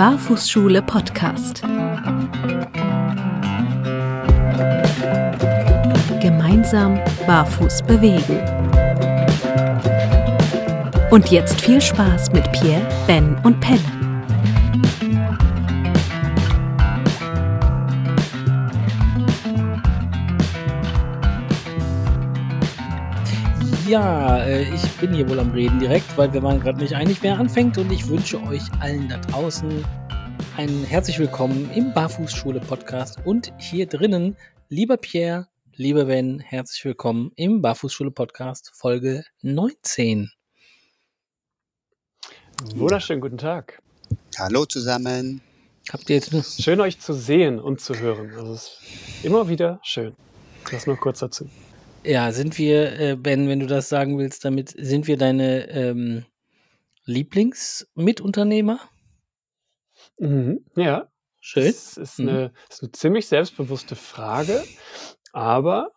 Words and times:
Barfußschule 0.00 0.80
Podcast. 0.80 1.60
Gemeinsam 6.22 6.98
barfuß 7.26 7.82
bewegen. 7.82 8.40
Und 11.10 11.30
jetzt 11.30 11.60
viel 11.60 11.82
Spaß 11.82 12.32
mit 12.32 12.50
Pierre, 12.52 12.80
Ben 13.06 13.36
und 13.44 13.60
Pelle. 13.60 13.99
Ja, 23.90 24.38
äh, 24.44 24.72
ich 24.72 24.88
bin 25.00 25.12
hier 25.12 25.28
wohl 25.28 25.40
am 25.40 25.50
Reden 25.50 25.80
direkt, 25.80 26.16
weil 26.16 26.32
wir 26.32 26.44
waren 26.44 26.60
gerade 26.60 26.78
nicht 26.78 26.94
einig, 26.94 27.18
wer 27.22 27.36
anfängt. 27.36 27.76
Und 27.76 27.90
ich 27.90 28.06
wünsche 28.06 28.40
euch 28.40 28.62
allen 28.78 29.08
da 29.08 29.16
draußen 29.16 29.84
ein 30.56 30.84
herzlich 30.84 31.18
willkommen 31.18 31.68
im 31.74 31.92
Barfußschule-Podcast. 31.92 33.18
Und 33.24 33.52
hier 33.58 33.88
drinnen, 33.88 34.36
lieber 34.68 34.96
Pierre, 34.96 35.48
lieber 35.74 36.04
Ben, 36.04 36.38
herzlich 36.38 36.84
willkommen 36.84 37.32
im 37.34 37.62
Barfußschule-Podcast 37.62 38.70
Folge 38.76 39.24
19. 39.42 40.30
Wunderschönen 42.76 43.20
guten 43.20 43.38
Tag. 43.38 43.82
Hallo 44.38 44.66
zusammen. 44.66 45.40
Habt 45.92 46.08
ihr 46.10 46.14
jetzt 46.14 46.32
nur. 46.32 46.44
Schön 46.44 46.80
euch 46.80 47.00
zu 47.00 47.12
sehen 47.12 47.58
und 47.58 47.80
zu 47.80 47.98
hören. 47.98 48.30
Also 48.36 48.52
es 48.52 48.62
ist 48.62 49.24
immer 49.24 49.48
wieder 49.48 49.80
schön. 49.82 50.14
Das 50.70 50.86
nur 50.86 50.96
kurz 50.96 51.18
dazu. 51.18 51.50
Ja, 52.04 52.32
sind 52.32 52.56
wir, 52.58 52.98
äh, 52.98 53.16
Ben, 53.16 53.48
wenn 53.48 53.60
du 53.60 53.66
das 53.66 53.88
sagen 53.88 54.18
willst, 54.18 54.44
damit 54.44 54.70
sind 54.76 55.06
wir 55.06 55.16
deine 55.18 55.68
ähm, 55.70 56.24
Lieblingsmitunternehmer? 57.04 58.80
Mhm. 60.18 60.64
Ja, 60.76 61.08
Schön. 61.40 61.64
das 61.66 61.96
ist 61.96 62.18
Mhm. 62.18 62.28
eine, 62.28 62.52
das 62.68 62.76
ist 62.78 62.82
eine 62.84 62.92
ziemlich 62.92 63.26
selbstbewusste 63.28 63.96
Frage, 63.96 64.64
aber 65.32 65.90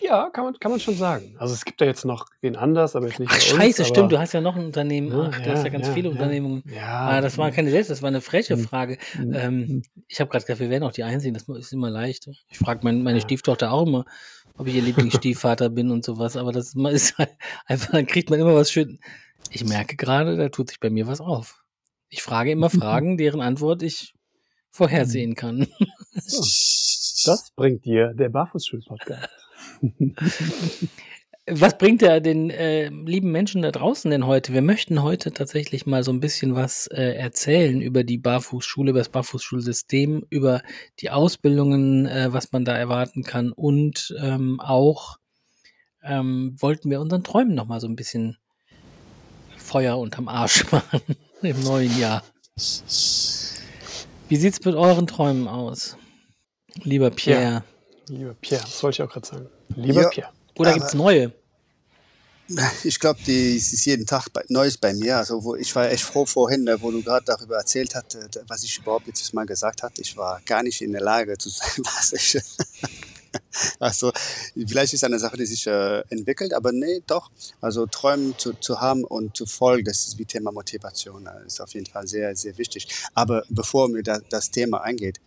ja, 0.00 0.30
kann 0.30 0.44
man, 0.44 0.54
kann 0.58 0.70
man 0.70 0.80
schon 0.80 0.94
sagen. 0.94 1.36
Also 1.38 1.54
es 1.54 1.64
gibt 1.64 1.80
ja 1.80 1.86
jetzt 1.86 2.04
noch 2.04 2.26
wen 2.40 2.56
anders, 2.56 2.96
aber 2.96 3.06
jetzt 3.06 3.20
nicht 3.20 3.30
Ach, 3.30 3.34
uns, 3.34 3.42
scheiße, 3.44 3.82
aber, 3.82 3.88
stimmt. 3.88 4.12
Du 4.12 4.18
hast 4.18 4.32
ja 4.32 4.40
noch 4.40 4.56
ein 4.56 4.64
Unternehmen. 4.66 5.10
Ja, 5.10 5.30
Ach, 5.32 5.40
du 5.40 5.50
hast 5.50 5.64
ja 5.64 5.70
ganz 5.70 5.86
ja, 5.88 5.92
viele 5.94 6.08
ja. 6.08 6.12
Unternehmungen. 6.14 6.62
Ja, 6.66 7.06
Ah, 7.06 7.20
das 7.20 7.38
war 7.38 7.50
keine 7.50 7.70
Selbst, 7.70 7.90
das 7.90 8.02
war 8.02 8.08
eine 8.08 8.20
freche 8.20 8.56
Mhm. 8.56 8.60
Frage. 8.62 8.98
Mhm. 9.16 9.34
Ähm, 9.34 9.82
ich 10.08 10.20
habe 10.20 10.30
gerade 10.30 10.44
gedacht, 10.44 10.60
wir 10.60 10.70
wären 10.70 10.82
auch 10.82 10.92
die 10.92 11.04
Einzigen, 11.04 11.34
das 11.34 11.48
ist 11.48 11.72
immer 11.72 11.90
leicht. 11.90 12.28
Ich 12.48 12.58
frage 12.58 12.80
mein, 12.82 13.02
meine 13.02 13.18
Ja. 13.18 13.24
Stieftochter 13.24 13.70
auch 13.72 13.86
immer, 13.86 14.04
ob 14.58 14.66
ich 14.66 14.74
ihr 14.74 14.82
Lieblingsstiefvater 14.82 15.70
bin 15.70 15.90
und 15.90 16.04
sowas, 16.04 16.36
aber 16.36 16.52
das 16.52 16.74
ist 16.92 17.16
halt 17.18 17.30
einfach, 17.66 17.92
dann 17.92 18.06
kriegt 18.06 18.30
man 18.30 18.40
immer 18.40 18.54
was 18.54 18.70
schön. 18.70 18.98
Ich 19.50 19.64
merke 19.64 19.96
gerade, 19.96 20.36
da 20.36 20.48
tut 20.50 20.68
sich 20.68 20.80
bei 20.80 20.90
mir 20.90 21.06
was 21.06 21.20
auf. 21.20 21.64
Ich 22.10 22.22
frage 22.22 22.50
immer 22.50 22.70
Fragen, 22.70 23.16
deren 23.16 23.40
Antwort 23.40 23.82
ich 23.82 24.14
vorhersehen 24.70 25.34
kann. 25.34 25.66
das 26.14 27.52
bringt 27.56 27.84
dir 27.84 28.12
der 28.14 28.28
Barfußschul-Podcast. 28.28 29.28
Was 31.50 31.78
bringt 31.78 32.02
der 32.02 32.20
den 32.20 32.50
äh, 32.50 32.88
lieben 32.88 33.30
Menschen 33.32 33.62
da 33.62 33.70
draußen 33.70 34.10
denn 34.10 34.26
heute? 34.26 34.52
Wir 34.52 34.60
möchten 34.60 35.02
heute 35.02 35.32
tatsächlich 35.32 35.86
mal 35.86 36.02
so 36.02 36.12
ein 36.12 36.20
bisschen 36.20 36.54
was 36.54 36.88
äh, 36.88 37.14
erzählen 37.14 37.80
über 37.80 38.04
die 38.04 38.18
Barfußschule, 38.18 38.90
über 38.90 38.98
das 38.98 39.08
Barfußschulsystem, 39.08 40.26
über 40.28 40.62
die 41.00 41.10
Ausbildungen, 41.10 42.06
äh, 42.06 42.32
was 42.32 42.52
man 42.52 42.64
da 42.64 42.76
erwarten 42.76 43.22
kann 43.22 43.52
und 43.52 44.14
ähm, 44.20 44.60
auch 44.60 45.16
ähm, 46.02 46.54
wollten 46.58 46.90
wir 46.90 47.00
unseren 47.00 47.24
Träumen 47.24 47.54
noch 47.54 47.66
mal 47.66 47.80
so 47.80 47.86
ein 47.86 47.96
bisschen 47.96 48.36
Feuer 49.56 49.98
unterm 49.98 50.28
Arsch 50.28 50.70
machen 50.72 51.00
im 51.40 51.62
neuen 51.62 51.98
Jahr. 51.98 52.24
Wie 52.56 54.36
sieht's 54.36 54.64
mit 54.64 54.74
euren 54.74 55.06
Träumen 55.06 55.48
aus, 55.48 55.96
lieber 56.82 57.10
Pierre? 57.10 57.64
Lieber 58.08 58.34
Pierre, 58.34 58.62
das 58.64 58.82
wollte 58.82 58.96
ich 58.96 59.08
auch 59.08 59.12
gerade 59.12 59.26
sagen. 59.26 59.46
Lieber 59.74 60.02
Ja. 60.02 60.08
Pierre. 60.08 60.37
Oder 60.58 60.70
Aber- 60.70 60.78
gibt's 60.80 60.94
neue? 60.94 61.32
Ich 62.82 62.98
glaube, 62.98 63.20
es 63.20 63.72
ist 63.74 63.84
jeden 63.84 64.06
Tag 64.06 64.28
Neues 64.48 64.78
bei 64.78 64.94
mir. 64.94 65.18
Also 65.18 65.44
wo, 65.44 65.54
ich 65.54 65.74
war 65.76 65.90
echt 65.90 66.02
froh 66.04 66.24
vorhin, 66.24 66.66
äh, 66.66 66.80
wo 66.80 66.90
du 66.90 67.02
gerade 67.02 67.26
darüber 67.26 67.58
erzählt 67.58 67.94
hast, 67.94 68.14
äh, 68.14 68.26
was 68.46 68.62
ich 68.62 68.78
überhaupt 68.78 69.06
letztes 69.06 69.34
Mal 69.34 69.44
gesagt 69.44 69.82
hatte. 69.82 70.00
Ich 70.00 70.16
war 70.16 70.40
gar 70.46 70.62
nicht 70.62 70.80
in 70.80 70.92
der 70.92 71.02
Lage 71.02 71.36
zu 71.36 71.50
sagen, 71.50 71.82
was 71.84 72.12
ich. 72.14 72.38
Also, 73.78 74.10
vielleicht 74.66 74.94
ist 74.94 75.04
eine 75.04 75.18
Sache, 75.18 75.36
die 75.36 75.44
sich 75.44 75.66
äh, 75.66 76.00
entwickelt, 76.08 76.54
aber 76.54 76.72
nee, 76.72 77.02
doch. 77.06 77.30
Also 77.60 77.84
Träumen 77.86 78.34
zu, 78.38 78.54
zu 78.54 78.80
haben 78.80 79.04
und 79.04 79.36
zu 79.36 79.44
folgen, 79.44 79.84
das 79.84 80.06
ist 80.06 80.18
wie 80.18 80.24
Thema 80.24 80.50
Motivation, 80.50 81.26
äh, 81.26 81.46
ist 81.46 81.60
auf 81.60 81.74
jeden 81.74 81.84
Fall 81.86 82.06
sehr, 82.08 82.34
sehr 82.34 82.56
wichtig. 82.56 82.88
Aber 83.14 83.42
bevor 83.50 83.88
mir 83.88 84.02
da, 84.02 84.18
das 84.30 84.50
Thema 84.50 84.80
eingeht, 84.80 85.20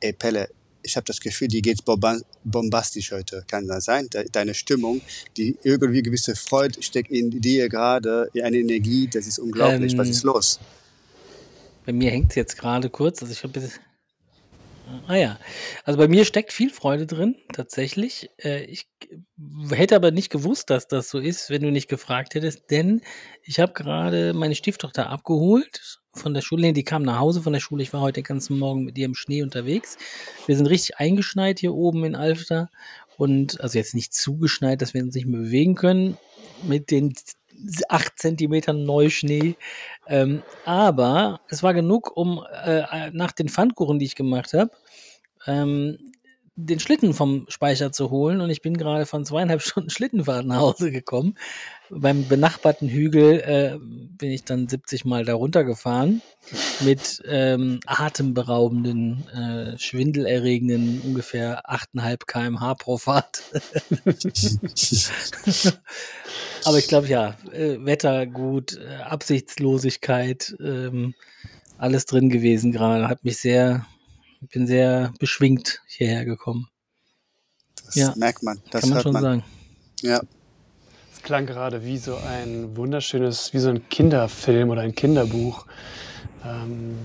ey 0.00 0.12
Pelle, 0.12 0.50
ich 0.86 0.96
habe 0.96 1.04
das 1.04 1.20
Gefühl, 1.20 1.48
die 1.48 1.60
geht 1.60 1.80
bomba- 1.84 2.22
bombastisch 2.44 3.12
heute. 3.12 3.44
Kann 3.46 3.66
das 3.66 3.84
sein? 3.84 4.08
De 4.08 4.26
deine 4.30 4.54
Stimmung, 4.54 5.00
die 5.36 5.56
irgendwie 5.62 6.02
gewisse 6.02 6.34
Freude 6.36 6.82
steckt 6.82 7.10
in 7.10 7.30
dir 7.30 7.68
gerade, 7.68 8.30
eine 8.42 8.58
Energie, 8.58 9.06
das 9.12 9.26
ist 9.26 9.38
unglaublich. 9.38 9.98
Was 9.98 10.06
Ähm, 10.06 10.12
ist 10.12 10.22
los? 10.22 10.60
Bei 11.84 11.92
mir 11.92 12.10
hängt 12.10 12.30
es 12.30 12.36
jetzt 12.36 12.56
gerade 12.58 12.88
kurz. 12.88 13.20
Also 13.22 13.32
ich 13.32 13.42
habe 13.42 13.60
jetzt. 13.60 13.80
Ah 15.08 15.16
ja. 15.16 15.38
Also 15.84 15.98
bei 15.98 16.08
mir 16.08 16.24
steckt 16.24 16.52
viel 16.52 16.70
Freude 16.70 17.06
drin, 17.06 17.36
tatsächlich. 17.52 18.30
Äh, 18.38 18.64
ich 18.64 18.88
hätte 19.70 19.96
aber 19.96 20.10
nicht 20.10 20.30
gewusst, 20.30 20.70
dass 20.70 20.86
das 20.86 21.08
so 21.08 21.18
ist, 21.18 21.50
wenn 21.50 21.62
du 21.62 21.70
nicht 21.70 21.88
gefragt 21.88 22.34
hättest, 22.34 22.70
denn 22.70 23.00
ich 23.42 23.58
habe 23.58 23.72
gerade 23.72 24.32
meine 24.32 24.54
Stieftochter 24.54 25.10
abgeholt 25.10 26.00
von 26.12 26.34
der 26.34 26.40
Schule. 26.40 26.72
Die 26.72 26.84
kam 26.84 27.02
nach 27.02 27.18
Hause 27.18 27.42
von 27.42 27.52
der 27.52 27.60
Schule. 27.60 27.82
Ich 27.82 27.92
war 27.92 28.00
heute 28.00 28.20
den 28.20 28.24
ganzen 28.24 28.58
Morgen 28.58 28.84
mit 28.84 28.96
ihr 28.96 29.06
im 29.06 29.14
Schnee 29.14 29.42
unterwegs. 29.42 29.98
Wir 30.46 30.56
sind 30.56 30.66
richtig 30.66 30.98
eingeschneit 30.98 31.58
hier 31.58 31.74
oben 31.74 32.04
in 32.04 32.14
Alfter. 32.14 32.70
Und 33.16 33.60
also 33.60 33.78
jetzt 33.78 33.94
nicht 33.94 34.14
zugeschneit, 34.14 34.82
dass 34.82 34.94
wir 34.94 35.02
uns 35.02 35.14
nicht 35.14 35.26
mehr 35.26 35.40
bewegen 35.40 35.74
können 35.74 36.18
mit 36.62 36.90
den 36.90 37.14
acht 37.88 38.18
Zentimetern 38.18 38.84
Neuschnee. 38.84 39.56
Ähm, 40.06 40.42
aber 40.64 41.40
es 41.48 41.62
war 41.62 41.74
genug, 41.74 42.16
um 42.16 42.44
äh, 42.64 43.10
nach 43.12 43.32
den 43.32 43.48
Pfannkuchen, 43.48 43.98
die 43.98 44.06
ich 44.06 44.14
gemacht 44.14 44.52
habe, 44.52 44.70
ähm, 45.46 45.98
den 46.58 46.80
Schlitten 46.80 47.12
vom 47.12 47.44
Speicher 47.48 47.92
zu 47.92 48.10
holen. 48.10 48.40
Und 48.40 48.48
ich 48.48 48.62
bin 48.62 48.78
gerade 48.78 49.04
von 49.04 49.24
zweieinhalb 49.24 49.62
Stunden 49.62 49.90
Schlittenfahrt 49.90 50.46
nach 50.46 50.60
Hause 50.60 50.90
gekommen. 50.90 51.36
Beim 51.90 52.26
benachbarten 52.26 52.88
Hügel 52.88 53.40
äh, 53.40 53.78
bin 53.78 54.30
ich 54.30 54.44
dann 54.44 54.66
70 54.66 55.04
Mal 55.04 55.24
da 55.24 55.34
runtergefahren 55.34 56.22
mit 56.80 57.22
ähm, 57.28 57.80
atemberaubenden, 57.86 59.28
äh, 59.28 59.78
schwindelerregenden 59.78 61.02
ungefähr 61.02 61.70
8,5 61.70 62.26
km/h 62.26 62.74
pro 62.74 62.96
Fahrt. 62.96 63.42
Aber 66.66 66.78
ich 66.78 66.88
glaube, 66.88 67.06
ja, 67.08 67.36
äh, 67.52 67.84
Wetter 67.84 68.26
gut, 68.26 68.76
äh, 68.78 68.96
Absichtslosigkeit, 69.02 70.56
ähm, 70.60 71.14
alles 71.78 72.06
drin 72.06 72.28
gewesen 72.28 72.72
gerade. 72.72 73.08
Hat 73.08 73.24
mich 73.24 73.38
sehr, 73.38 73.86
bin 74.52 74.66
sehr 74.66 75.12
beschwingt 75.18 75.80
hierher 75.86 76.24
gekommen. 76.24 76.68
Das 77.84 77.94
ja, 77.94 78.14
merkt 78.16 78.42
man, 78.42 78.60
das 78.70 78.80
Kann 78.80 78.90
man 78.90 78.96
hört 78.96 79.02
schon 79.04 79.12
man. 79.12 79.22
sagen. 79.22 79.44
Ja, 80.02 80.20
Es 81.14 81.22
klang 81.22 81.46
gerade 81.46 81.84
wie 81.84 81.98
so 81.98 82.16
ein 82.16 82.76
wunderschönes, 82.76 83.52
wie 83.54 83.58
so 83.58 83.68
ein 83.70 83.88
Kinderfilm 83.88 84.70
oder 84.70 84.82
ein 84.82 84.94
Kinderbuch. 84.94 85.66
Ähm, 86.44 86.98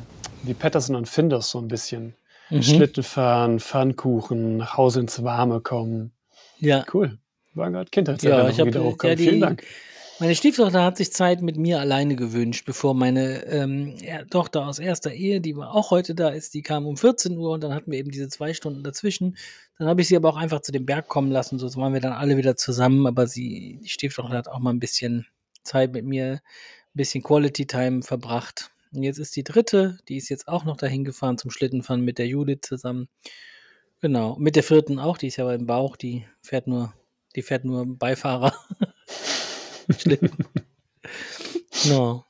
wie 0.43 0.53
Patterson 0.53 0.95
und 0.95 1.07
Findus 1.07 1.51
so 1.51 1.59
ein 1.59 1.67
bisschen. 1.67 2.15
Mhm. 2.49 2.63
Schlitten 2.63 3.03
fahren, 3.03 3.59
Pfannkuchen, 3.59 4.57
nach 4.57 4.75
Hause 4.75 5.01
ins 5.01 5.23
Warme 5.23 5.61
kommen. 5.61 6.11
Ja, 6.59 6.83
Cool. 6.91 7.17
War 7.53 7.69
gerade 7.69 7.85
ja, 7.85 7.91
Kindheitserinnerungen 7.91 8.51
ich 8.53 8.59
habe 8.59 8.69
wieder 8.69 8.81
ja, 8.81 8.85
hochkommen. 8.85 9.17
die, 9.17 9.23
Vielen 9.23 9.41
Dank. 9.41 9.63
meine 10.19 10.35
Stieftochter 10.35 10.83
hat 10.83 10.97
sich 10.97 11.11
Zeit 11.11 11.41
mit 11.41 11.57
mir 11.57 11.79
alleine 11.79 12.15
gewünscht, 12.15 12.65
bevor 12.65 12.93
meine 12.93 13.45
ähm, 13.45 13.95
ja, 14.01 14.23
Tochter 14.25 14.67
aus 14.67 14.79
erster 14.79 15.11
Ehe, 15.11 15.41
die 15.41 15.55
auch 15.55 15.91
heute 15.91 16.15
da 16.15 16.29
ist, 16.29 16.53
die 16.53 16.61
kam 16.61 16.85
um 16.85 16.97
14 16.97 17.37
Uhr 17.37 17.51
und 17.51 17.63
dann 17.63 17.73
hatten 17.73 17.91
wir 17.91 17.99
eben 17.99 18.11
diese 18.11 18.29
zwei 18.29 18.53
Stunden 18.53 18.83
dazwischen. 18.83 19.37
Dann 19.77 19.87
habe 19.87 20.01
ich 20.01 20.07
sie 20.07 20.15
aber 20.15 20.29
auch 20.29 20.37
einfach 20.37 20.61
zu 20.61 20.71
dem 20.71 20.85
Berg 20.85 21.07
kommen 21.07 21.31
lassen, 21.31 21.59
so 21.59 21.67
waren 21.75 21.93
wir 21.93 22.01
dann 22.01 22.13
alle 22.13 22.37
wieder 22.37 22.55
zusammen, 22.55 23.07
aber 23.07 23.27
sie, 23.27 23.79
die 23.83 23.89
Stieftochter 23.89 24.37
hat 24.37 24.47
auch 24.47 24.59
mal 24.59 24.71
ein 24.71 24.79
bisschen 24.79 25.27
Zeit 25.63 25.93
mit 25.93 26.05
mir, 26.05 26.33
ein 26.33 26.39
bisschen 26.93 27.23
Quality 27.23 27.65
Time 27.65 28.01
verbracht. 28.01 28.71
Und 28.93 29.03
jetzt 29.03 29.19
ist 29.19 29.35
die 29.35 29.43
dritte, 29.43 29.97
die 30.09 30.17
ist 30.17 30.29
jetzt 30.29 30.47
auch 30.47 30.65
noch 30.65 30.77
dahin 30.77 31.05
gefahren 31.05 31.37
zum 31.37 31.49
Schlittenfahren 31.49 32.03
mit 32.03 32.17
der 32.17 32.27
Judith 32.27 32.59
zusammen. 32.61 33.07
Genau, 34.01 34.35
mit 34.37 34.55
der 34.55 34.63
vierten 34.63 34.99
auch, 34.99 35.17
die 35.17 35.27
ist 35.27 35.37
ja 35.37 35.45
beim 35.45 35.65
Bauch, 35.65 35.95
die 35.95 36.25
fährt 36.41 36.67
nur, 36.67 36.93
die 37.35 37.41
fährt 37.41 37.65
nur 37.65 37.85
Beifahrer. 37.85 38.53
Schlitten. 39.99 40.31
No. 41.87 42.25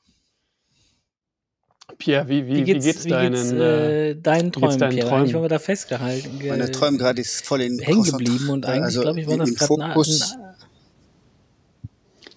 Pierre, 1.98 2.28
wie, 2.28 2.46
wie, 2.46 2.48
Wie 2.48 2.56
wie 2.56 2.64
geht's, 2.64 2.84
geht's, 2.84 3.04
wie 3.04 3.08
geht's 3.10 3.50
deinen, 3.50 3.60
äh, 3.60 4.10
äh, 4.10 4.14
deinen 4.20 4.50
geht's 4.50 4.58
Träumen, 4.58 4.78
deinen 4.78 4.90
Pierre? 4.94 5.08
Träumen? 5.08 5.32
Waren 5.34 5.42
wir 5.42 5.48
da 5.48 5.58
festgehalten. 5.58 6.38
ge- 6.38 6.48
meine 6.50 6.70
Träume 6.70 6.98
gerade 6.98 7.20
ist 7.20 7.44
voll 7.46 7.60
in 7.62 7.78
hängen 7.78 8.02
geblieben 8.02 8.48
und 8.48 8.64
eigentlich, 8.66 8.82
also 8.84 9.00
glaube 9.02 9.20
ich, 9.20 9.26
war 9.28 9.36
das 9.36 9.54
gerade 9.54 9.66
Fokus. 9.66 10.34
na, 10.38 10.56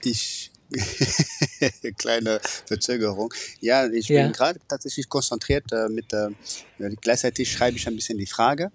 Ich 0.03 0.51
kleine 1.97 2.39
Verzögerung. 2.65 3.33
Ja, 3.59 3.87
ich 3.87 4.09
Ja. 4.09 4.23
bin 4.23 4.33
gerade 4.33 4.59
tatsächlich 4.67 5.09
konzentriert 5.09 5.71
äh, 5.71 5.87
mit, 5.89 6.11
äh, 6.13 6.29
gleichzeitig 7.01 7.51
schreibe 7.51 7.77
ich 7.77 7.87
ein 7.87 7.95
bisschen 7.95 8.17
die 8.17 8.25
Frage, 8.27 8.71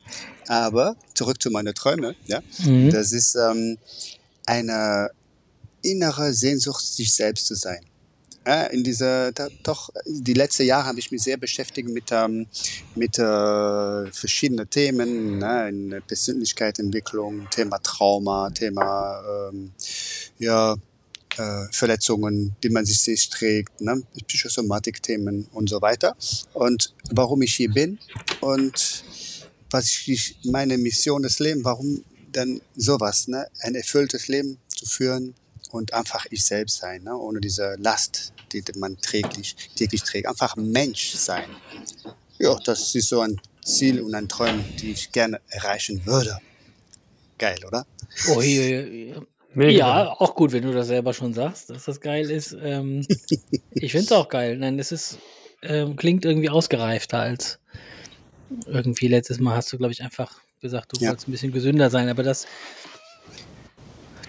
aber 0.49 0.97
zurück 1.15 1.41
zu 1.43 1.51
meinen 1.51 1.75
Träumen, 1.75 2.15
ja. 2.27 2.41
Mhm. 2.65 2.91
Das 2.91 3.13
ist 3.13 3.35
ähm, 3.37 3.79
eine 4.47 5.11
innere 5.83 6.33
Sehnsucht, 6.33 6.85
sich 6.85 7.13
selbst 7.15 7.47
zu 7.47 7.55
sein. 7.55 7.81
Ja, 8.47 8.65
in 8.65 8.83
dieser, 8.83 9.33
da, 9.33 9.49
doch, 9.63 9.91
die 10.07 10.33
letzten 10.33 10.65
Jahre 10.65 10.87
habe 10.87 10.99
ich 10.99 11.11
mich 11.11 11.23
sehr 11.23 11.37
beschäftigt 11.37 11.89
mit, 11.91 12.05
ähm, 12.11 12.47
mit 12.95 13.19
äh, 13.19 14.13
verschiedenen 14.13 14.69
Themen, 14.71 15.39
ne, 15.39 15.69
in 15.69 16.03
Persönlichkeitsentwicklung, 16.07 17.49
Thema 17.51 17.79
Trauma, 17.83 18.49
Thema 18.51 19.51
ähm, 19.53 19.73
ja, 20.39 20.75
äh, 21.39 21.67
Verletzungen, 21.73 22.57
die 22.63 22.71
man 22.71 22.85
sich 22.85 23.01
sich 23.01 23.29
trägt, 23.29 23.81
ne, 23.81 24.03
Psychosomatik-Themen 24.27 25.49
und 25.53 25.69
so 25.69 25.81
weiter. 25.81 26.17
Und 26.53 26.95
warum 27.11 27.43
ich 27.43 27.55
hier 27.55 27.71
bin 27.71 27.99
und 28.41 29.05
was 29.71 29.87
ich, 29.87 30.37
meine 30.45 30.79
Mission 30.79 31.23
des 31.23 31.39
Lebens, 31.39 31.65
warum 31.65 32.05
dann 32.33 32.61
sowas, 32.77 33.29
ne, 33.29 33.47
ein 33.61 33.75
erfülltes 33.75 34.29
Leben 34.29 34.59
zu 34.69 34.87
führen 34.87 35.35
und 35.71 35.95
einfach 35.95 36.27
ich 36.31 36.45
selbst 36.45 36.79
sein, 36.79 37.05
ne, 37.05 37.17
ohne 37.17 37.41
diese 37.41 37.77
Last, 37.79 38.33
die 38.53 38.63
man 38.77 38.97
täglich, 38.99 39.57
täglich 39.77 40.03
trägt. 40.03 40.27
Einfach 40.27 40.57
Mensch 40.57 41.15
sein. 41.15 41.49
Ja, 42.39 42.59
das 42.65 42.95
ist 42.95 43.09
so 43.09 43.21
ein 43.21 43.41
Ziel 43.65 44.01
und 44.01 44.15
ein 44.15 44.29
Traum, 44.29 44.65
die 44.81 44.93
ich 44.93 45.13
gerne 45.13 45.41
erreichen 45.49 46.05
würde. 46.07 46.39
Geil, 47.39 47.59
oder? 47.67 47.87
Oh, 48.29 48.43
hier, 48.43 48.85
hier. 48.87 49.27
Mega. 49.55 49.79
Ja, 49.79 50.13
auch 50.13 50.35
gut, 50.35 50.53
wenn 50.53 50.63
du 50.63 50.73
das 50.73 50.87
selber 50.87 51.13
schon 51.13 51.35
sagst, 51.35 51.71
dass 51.71 51.85
das 51.85 52.01
geil 52.01 52.31
ist. 52.31 52.57
Ähm, 52.61 53.07
ich 53.71 53.93
finde 53.93 54.07
es 54.07 54.13
auch 54.13 54.29
geil. 54.29 54.57
Nein, 54.57 54.79
das 54.79 54.93
ist, 54.93 55.19
ähm, 55.63 55.97
klingt 55.97 56.25
irgendwie 56.25 56.51
ausgereifter 56.51 57.19
als 57.21 57.59
irgendwie 58.67 59.09
letztes 59.09 59.39
Mal 59.39 59.57
hast 59.57 59.73
du, 59.73 59.79
glaube 59.79 59.93
ich, 59.93 60.03
einfach 60.03 60.41
gesagt, 60.61 60.93
du 60.93 61.01
Ja. 61.03 61.11
wolltest 61.11 61.29
ein 61.29 61.33
bisschen 61.33 61.53
gesünder 61.53 61.91
sein, 61.91 62.09
aber 62.09 62.23
das, 62.23 62.47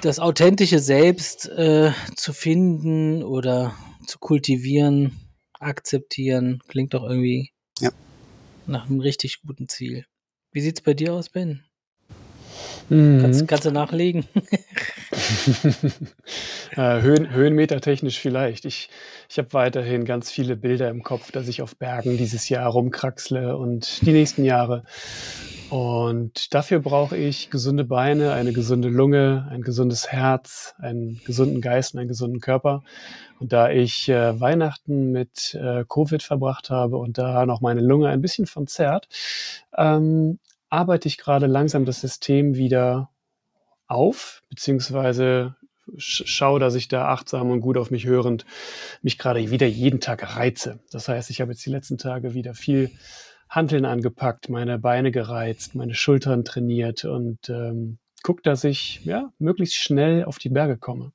das 0.02 0.20
authentische 0.20 0.80
Selbst 0.80 1.48
äh, 1.50 1.92
zu 2.16 2.34
finden 2.34 3.24
oder 3.24 3.76
zu 4.08 4.20
kultivieren, 4.20 5.20
akzeptieren, 5.60 6.62
klingt 6.68 6.94
doch 6.94 7.04
irgendwie 7.04 7.52
Ja. 7.80 7.92
nach 8.66 8.90
einem 8.90 9.00
richtig 9.00 9.42
guten 9.46 9.68
Ziel. 9.68 10.06
Wie 10.52 10.62
sieht's 10.62 10.82
bei 10.82 10.94
dir 10.94 11.14
aus, 11.14 11.30
Ben? 11.30 11.64
Mhm. 12.92 13.22
Kannst, 13.22 13.48
kannst 13.48 13.66
du 13.66 13.72
nachlegen? 13.72 14.26
äh, 16.76 17.02
Höhen, 17.02 17.32
höhenmetertechnisch 17.32 18.20
vielleicht. 18.20 18.66
Ich, 18.66 18.90
ich 19.30 19.38
habe 19.38 19.54
weiterhin 19.54 20.04
ganz 20.04 20.30
viele 20.30 20.58
Bilder 20.58 20.90
im 20.90 21.02
Kopf, 21.02 21.32
dass 21.32 21.48
ich 21.48 21.62
auf 21.62 21.78
Bergen 21.78 22.18
dieses 22.18 22.50
Jahr 22.50 22.70
rumkraxle 22.70 23.56
und 23.56 24.06
die 24.06 24.12
nächsten 24.12 24.44
Jahre. 24.44 24.84
Und 25.70 26.54
dafür 26.54 26.80
brauche 26.80 27.16
ich 27.16 27.50
gesunde 27.50 27.86
Beine, 27.86 28.34
eine 28.34 28.52
gesunde 28.52 28.90
Lunge, 28.90 29.48
ein 29.50 29.62
gesundes 29.62 30.12
Herz, 30.12 30.76
einen 30.78 31.22
gesunden 31.24 31.62
Geist 31.62 31.94
und 31.94 32.02
einen 32.02 32.10
gesunden 32.10 32.42
Körper. 32.42 32.84
Und 33.40 33.54
da 33.54 33.70
ich 33.70 34.10
äh, 34.10 34.38
Weihnachten 34.38 35.14
mit 35.14 35.54
äh, 35.54 35.86
Covid 35.88 36.24
verbracht 36.24 36.70
habe 36.70 36.98
und 36.98 37.18
da 37.18 37.46
noch 37.46 37.62
meine 37.62 37.80
Lunge 37.80 38.10
ein 38.10 38.20
bisschen 38.20 38.48
von 38.48 38.68
zerrt, 38.68 39.08
ähm, 39.78 40.40
arbeite 40.72 41.08
ich 41.08 41.18
gerade 41.18 41.46
langsam 41.48 41.86
das 41.86 42.02
System 42.02 42.56
wieder 42.56 43.10
auf, 43.88 44.42
beziehungsweise 44.50 45.56
sch- 45.98 46.26
schaue, 46.26 46.60
dass 46.60 46.76
ich 46.76 46.88
da 46.88 47.10
achtsam 47.10 47.52
und 47.52 47.62
gut 47.62 47.78
auf 47.78 47.92
mich 47.92 48.06
hörend 48.06 48.46
mich 49.02 49.18
gerade 49.18 49.52
wieder 49.52 49.68
jeden 49.68 50.00
Tag 50.00 50.36
reize. 50.36 50.80
Das 50.92 51.08
heißt, 51.08 51.30
ich 51.30 51.42
habe 51.42 51.52
jetzt 51.52 51.66
die 51.66 51.70
letzten 51.72 51.98
Tage 51.98 52.34
wieder 52.34 52.54
viel 52.54 52.90
Hanteln 53.50 53.84
angepackt, 53.86 54.48
meine 54.50 54.80
Beine 54.80 55.12
gereizt, 55.12 55.76
meine 55.76 55.94
Schultern 55.94 56.46
trainiert 56.46 57.04
und 57.04 57.50
ähm, 57.50 57.98
guck, 58.24 58.44
dass 58.44 58.64
ich 58.64 59.04
ja 59.04 59.34
möglichst 59.40 59.76
schnell 59.76 60.24
auf 60.24 60.40
die 60.40 60.50
Berge 60.50 60.78
komme. 60.78 61.12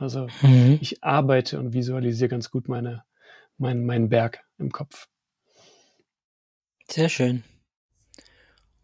Also 0.00 0.26
Mhm. 0.42 0.78
ich 0.80 1.04
arbeite 1.04 1.60
und 1.60 1.72
visualisiere 1.72 2.28
ganz 2.28 2.50
gut 2.50 2.68
meine, 2.68 3.04
mein, 3.56 3.86
meinen 3.86 4.08
Berg 4.08 4.44
im 4.58 4.72
Kopf. 4.72 5.06
Sehr 6.88 7.08
schön. 7.08 7.44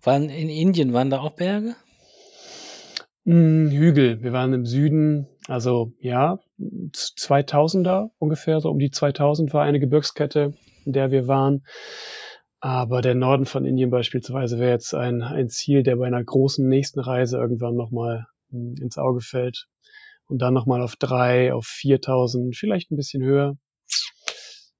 Waren 0.03 0.31
in 0.31 0.49
Indien 0.49 0.93
waren 0.93 1.11
da 1.11 1.21
auch 1.21 1.33
Berge? 1.33 1.75
Mm, 3.25 3.69
Hügel. 3.69 4.23
Wir 4.23 4.33
waren 4.33 4.53
im 4.55 4.65
Süden, 4.65 5.27
also 5.47 5.93
ja, 6.01 6.39
2000er 6.59 8.11
ungefähr, 8.19 8.61
so 8.61 8.71
um 8.71 8.79
die 8.79 8.91
2000 8.91 9.53
war 9.53 9.63
eine 9.63 9.79
Gebirgskette, 9.79 10.55
in 10.87 10.93
der 10.93 11.11
wir 11.11 11.29
waren. 11.29 11.65
Aber 12.61 13.03
der 13.03 13.15
Norden 13.15 13.47
von 13.47 13.65
Indien 13.65 13.91
beispielsweise 13.91 14.59
wäre 14.59 14.71
jetzt 14.71 14.95
ein, 14.95 15.23
ein 15.23 15.49
Ziel, 15.49 15.83
der 15.83 15.97
bei 15.97 16.07
einer 16.07 16.23
großen 16.23 16.67
nächsten 16.67 17.01
Reise 17.01 17.39
irgendwann 17.39 17.77
nochmal 17.77 18.27
mm, 18.51 18.75
ins 18.81 18.99
Auge 18.99 19.21
fällt. 19.21 19.67
Und 20.27 20.41
dann 20.41 20.55
nochmal 20.55 20.81
auf 20.81 20.97
drei, 20.97 21.53
auf 21.53 21.67
4000, 21.67 22.57
vielleicht 22.57 22.91
ein 22.91 22.97
bisschen 22.97 23.23
höher. 23.23 23.57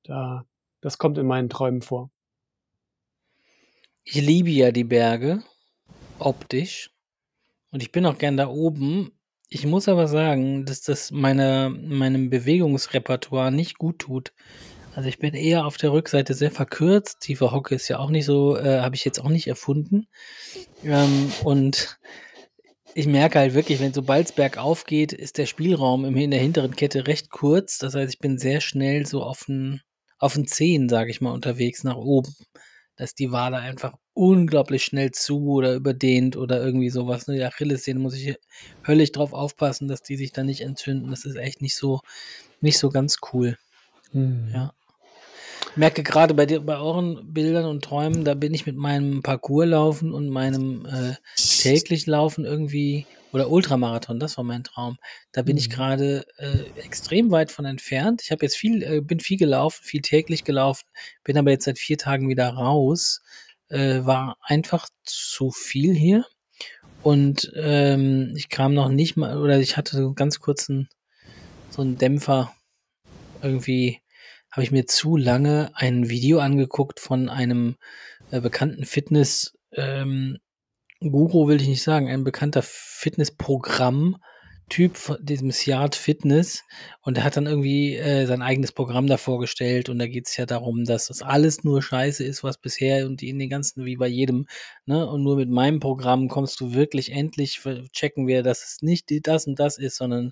Da, 0.05 0.45
das 0.81 0.99
kommt 0.99 1.19
in 1.19 1.27
meinen 1.27 1.49
Träumen 1.49 1.83
vor. 1.83 2.11
Ich 4.13 4.21
liebe 4.21 4.51
ja 4.51 4.73
die 4.73 4.83
Berge, 4.83 5.45
optisch. 6.19 6.91
Und 7.71 7.81
ich 7.81 7.93
bin 7.93 8.05
auch 8.07 8.19
gern 8.19 8.37
da 8.37 8.49
oben. 8.49 9.13
Ich 9.49 9.67
muss 9.67 9.87
aber 9.87 10.09
sagen, 10.09 10.65
dass 10.65 10.83
das 10.83 11.13
meine, 11.13 11.71
meinem 11.71 12.29
Bewegungsrepertoire 12.29 13.53
nicht 13.53 13.79
gut 13.79 14.01
tut. 14.01 14.33
Also 14.97 15.09
ich 15.09 15.21
bin 15.21 15.35
eher 15.35 15.65
auf 15.65 15.77
der 15.77 15.93
Rückseite 15.93 16.35
sehr 16.35 16.51
verkürzt. 16.51 17.21
Tiefe 17.21 17.53
Hocke 17.53 17.77
ist 17.77 17.87
ja 17.87 18.01
auch 18.01 18.11
nicht 18.11 18.25
so, 18.25 18.57
äh, 18.57 18.81
habe 18.81 18.97
ich 18.97 19.05
jetzt 19.05 19.21
auch 19.21 19.29
nicht 19.29 19.47
erfunden. 19.47 20.09
Ähm, 20.85 21.31
und 21.45 22.01
ich 22.95 23.07
merke 23.07 23.39
halt 23.39 23.55
wirklich, 23.55 23.79
wenn 23.79 23.95
sobald 23.95 24.27
es 24.27 24.33
bergauf 24.33 24.87
geht, 24.87 25.13
ist 25.13 25.39
der 25.39 25.47
Spielraum 25.47 26.05
in 26.05 26.33
der 26.33 26.41
hinteren 26.41 26.75
Kette 26.75 27.07
recht 27.07 27.31
kurz. 27.31 27.79
Das 27.79 27.95
heißt, 27.95 28.13
ich 28.13 28.19
bin 28.19 28.39
sehr 28.39 28.61
schnell 28.61 29.07
so 29.07 29.23
auf 29.23 29.45
den 29.47 29.81
Zehen, 30.49 30.89
sage 30.89 31.13
ich 31.13 31.21
mal, 31.21 31.31
unterwegs 31.31 31.85
nach 31.85 31.97
oben. 31.97 32.35
Da 33.01 33.05
ist 33.05 33.19
die 33.19 33.33
Wade 33.33 33.57
einfach 33.57 33.95
unglaublich 34.13 34.85
schnell 34.85 35.11
zu 35.11 35.47
oder 35.47 35.73
überdehnt 35.73 36.37
oder 36.37 36.63
irgendwie 36.63 36.91
sowas. 36.91 37.27
Ne? 37.27 37.37
Die 37.37 37.45
Achillessehne 37.45 37.99
muss 37.99 38.13
ich 38.13 38.37
höllisch 38.87 39.11
drauf 39.13 39.33
aufpassen, 39.33 39.89
dass 39.89 40.03
die 40.03 40.19
sich 40.19 40.33
da 40.33 40.43
nicht 40.43 40.61
entzünden. 40.61 41.09
Das 41.09 41.25
ist 41.25 41.37
echt 41.37 41.63
nicht 41.63 41.77
so, 41.77 42.01
nicht 42.61 42.77
so 42.79 42.91
ganz 42.91 43.17
cool. 43.33 43.57
Ja. 44.13 44.75
Merke 45.77 46.03
gerade 46.03 46.35
bei 46.35 46.45
dir, 46.45 46.61
bei 46.61 46.77
euren 46.77 47.33
Bildern 47.33 47.65
und 47.65 47.83
Träumen, 47.83 48.27
da 48.27 48.35
bin 48.35 48.53
ich 48.53 48.67
mit 48.67 48.77
meinem 48.77 49.23
Parcourslaufen 49.23 50.13
und 50.13 50.29
meinem 50.29 50.85
äh, 50.85 51.15
täglich 51.37 52.07
Laufen 52.07 52.45
irgendwie 52.45 53.07
oder 53.33 53.51
Ultramarathon, 53.51 54.19
das 54.19 54.37
war 54.37 54.45
mein 54.45 54.65
Traum. 54.65 54.99
Da 55.33 55.43
bin 55.43 55.57
ich 55.57 55.69
Mhm. 55.69 55.73
gerade 55.73 56.27
äh, 56.39 56.81
extrem 56.81 57.31
weit 57.31 57.51
von 57.51 57.65
entfernt. 57.65 58.23
Ich 58.25 58.31
habe 58.31 58.45
jetzt 58.45 58.57
viel, 58.57 58.83
äh, 58.83 59.01
bin 59.01 59.21
viel 59.21 59.39
gelaufen, 59.39 59.83
viel 59.85 60.03
täglich 60.03 60.45
gelaufen, 60.45 60.87
bin 61.25 61.39
aber 61.39 61.51
jetzt 61.51 61.65
seit 61.65 61.79
vier 61.79 61.99
Tagen 61.99 62.29
wieder 62.29 62.49
raus. 62.51 63.23
Äh, 63.69 64.05
war 64.05 64.37
einfach 64.43 64.89
zu 65.05 65.51
viel 65.53 65.95
hier. 65.95 66.25
Und 67.03 67.51
ähm, 67.57 68.35
ich 68.37 68.49
kam 68.49 68.75
noch 68.75 68.89
nicht 68.89 69.17
mal, 69.17 69.39
oder 69.39 69.59
ich 69.59 69.77
hatte 69.77 69.97
so 69.97 70.07
einen 70.07 70.15
ganz 70.15 70.41
kurzen, 70.41 70.89
so 71.71 71.83
einen 71.83 71.97
Dämpfer. 71.99 72.53
Irgendwie 73.43 74.01
habe 74.51 74.65
ich 74.65 74.71
mir 74.73 74.87
zu 74.87 75.17
lange 75.17 75.71
ein 75.75 76.09
Video 76.11 76.41
angeguckt 76.41 77.01
von 77.01 77.29
einem 77.29 77.77
äh, 78.31 78.41
bekannten 78.41 78.85
Fitness 78.85 79.57
ähm, 79.73 80.39
Guru 81.01 81.49
will 81.49 81.61
ich 81.61 81.69
nicht 81.69 81.83
sagen, 81.83 82.09
ein 82.09 82.25
bekannter 82.25 82.63
Fitnessprogramm 82.63 84.17
Typ 84.71 84.97
von 84.97 85.17
diesem 85.21 85.51
Siart 85.51 85.97
Fitness 85.97 86.63
und 87.03 87.17
der 87.17 87.25
hat 87.25 87.37
dann 87.37 87.47
irgendwie 87.47 87.97
äh, 87.97 88.25
sein 88.27 88.41
eigenes 88.41 88.71
Programm 88.71 89.09
da 89.09 89.17
vorgestellt 89.17 89.89
und 89.89 89.99
da 89.99 90.07
geht 90.07 90.29
es 90.29 90.37
ja 90.37 90.47
darum, 90.47 90.85
dass 90.85 91.09
das 91.09 91.23
alles 91.23 91.65
nur 91.65 91.83
Scheiße 91.83 92.23
ist, 92.23 92.45
was 92.45 92.57
bisher 92.57 93.07
und 93.07 93.21
in 93.21 93.41
den 93.41 93.51
ganzen, 93.51 93.85
wie 93.85 93.97
bei 93.97 94.07
jedem, 94.07 94.47
ne, 94.87 95.05
und 95.09 95.25
nur 95.25 95.35
mit 95.37 95.51
meinem 95.51 95.81
Programm 95.81 96.29
kommst 96.29 96.61
du 96.61 96.73
wirklich 96.73 97.11
endlich, 97.11 97.61
checken 97.93 98.29
wir, 98.29 98.45
dass 98.45 98.63
es 98.63 98.81
nicht 98.81 99.11
das 99.27 99.49
und 99.49 99.59
das 99.59 99.77
ist, 99.77 99.97
sondern 99.97 100.31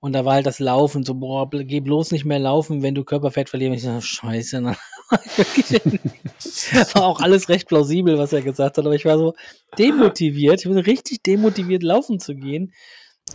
und 0.00 0.14
da 0.14 0.24
war 0.24 0.34
halt 0.34 0.46
das 0.46 0.58
Laufen, 0.58 1.04
so, 1.04 1.14
boah, 1.14 1.48
geh 1.50 1.80
bloß 1.80 2.10
nicht 2.10 2.24
mehr 2.24 2.38
laufen, 2.38 2.82
wenn 2.82 2.94
du 2.94 3.04
Körperfett 3.04 3.50
verlierst. 3.50 3.76
Ich 3.76 3.84
dachte, 3.84 4.02
scheiße, 4.06 4.62
ne? 4.62 4.76
war 6.94 7.04
auch 7.04 7.20
alles 7.20 7.48
recht 7.48 7.68
plausibel, 7.68 8.18
was 8.18 8.32
er 8.32 8.42
gesagt 8.42 8.78
hat, 8.78 8.84
aber 8.84 8.94
ich 8.94 9.04
war 9.04 9.18
so 9.18 9.34
demotiviert, 9.78 10.60
ich 10.60 10.68
bin 10.68 10.78
richtig 10.78 11.22
demotiviert, 11.22 11.82
laufen 11.82 12.20
zu 12.20 12.34
gehen, 12.34 12.72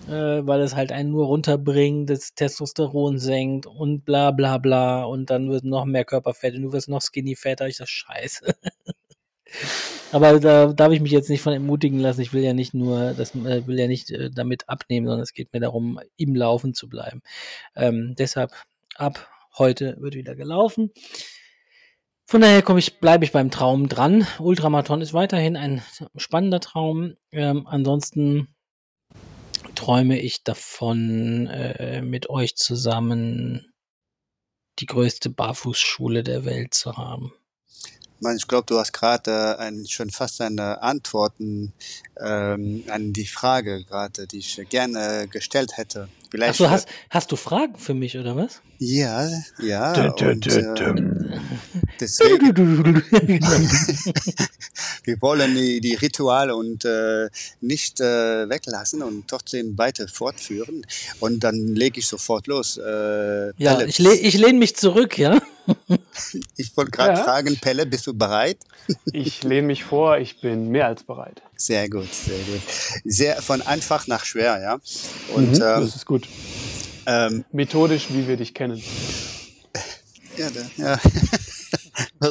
äh, 0.08 0.42
weil 0.46 0.62
es 0.62 0.76
halt 0.76 0.92
einen 0.92 1.12
nur 1.12 1.26
runterbringt, 1.26 2.10
das 2.10 2.34
Testosteron 2.34 3.20
senkt 3.20 3.66
und 3.66 4.06
bla 4.06 4.32
bla 4.32 4.58
bla 4.58 5.04
und 5.04 5.30
dann 5.30 5.50
wird 5.50 5.64
noch 5.64 5.86
mehr 5.86 6.06
Körperfett 6.06 6.56
und 6.56 6.64
du 6.64 6.74
wirst 6.74 6.90
noch 6.90 7.02
skinny 7.02 7.36
fetter. 7.36 7.68
Ich 7.68 7.78
dachte, 7.78 7.92
scheiße. 7.92 8.56
Aber 10.12 10.40
da 10.40 10.74
darf 10.74 10.92
ich 10.92 11.02
mich 11.02 11.12
jetzt 11.12 11.30
nicht 11.30 11.42
von 11.42 11.54
ermutigen 11.54 12.00
lassen. 12.00 12.22
Ich 12.22 12.34
will 12.34 12.44
ja 12.44 12.54
nicht 12.54 12.74
nur, 12.74 13.14
das 13.14 13.36
äh, 13.36 13.66
will 13.68 13.80
ja 13.80 13.88
nicht 13.88 14.12
äh, 14.12 14.30
damit 14.32 14.70
abnehmen, 14.70 15.08
sondern 15.08 15.24
es 15.24 15.34
geht 15.34 15.54
mir 15.54 15.60
darum, 15.60 16.00
im 16.18 16.36
Laufen 16.36 16.74
zu 16.74 16.88
bleiben. 16.90 17.22
Ähm, 17.76 18.16
deshalb 18.18 18.52
ab 18.96 19.28
heute 19.58 19.98
wird 20.00 20.16
wieder 20.16 20.36
gelaufen. 20.36 20.92
Von 22.28 22.42
daher 22.42 22.64
komme 22.64 22.80
ich, 22.80 23.00
bleibe 23.00 23.24
ich 23.24 23.32
beim 23.32 23.52
Traum 23.52 23.88
dran. 23.88 24.26
Ultramarathon 24.40 25.02
ist 25.02 25.14
weiterhin 25.14 25.56
ein 25.56 25.84
spannender 26.16 26.60
Traum. 26.60 27.16
Ähm, 27.32 27.68
ansonsten 27.68 28.48
träume 29.76 30.20
ich 30.20 30.44
davon, 30.44 31.48
äh, 31.48 32.02
mit 32.02 32.30
euch 32.30 32.56
zusammen 32.56 33.72
die 34.80 34.88
größte 34.88 35.30
Barfußschule 35.30 36.24
der 36.24 36.46
Welt 36.46 36.74
zu 36.74 36.98
haben. 36.98 37.34
Ich 38.36 38.48
glaube, 38.48 38.66
du 38.66 38.80
hast 38.80 38.92
gerade 38.94 39.58
äh, 39.60 39.88
schon 39.88 40.10
fast 40.10 40.42
eine 40.42 40.82
Antworten 40.82 41.74
ähm, 42.20 42.84
an 42.90 43.14
die 43.14 43.28
Frage 43.28 43.84
gerade, 43.84 44.26
die 44.26 44.40
ich 44.40 44.60
gerne 44.70 45.28
gestellt 45.30 45.78
hätte. 45.78 46.08
Vielleicht, 46.32 46.54
Ach 46.54 46.56
so, 46.56 46.70
hast, 46.70 46.88
hast 47.12 47.32
du 47.32 47.36
Fragen 47.36 47.76
für 47.78 47.94
mich 47.94 48.18
oder 48.18 48.36
was? 48.36 48.62
Ja, 48.80 49.30
ja. 49.62 50.12
Und, 50.14 50.48
äh, 50.48 50.64
deswegen, 52.00 52.56
wir 55.04 55.22
wollen 55.22 55.56
die, 55.56 55.82
die 55.82 55.96
Rituale 55.96 56.56
und 56.56 56.86
äh, 56.86 57.30
nicht 57.62 58.00
äh, 58.00 58.50
weglassen 58.50 59.02
und 59.02 59.28
trotzdem 59.28 59.78
weiter 59.78 60.08
fortführen. 60.08 60.86
Und 61.20 61.44
dann 61.44 61.76
lege 61.76 62.00
ich 62.00 62.08
sofort 62.08 62.48
los. 62.48 62.78
Äh, 62.78 63.52
ja, 63.58 63.82
ich, 63.82 64.00
le 64.00 64.14
ich 64.16 64.38
lehne 64.38 64.60
mich 64.60 64.76
zurück, 64.76 65.18
ja. 65.18 65.42
ich 66.58 66.76
wollte 66.78 66.92
gerade 66.92 67.18
ja. 67.18 67.24
fragen, 67.24 67.58
Pelle, 67.58 67.86
bist 67.86 68.08
du 68.08 68.14
bereit? 68.14 68.58
ich 69.12 69.44
lehne 69.44 69.68
mich 69.68 69.84
vor, 69.84 70.18
ich 70.18 70.42
bin 70.42 70.70
mehr 70.70 70.88
als 70.88 71.04
bereit. 71.04 71.42
Sehr 71.56 71.90
gut, 71.90 72.14
sehr 72.14 72.38
gut. 72.38 72.62
Sehr 73.04 73.42
von 73.42 73.62
einfach 73.62 74.08
nach 74.08 74.26
schwer, 74.26 74.62
ja. 74.62 74.80
Und, 75.34 75.52
mhm, 75.52 75.56
ähm, 75.56 75.82
das 75.82 75.96
ist 75.96 76.06
gut. 76.06 76.28
Ähm, 77.06 77.46
Methodisch, 77.52 78.08
wie 78.10 78.28
wir 78.28 78.38
dich 78.38 78.54
kennen. 78.54 78.82
Ja, 80.38 80.50
ja. 80.78 81.00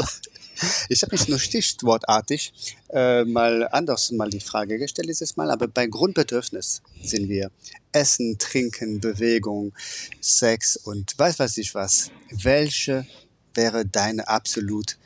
Ich 0.89 1.03
habe 1.03 1.13
mich 1.17 1.29
nur 1.29 1.39
stichwortartig 1.39 2.53
äh, 2.91 3.25
mal 3.25 3.69
anders 3.73 4.13
mal 4.13 4.31
die 4.31 4.41
Frage 4.41 4.79
gestellt 4.79 5.09
dieses 5.09 5.37
Mal, 5.37 5.51
aber 5.51 5.67
bei 5.67 5.87
Grundbedürfnis 5.87 6.81
sind 7.03 7.29
wir 7.29 7.51
Essen, 7.93 8.39
Trinken, 8.39 9.01
Bewegung, 9.01 9.73
Sex 10.21 10.77
und 10.77 11.19
weiß 11.19 11.39
was 11.39 11.59
ich 11.59 11.75
was. 11.75 12.11
Welche 12.31 13.07
wäre 13.55 13.85
deine 13.85 14.29
absolut 14.29 14.97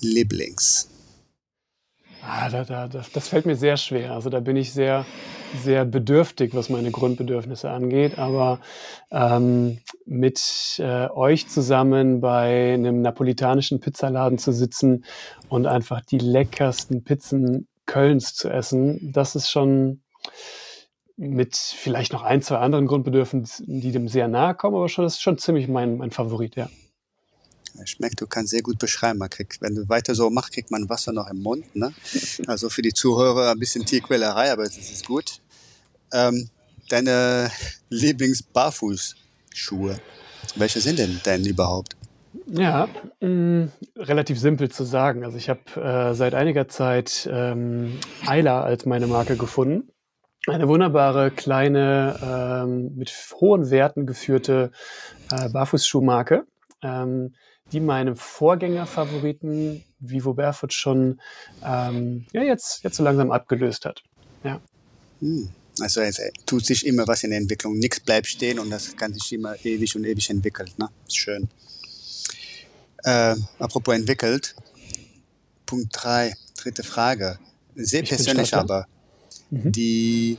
Lieblings? 0.00 0.88
Ah, 2.22 2.48
da, 2.50 2.64
da, 2.64 2.88
das, 2.88 3.10
das 3.10 3.28
fällt 3.28 3.46
mir 3.46 3.56
sehr 3.56 3.76
schwer. 3.76 4.12
Also 4.12 4.28
da 4.30 4.40
bin 4.40 4.56
ich 4.56 4.72
sehr, 4.72 5.06
sehr 5.62 5.84
bedürftig, 5.84 6.54
was 6.54 6.68
meine 6.68 6.90
Grundbedürfnisse 6.90 7.70
angeht. 7.70 8.18
Aber 8.18 8.60
ähm, 9.10 9.78
mit 10.06 10.78
äh, 10.78 11.08
euch 11.10 11.48
zusammen 11.48 12.20
bei 12.20 12.74
einem 12.74 13.02
napolitanischen 13.02 13.80
Pizzaladen 13.80 14.38
zu 14.38 14.52
sitzen 14.52 15.04
und 15.48 15.66
einfach 15.66 16.00
die 16.00 16.18
leckersten 16.18 17.04
Pizzen 17.04 17.68
Kölns 17.86 18.34
zu 18.34 18.50
essen, 18.50 19.12
das 19.12 19.34
ist 19.34 19.50
schon 19.50 20.02
mit 21.16 21.56
vielleicht 21.56 22.12
noch 22.12 22.22
ein, 22.22 22.42
zwei 22.42 22.58
anderen 22.58 22.86
Grundbedürfnissen, 22.86 23.80
die 23.80 23.90
dem 23.90 24.08
sehr 24.08 24.28
nahe 24.28 24.54
kommen, 24.54 24.76
aber 24.76 24.88
schon, 24.88 25.04
das 25.04 25.14
ist 25.14 25.22
schon 25.22 25.38
ziemlich 25.38 25.66
mein, 25.66 25.96
mein 25.96 26.12
Favorit, 26.12 26.54
ja. 26.54 26.68
Schmeckt, 27.86 28.20
du 28.20 28.26
kannst 28.26 28.50
sehr 28.50 28.62
gut 28.62 28.78
beschreiben. 28.78 29.18
Man 29.18 29.30
kriegt, 29.30 29.60
wenn 29.60 29.74
du 29.74 29.88
weiter 29.88 30.14
so 30.14 30.30
machst, 30.30 30.52
kriegt 30.52 30.70
man 30.70 30.88
Wasser 30.88 31.12
noch 31.12 31.28
im 31.30 31.42
Mund. 31.42 31.74
Ne? 31.74 31.92
Also 32.46 32.70
für 32.70 32.82
die 32.82 32.92
Zuhörer 32.92 33.50
ein 33.50 33.58
bisschen 33.58 33.84
Tierquälerei, 33.84 34.52
aber 34.52 34.62
es 34.62 34.76
ist 34.76 35.06
gut. 35.06 35.40
Ähm, 36.12 36.48
deine 36.88 37.50
Lieblings-Barfußschuhe, 37.90 39.98
welche 40.56 40.80
sind 40.80 40.98
denn 40.98 41.20
denn 41.24 41.44
überhaupt? 41.44 41.96
Ja, 42.46 42.88
mh, 43.20 43.28
mm, 43.28 43.72
relativ 43.96 44.38
simpel 44.38 44.70
zu 44.70 44.84
sagen. 44.84 45.24
Also 45.24 45.36
ich 45.36 45.48
habe 45.48 45.60
äh, 45.76 46.14
seit 46.14 46.34
einiger 46.34 46.68
Zeit 46.68 47.28
ähm, 47.30 47.98
Ayla 48.26 48.62
als 48.62 48.86
meine 48.86 49.06
Marke 49.06 49.36
gefunden. 49.36 49.90
Eine 50.46 50.68
wunderbare, 50.68 51.30
kleine, 51.30 52.18
ähm, 52.22 52.94
mit 52.96 53.12
hohen 53.40 53.70
Werten 53.70 54.06
geführte 54.06 54.70
äh, 55.30 55.48
Barfußschuhmarke. 55.50 56.46
Ähm, 56.82 57.34
die 57.72 57.80
meine 57.80 58.16
Vorgängerfavoriten 58.16 59.84
Vivo 59.98 60.34
Barefoot 60.34 60.72
schon 60.72 61.20
ähm, 61.64 62.26
ja, 62.32 62.42
jetzt, 62.42 62.82
jetzt 62.84 62.96
so 62.96 63.02
langsam 63.02 63.30
abgelöst 63.30 63.84
hat. 63.84 64.02
Ja. 64.44 64.60
Hm. 65.20 65.50
Also 65.80 66.00
es 66.00 66.20
tut 66.44 66.66
sich 66.66 66.84
immer 66.86 67.06
was 67.06 67.22
in 67.22 67.30
der 67.30 67.38
Entwicklung. 67.38 67.78
Nichts 67.78 68.00
bleibt 68.00 68.26
stehen 68.26 68.58
und 68.58 68.70
das 68.70 68.96
kann 68.96 69.12
sich 69.14 69.32
immer 69.32 69.54
ewig 69.64 69.94
und 69.94 70.04
ewig 70.04 70.28
entwickeln. 70.30 70.70
Ne? 70.76 70.88
Schön. 71.08 71.48
Äh, 73.04 73.36
apropos 73.58 73.94
entwickelt. 73.94 74.56
Punkt 75.66 75.88
3, 75.92 76.34
dritte 76.56 76.82
Frage. 76.82 77.38
Sehr 77.76 78.02
ich 78.02 78.08
persönlich 78.08 78.54
aber. 78.54 78.86
Mhm. 79.50 79.72
Die 79.72 80.38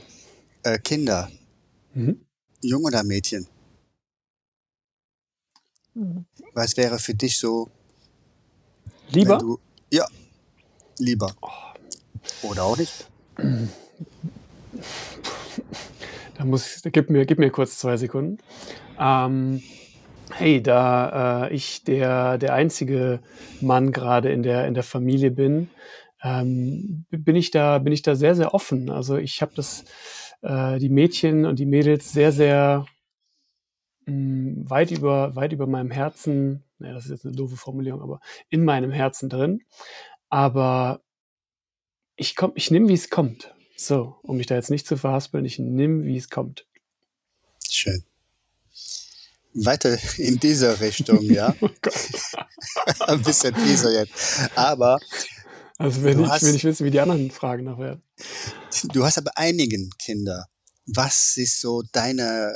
äh, 0.62 0.78
Kinder, 0.78 1.30
mhm. 1.94 2.20
Junge 2.60 2.86
oder 2.86 3.02
Mädchen? 3.02 3.46
Was 6.54 6.76
wäre 6.76 6.98
für 6.98 7.14
dich 7.14 7.38
so? 7.38 7.68
Lieber? 9.10 9.38
Du, 9.38 9.58
ja, 9.92 10.06
lieber. 10.98 11.34
Oder 12.42 12.64
auch 12.64 12.76
nicht? 12.76 13.06
Da 16.36 16.46
muss, 16.46 16.80
gib 16.84 17.10
mir, 17.10 17.26
gib 17.26 17.38
mir 17.38 17.50
kurz 17.50 17.78
zwei 17.78 17.98
Sekunden. 17.98 18.38
Ähm, 18.98 19.62
hey, 20.32 20.62
da 20.62 21.48
äh, 21.48 21.54
ich 21.54 21.84
der, 21.84 22.38
der 22.38 22.54
einzige 22.54 23.20
Mann 23.60 23.92
gerade 23.92 24.32
in 24.32 24.42
der, 24.42 24.66
in 24.66 24.72
der 24.72 24.82
Familie 24.82 25.30
bin, 25.30 25.68
ähm, 26.22 27.04
bin 27.10 27.36
ich 27.36 27.50
da, 27.50 27.78
bin 27.78 27.92
ich 27.92 28.00
da 28.00 28.14
sehr, 28.14 28.34
sehr 28.34 28.54
offen. 28.54 28.88
Also 28.88 29.18
ich 29.18 29.42
habe 29.42 29.52
das, 29.54 29.84
äh, 30.40 30.78
die 30.78 30.88
Mädchen 30.88 31.44
und 31.44 31.58
die 31.58 31.66
Mädels 31.66 32.10
sehr, 32.10 32.32
sehr 32.32 32.86
weit 34.06 34.90
über, 34.90 35.36
weit 35.36 35.52
über 35.52 35.66
meinem 35.66 35.90
Herzen, 35.90 36.64
naja, 36.78 36.94
das 36.94 37.04
ist 37.04 37.10
jetzt 37.10 37.26
eine 37.26 37.34
doofe 37.34 37.56
Formulierung, 37.56 38.02
aber 38.02 38.20
in 38.48 38.64
meinem 38.64 38.90
Herzen 38.90 39.28
drin. 39.28 39.62
Aber 40.28 41.02
ich 42.16 42.36
komm, 42.36 42.52
ich 42.54 42.70
nehme, 42.70 42.88
wie 42.88 42.94
es 42.94 43.10
kommt. 43.10 43.54
So, 43.76 44.16
um 44.22 44.36
mich 44.36 44.46
da 44.46 44.54
jetzt 44.54 44.70
nicht 44.70 44.86
zu 44.86 44.96
verhaspeln, 44.96 45.44
ich 45.44 45.58
nehme, 45.58 46.04
wie 46.04 46.16
es 46.16 46.28
kommt. 46.28 46.66
Schön. 47.68 48.04
Weiter 49.52 49.98
in 50.16 50.38
dieser 50.38 50.80
Richtung, 50.80 51.22
ja. 51.22 51.54
oh 51.60 51.68
Ein 53.06 53.22
bisschen 53.22 53.54
dieser 53.54 53.92
jetzt. 53.92 54.50
Aber. 54.54 55.00
Also, 55.78 56.02
wenn 56.02 56.20
ich, 56.20 56.28
hast, 56.28 56.44
wenn 56.44 56.54
ich 56.54 56.64
wissen, 56.64 56.84
wie 56.84 56.90
die 56.90 57.00
anderen 57.00 57.30
Fragen 57.30 57.64
noch 57.64 57.78
werden. 57.78 58.02
Du 58.92 59.04
hast 59.04 59.18
aber 59.18 59.30
einigen 59.36 59.90
Kinder. 59.98 60.46
Was 60.86 61.36
ist 61.36 61.60
so 61.60 61.82
deine 61.92 62.54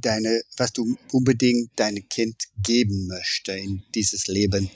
deine, 0.00 0.42
was 0.56 0.72
du 0.72 0.96
unbedingt 1.12 1.70
deinem 1.78 2.08
Kind 2.08 2.36
geben 2.62 3.06
möchte 3.08 3.52
in 3.52 3.82
dieses 3.94 4.26
Leben? 4.26 4.70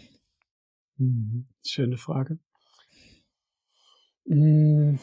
Mhm. 0.97 1.47
Schöne 1.65 1.97
Frage. 1.97 2.39
Hm, 4.27 4.99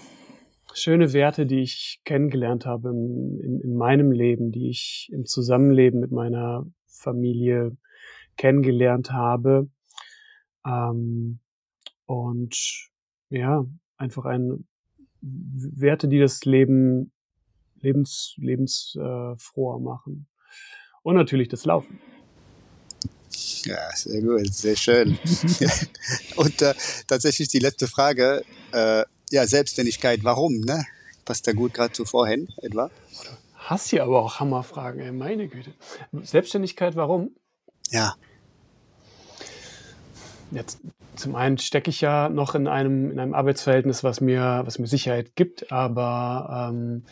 schöne 0.73 1.13
Werte, 1.13 1.45
die 1.45 1.61
ich 1.61 2.01
kennengelernt 2.05 2.65
habe 2.65 2.89
in, 2.89 3.39
in, 3.39 3.61
in, 3.61 3.75
meinem 3.75 4.11
Leben, 4.11 4.51
die 4.51 4.69
ich 4.69 5.09
im 5.11 5.25
Zusammenleben 5.25 5.99
mit 5.99 6.11
meiner 6.11 6.65
Familie 6.85 7.75
kennengelernt 8.37 9.11
habe. 9.11 9.69
Ähm, 10.65 11.39
und 12.05 12.89
ja, 13.29 13.65
einfach 13.97 14.25
ein 14.25 14.67
Werte, 15.21 16.07
die 16.07 16.19
das 16.19 16.45
Leben 16.45 17.11
lebens, 17.81 18.33
lebensfroher 18.37 19.77
äh, 19.77 19.81
machen. 19.81 20.27
Und 21.03 21.15
natürlich 21.15 21.47
das 21.47 21.65
Laufen. 21.65 21.99
Ja, 23.65 23.95
sehr 23.95 24.21
gut, 24.21 24.53
sehr 24.53 24.75
schön. 24.75 25.17
und 26.35 26.61
äh, 26.61 26.73
tatsächlich 27.07 27.49
die 27.49 27.59
letzte 27.59 27.87
Frage, 27.87 28.43
äh, 28.71 29.03
ja, 29.29 29.45
Selbstständigkeit, 29.45 30.23
warum, 30.23 30.59
ne? 30.61 30.85
Passt 31.25 31.47
da 31.47 31.51
gut 31.51 31.73
gerade 31.73 31.91
zu 31.91 32.05
vorhin, 32.05 32.47
etwa? 32.61 32.89
Hast 33.55 33.89
hier 33.89 34.03
aber 34.03 34.21
auch 34.21 34.39
Hammerfragen, 34.39 35.01
ey, 35.01 35.11
meine 35.11 35.49
Güte. 35.49 35.73
Selbstständigkeit, 36.23 36.95
warum? 36.95 37.35
Ja. 37.89 38.15
Jetzt, 40.51 40.79
zum 41.17 41.35
einen 41.35 41.57
stecke 41.57 41.89
ich 41.89 42.01
ja 42.01 42.29
noch 42.29 42.55
in 42.55 42.67
einem, 42.67 43.11
in 43.11 43.19
einem 43.19 43.33
Arbeitsverhältnis, 43.33 44.03
was 44.03 44.21
mir, 44.21 44.61
was 44.65 44.79
mir 44.79 44.87
Sicherheit 44.87 45.35
gibt, 45.35 45.71
aber 45.71 46.69
ähm, 46.71 47.03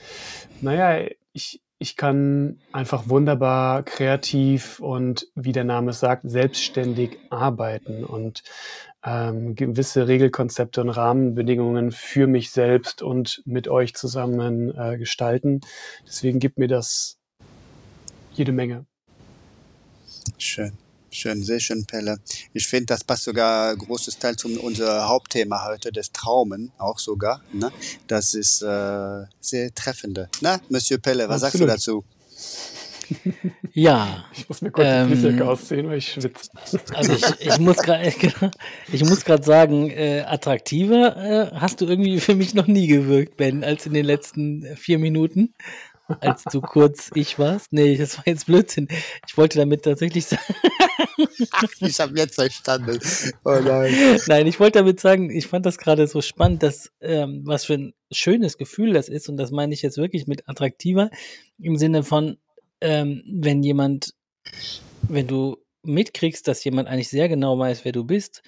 naja, 0.62 1.08
ich, 1.34 1.62
ich 1.78 1.98
kann 1.98 2.60
einfach 2.72 3.10
wunderbar 3.10 3.84
kreativ 3.84 4.80
und 4.80 5.28
wie 5.36 5.52
der 5.52 5.66
Name 5.66 5.92
es 5.92 6.00
sagt, 6.00 6.24
selbstständig 6.30 7.18
arbeiten. 7.30 8.06
Und 8.06 8.44
ähm, 9.06 9.56
gewisse 9.56 10.08
Regelkonzepte 10.08 10.82
und 10.82 10.90
Rahmenbedingungen 10.90 11.92
für 11.92 12.28
mich 12.28 12.52
selbst 12.52 13.02
und 13.02 13.44
mit 13.46 13.68
euch 13.68 13.94
zusammen 13.94 14.76
äh, 14.76 14.98
gestalten. 14.98 15.62
Deswegen 16.08 16.40
gibt 16.40 16.58
mir 16.58 16.68
das 16.68 17.20
jede 18.34 18.52
Menge. 18.52 18.86
Schön. 20.38 20.85
Schön, 21.16 21.44
sehr 21.44 21.62
schön, 21.62 21.86
Pelle. 21.86 22.20
Ich 22.52 22.68
finde, 22.68 22.88
das 22.88 23.06
passt 23.06 23.24
sogar 23.24 23.72
ein 23.72 23.78
großes 23.78 24.20
Teil 24.20 24.36
zu 24.36 24.50
unser 24.60 25.08
Hauptthema 25.08 25.66
heute, 25.66 25.94
des 25.94 26.12
Traumen, 26.12 26.74
auch 26.78 27.00
sogar. 27.00 27.42
Ne? 27.54 27.72
Das 28.08 28.34
ist 28.34 28.62
äh, 28.62 29.24
sehr 29.40 29.74
treffende. 29.74 30.28
Na, 30.42 30.60
Monsieur 30.68 31.00
Pelle, 31.00 31.30
was 31.30 31.42
Absolut. 31.44 31.70
sagst 31.70 31.88
du 31.88 31.94
dazu? 31.94 32.06
Ja. 33.74 34.26
Ich 34.34 34.50
muss 34.50 34.62
mir 34.62 34.72
kurz 34.72 34.88
ähm, 34.90 35.10
die 35.10 35.16
Füße 35.18 35.46
ausziehen, 35.46 35.88
weil 35.88 35.98
ich 36.00 36.14
schwitze. 36.14 36.50
Also 36.94 37.14
ich, 37.14 37.24
ich 37.40 37.60
muss 37.60 37.78
gerade 37.78 38.12
ich 38.92 39.04
muss 39.04 39.26
gerade 39.26 39.44
sagen, 39.44 39.92
äh, 39.92 40.24
attraktiver 40.26 41.16
äh, 41.18 41.52
hast 41.54 41.82
du 41.82 41.86
irgendwie 41.86 42.20
für 42.20 42.36
mich 42.36 42.54
noch 42.56 42.68
nie 42.68 42.88
gewirkt, 42.88 43.38
Ben, 43.38 43.64
als 43.64 43.86
in 43.86 43.94
den 43.94 44.06
letzten 44.06 44.66
vier 44.76 44.98
Minuten 44.98 45.54
als 46.20 46.44
du 46.44 46.62
kurz 46.62 47.12
ich 47.16 47.40
warst. 47.40 47.74
Nee, 47.74 47.98
das 47.98 48.18
war 48.18 48.28
jetzt 48.28 48.46
Blödsinn. 48.46 48.88
Ich 49.28 49.38
wollte 49.38 49.58
damit 49.58 49.84
tatsächlich 49.84 50.26
sagen. 50.26 50.44
ich 51.80 52.00
habe 52.00 52.18
jetzt 52.18 52.36
verstanden. 52.36 53.00
Oh 53.44 53.60
nein. 53.64 54.20
Nein, 54.28 54.48
ich 54.48 54.60
wollte 54.60 54.80
damit 54.80 55.00
sagen, 55.00 55.30
ich 55.30 55.48
fand 55.48 55.66
das 55.66 55.78
gerade 55.78 56.08
so 56.08 56.22
spannend, 56.22 56.64
dass 56.64 56.92
ähm, 57.02 57.42
was 57.46 57.66
für 57.66 57.76
ein 57.76 57.94
schönes 58.12 58.58
Gefühl 58.58 58.94
das 58.94 59.10
ist. 59.10 59.30
Und 59.30 59.38
das 59.38 59.52
meine 59.52 59.74
ich 59.74 59.82
jetzt 59.82 59.98
wirklich 59.98 60.28
mit 60.28 60.48
attraktiver 60.48 61.10
im 61.60 61.78
Sinne 61.78 62.04
von, 62.04 62.38
ähm, 62.82 63.24
wenn 63.42 63.64
jemand, 63.64 64.14
wenn 65.04 65.28
du 65.28 65.58
mitkriegst, 65.84 66.48
dass 66.48 66.64
jemand 66.64 66.88
eigentlich 66.88 67.10
sehr 67.10 67.30
genau 67.30 67.58
weiß, 67.58 67.86
wer 67.86 67.92
du 67.92 68.04
bist, 68.04 68.42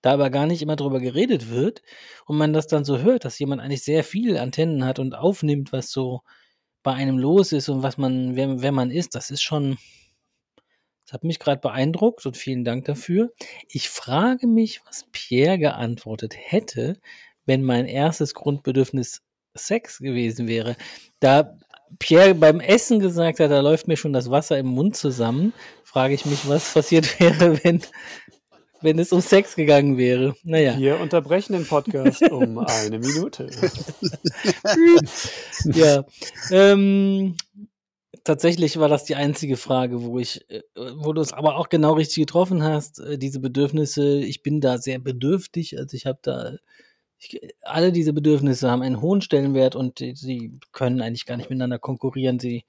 da 0.00 0.12
aber 0.12 0.30
gar 0.30 0.46
nicht 0.46 0.62
immer 0.62 0.76
drüber 0.76 1.00
geredet 1.00 1.50
wird 1.50 1.82
und 2.26 2.36
man 2.36 2.52
das 2.52 2.66
dann 2.66 2.84
so 2.84 2.98
hört, 2.98 3.24
dass 3.24 3.38
jemand 3.38 3.62
eigentlich 3.62 3.84
sehr 3.84 4.04
viel 4.04 4.36
Antennen 4.36 4.84
hat 4.84 4.98
und 4.98 5.14
aufnimmt, 5.14 5.72
was 5.72 5.90
so 5.90 6.20
bei 6.84 6.92
einem 6.92 7.18
los 7.18 7.50
ist 7.50 7.68
und 7.68 7.82
was 7.82 7.98
man, 7.98 8.36
wer, 8.36 8.62
wer 8.62 8.70
man 8.70 8.92
ist, 8.92 9.16
das 9.16 9.30
ist 9.32 9.42
schon, 9.42 9.78
das 11.04 11.14
hat 11.14 11.24
mich 11.24 11.40
gerade 11.40 11.60
beeindruckt 11.60 12.24
und 12.26 12.36
vielen 12.36 12.62
Dank 12.62 12.84
dafür. 12.84 13.32
Ich 13.68 13.88
frage 13.88 14.46
mich, 14.46 14.82
was 14.86 15.06
Pierre 15.10 15.58
geantwortet 15.58 16.34
hätte, 16.36 17.00
wenn 17.46 17.64
mein 17.64 17.86
erstes 17.86 18.34
Grundbedürfnis 18.34 19.22
Sex 19.54 19.98
gewesen 19.98 20.46
wäre. 20.46 20.76
Da 21.20 21.56
Pierre 21.98 22.34
beim 22.34 22.60
Essen 22.60 23.00
gesagt 23.00 23.40
hat, 23.40 23.50
da 23.50 23.60
läuft 23.60 23.88
mir 23.88 23.96
schon 23.96 24.12
das 24.12 24.30
Wasser 24.30 24.58
im 24.58 24.66
Mund 24.66 24.96
zusammen, 24.96 25.54
frage 25.84 26.14
ich 26.14 26.26
mich, 26.26 26.48
was 26.48 26.74
passiert 26.74 27.18
wäre, 27.20 27.64
wenn 27.64 27.80
wenn 28.84 28.98
es 28.98 29.12
um 29.12 29.22
Sex 29.22 29.56
gegangen 29.56 29.96
wäre. 29.96 30.36
Naja. 30.44 30.78
Wir 30.78 31.00
unterbrechen 31.00 31.54
den 31.54 31.66
Podcast 31.66 32.22
um 32.30 32.58
eine 32.58 32.98
Minute. 32.98 33.48
ja. 35.64 36.04
Ähm, 36.50 37.34
tatsächlich 38.24 38.78
war 38.78 38.90
das 38.90 39.04
die 39.04 39.14
einzige 39.14 39.56
Frage, 39.56 40.02
wo 40.02 40.18
ich, 40.18 40.48
äh, 40.50 40.60
wo 40.96 41.14
du 41.14 41.22
es 41.22 41.32
aber 41.32 41.56
auch 41.56 41.70
genau 41.70 41.94
richtig 41.94 42.16
getroffen 42.16 42.62
hast, 42.62 43.00
äh, 43.00 43.16
diese 43.16 43.40
Bedürfnisse. 43.40 44.18
Ich 44.18 44.42
bin 44.42 44.60
da 44.60 44.76
sehr 44.76 44.98
bedürftig, 44.98 45.78
also 45.78 45.96
ich 45.96 46.04
habe 46.04 46.18
da, 46.20 46.56
ich, 47.16 47.40
alle 47.62 47.90
diese 47.90 48.12
Bedürfnisse 48.12 48.70
haben 48.70 48.82
einen 48.82 49.00
hohen 49.00 49.22
Stellenwert 49.22 49.76
und 49.76 49.98
sie 49.98 50.58
können 50.72 51.00
eigentlich 51.00 51.24
gar 51.24 51.38
nicht 51.38 51.48
miteinander 51.48 51.78
konkurrieren. 51.78 52.38
Sie, 52.38 52.64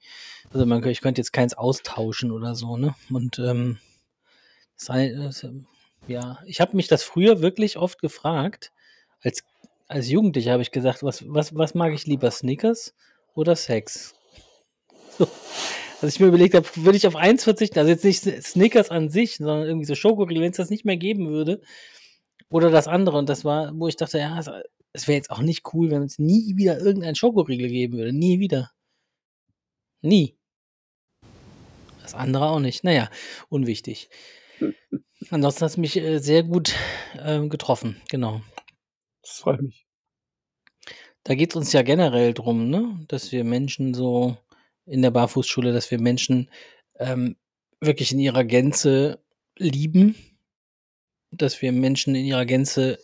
also 0.50 0.64
man, 0.64 0.82
ich 0.86 1.02
könnte 1.02 1.20
jetzt 1.20 1.34
keins 1.34 1.52
austauschen 1.52 2.32
oder 2.32 2.54
so, 2.54 2.78
ne? 2.78 2.94
Und 3.10 3.38
ähm, 3.38 3.76
das, 4.78 5.46
ja, 6.08 6.38
ich 6.46 6.60
habe 6.60 6.76
mich 6.76 6.88
das 6.88 7.02
früher 7.02 7.40
wirklich 7.40 7.76
oft 7.76 8.00
gefragt. 8.00 8.72
Als, 9.22 9.42
als 9.88 10.08
Jugendlicher 10.08 10.52
habe 10.52 10.62
ich 10.62 10.70
gesagt, 10.70 11.02
was, 11.02 11.24
was, 11.28 11.54
was 11.54 11.74
mag 11.74 11.92
ich 11.92 12.06
lieber, 12.06 12.30
Snickers 12.30 12.94
oder 13.34 13.56
Sex? 13.56 14.14
So. 15.18 15.28
Als 16.02 16.14
ich 16.14 16.20
mir 16.20 16.26
überlegt 16.26 16.54
habe, 16.54 16.68
würde 16.76 16.98
ich 16.98 17.06
auf 17.06 17.16
eins 17.16 17.44
verzichten, 17.44 17.78
also 17.78 17.90
jetzt 17.90 18.04
nicht 18.04 18.22
Snickers 18.44 18.90
an 18.90 19.08
sich, 19.08 19.36
sondern 19.36 19.66
irgendwie 19.66 19.86
so 19.86 19.94
Schokoriegel, 19.94 20.42
wenn 20.42 20.50
es 20.50 20.58
das 20.58 20.68
nicht 20.68 20.84
mehr 20.84 20.98
geben 20.98 21.30
würde. 21.30 21.62
Oder 22.50 22.70
das 22.70 22.86
andere. 22.86 23.16
Und 23.16 23.28
das 23.28 23.44
war, 23.44 23.72
wo 23.74 23.88
ich 23.88 23.96
dachte, 23.96 24.18
ja, 24.18 24.38
es 24.92 25.08
wäre 25.08 25.16
jetzt 25.16 25.30
auch 25.30 25.40
nicht 25.40 25.72
cool, 25.72 25.90
wenn 25.90 26.02
es 26.02 26.18
nie 26.18 26.56
wieder 26.56 26.78
irgendein 26.78 27.14
Schokoriegel 27.14 27.68
geben 27.68 27.96
würde. 27.96 28.12
Nie 28.12 28.40
wieder. 28.40 28.70
Nie. 30.02 30.36
Das 32.02 32.14
andere 32.14 32.46
auch 32.50 32.60
nicht. 32.60 32.84
Naja, 32.84 33.10
unwichtig. 33.48 34.10
Ansonsten 35.30 35.64
hast 35.64 35.76
du 35.76 35.80
mich 35.80 35.96
äh, 35.96 36.18
sehr 36.18 36.42
gut 36.42 36.74
äh, 37.14 37.46
getroffen, 37.48 38.00
genau. 38.08 38.42
Das 39.22 39.38
freut 39.38 39.60
mich. 39.60 39.86
Da 41.24 41.34
geht 41.34 41.50
es 41.50 41.56
uns 41.56 41.72
ja 41.72 41.82
generell 41.82 42.32
drum, 42.32 42.70
ne? 42.70 43.04
dass 43.08 43.32
wir 43.32 43.42
Menschen 43.42 43.94
so 43.94 44.36
in 44.84 45.02
der 45.02 45.10
Barfußschule, 45.10 45.72
dass 45.72 45.90
wir 45.90 46.00
Menschen 46.00 46.48
ähm, 46.98 47.36
wirklich 47.80 48.12
in 48.12 48.20
ihrer 48.20 48.44
Gänze 48.44 49.18
lieben, 49.58 50.14
dass 51.32 51.60
wir 51.60 51.72
Menschen 51.72 52.14
in 52.14 52.24
ihrer 52.24 52.46
Gänze, 52.46 52.98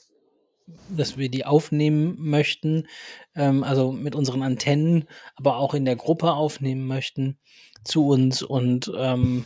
dass 0.89 1.19
wir 1.19 1.29
die 1.29 1.45
aufnehmen 1.45 2.15
möchten, 2.19 2.87
ähm, 3.35 3.65
also 3.65 3.91
mit 3.91 4.15
unseren 4.15 4.43
Antennen, 4.43 5.09
aber 5.35 5.57
auch 5.57 5.75
in 5.75 5.85
der 5.85 5.97
Gruppe 5.97 6.35
aufnehmen 6.35 6.87
möchten 6.87 7.39
zu 7.83 8.07
uns 8.07 8.43
und 8.43 8.93
ähm, 8.97 9.45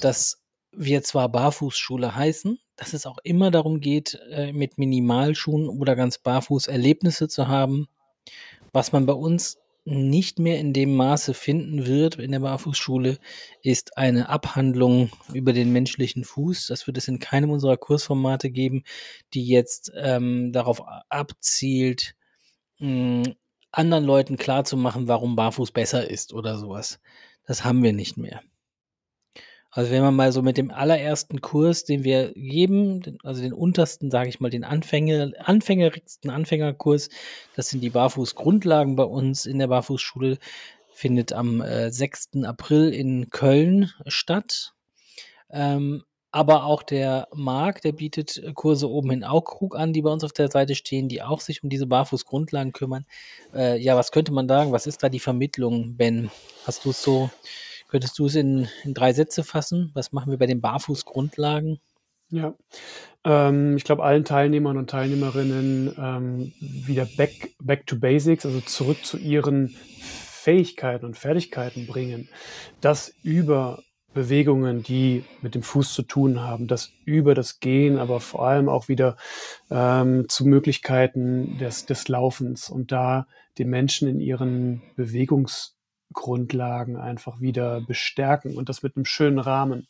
dass 0.00 0.42
wir 0.78 1.02
zwar 1.02 1.28
Barfußschule 1.28 2.14
heißen, 2.14 2.58
dass 2.76 2.92
es 2.92 3.06
auch 3.06 3.18
immer 3.24 3.50
darum 3.50 3.80
geht, 3.80 4.18
äh, 4.30 4.52
mit 4.52 4.78
Minimalschuhen 4.78 5.68
oder 5.68 5.96
ganz 5.96 6.18
barfuß 6.18 6.68
Erlebnisse 6.68 7.28
zu 7.28 7.48
haben, 7.48 7.88
was 8.72 8.92
man 8.92 9.04
bei 9.06 9.14
uns 9.14 9.58
nicht 9.84 10.38
mehr 10.38 10.58
in 10.60 10.72
dem 10.72 10.94
Maße 10.94 11.32
finden 11.34 11.86
wird 11.86 12.16
in 12.16 12.30
der 12.30 12.40
Barfußschule, 12.40 13.18
ist 13.62 13.96
eine 13.96 14.28
Abhandlung 14.28 15.10
über 15.32 15.52
den 15.54 15.72
menschlichen 15.72 16.24
Fuß. 16.24 16.66
Das 16.66 16.86
wird 16.86 16.98
es 16.98 17.08
in 17.08 17.18
keinem 17.18 17.50
unserer 17.50 17.78
Kursformate 17.78 18.50
geben, 18.50 18.84
die 19.32 19.46
jetzt 19.46 19.90
ähm, 19.96 20.52
darauf 20.52 20.82
abzielt, 21.08 22.14
mh, 22.78 23.32
anderen 23.72 24.04
Leuten 24.04 24.36
klarzumachen, 24.36 25.08
warum 25.08 25.36
Barfuß 25.36 25.72
besser 25.72 26.08
ist 26.08 26.34
oder 26.34 26.58
sowas. 26.58 27.00
Das 27.46 27.64
haben 27.64 27.82
wir 27.82 27.92
nicht 27.94 28.18
mehr. 28.18 28.42
Also 29.78 29.92
wenn 29.92 30.02
man 30.02 30.16
mal 30.16 30.32
so 30.32 30.42
mit 30.42 30.58
dem 30.58 30.72
allerersten 30.72 31.40
Kurs, 31.40 31.84
den 31.84 32.02
wir 32.02 32.32
geben, 32.34 33.16
also 33.22 33.42
den 33.42 33.52
untersten, 33.52 34.10
sage 34.10 34.28
ich 34.28 34.40
mal, 34.40 34.50
den 34.50 34.64
Anfänger, 34.64 35.30
anfängerigsten 35.38 36.32
Anfängerkurs, 36.32 37.10
das 37.54 37.68
sind 37.68 37.80
die 37.82 37.90
Barfußgrundlagen 37.90 38.96
bei 38.96 39.04
uns 39.04 39.46
in 39.46 39.60
der 39.60 39.68
Barfußschule, 39.68 40.38
findet 40.90 41.32
am 41.32 41.60
äh, 41.60 41.92
6. 41.92 42.42
April 42.42 42.92
in 42.92 43.30
Köln 43.30 43.92
statt. 44.08 44.74
Ähm, 45.48 46.02
aber 46.32 46.64
auch 46.64 46.82
der 46.82 47.28
Marc, 47.32 47.80
der 47.82 47.92
bietet 47.92 48.42
Kurse 48.56 48.90
oben 48.90 49.12
in 49.12 49.22
Aukrug 49.22 49.76
an, 49.76 49.92
die 49.92 50.02
bei 50.02 50.10
uns 50.10 50.24
auf 50.24 50.32
der 50.32 50.50
Seite 50.50 50.74
stehen, 50.74 51.08
die 51.08 51.22
auch 51.22 51.40
sich 51.40 51.62
um 51.62 51.70
diese 51.70 51.86
Barfußgrundlagen 51.86 52.72
kümmern. 52.72 53.06
Äh, 53.54 53.80
ja, 53.80 53.96
was 53.96 54.10
könnte 54.10 54.32
man 54.32 54.48
sagen? 54.48 54.72
Was 54.72 54.88
ist 54.88 55.04
da 55.04 55.08
die 55.08 55.20
Vermittlung, 55.20 55.94
Ben? 55.94 56.32
Hast 56.66 56.84
du 56.84 56.90
es 56.90 57.00
so 57.00 57.30
Könntest 57.88 58.18
du 58.18 58.26
es 58.26 58.34
in, 58.34 58.68
in 58.84 58.94
drei 58.94 59.12
Sätze 59.12 59.42
fassen? 59.42 59.90
Was 59.94 60.12
machen 60.12 60.30
wir 60.30 60.38
bei 60.38 60.46
den 60.46 60.60
Barfußgrundlagen? 60.60 61.80
Ja, 62.30 62.54
ähm, 63.24 63.76
ich 63.76 63.84
glaube, 63.84 64.04
allen 64.04 64.24
Teilnehmern 64.24 64.76
und 64.76 64.90
Teilnehmerinnen 64.90 65.94
ähm, 65.98 66.52
wieder 66.60 67.06
back, 67.16 67.54
back 67.58 67.86
to 67.86 67.98
basics, 67.98 68.44
also 68.44 68.60
zurück 68.60 69.04
zu 69.04 69.16
ihren 69.16 69.68
Fähigkeiten 69.68 71.06
und 71.06 71.16
Fertigkeiten 71.16 71.86
bringen. 71.86 72.28
Das 72.82 73.14
über 73.22 73.82
Bewegungen, 74.12 74.82
die 74.82 75.24
mit 75.42 75.54
dem 75.54 75.62
Fuß 75.62 75.94
zu 75.94 76.02
tun 76.02 76.40
haben, 76.40 76.66
das 76.66 76.92
über 77.04 77.34
das 77.34 77.60
Gehen, 77.60 77.98
aber 77.98 78.20
vor 78.20 78.46
allem 78.46 78.68
auch 78.68 78.88
wieder 78.88 79.16
ähm, 79.70 80.26
zu 80.28 80.46
Möglichkeiten 80.46 81.56
des, 81.58 81.86
des 81.86 82.08
Laufens 82.08 82.68
und 82.68 82.92
da 82.92 83.26
den 83.58 83.70
Menschen 83.70 84.08
in 84.08 84.20
ihren 84.20 84.82
Bewegungs 84.96 85.77
Grundlagen 86.12 86.96
einfach 86.96 87.40
wieder 87.40 87.80
bestärken 87.80 88.56
und 88.56 88.68
das 88.68 88.82
mit 88.82 88.96
einem 88.96 89.04
schönen 89.04 89.38
Rahmen. 89.38 89.86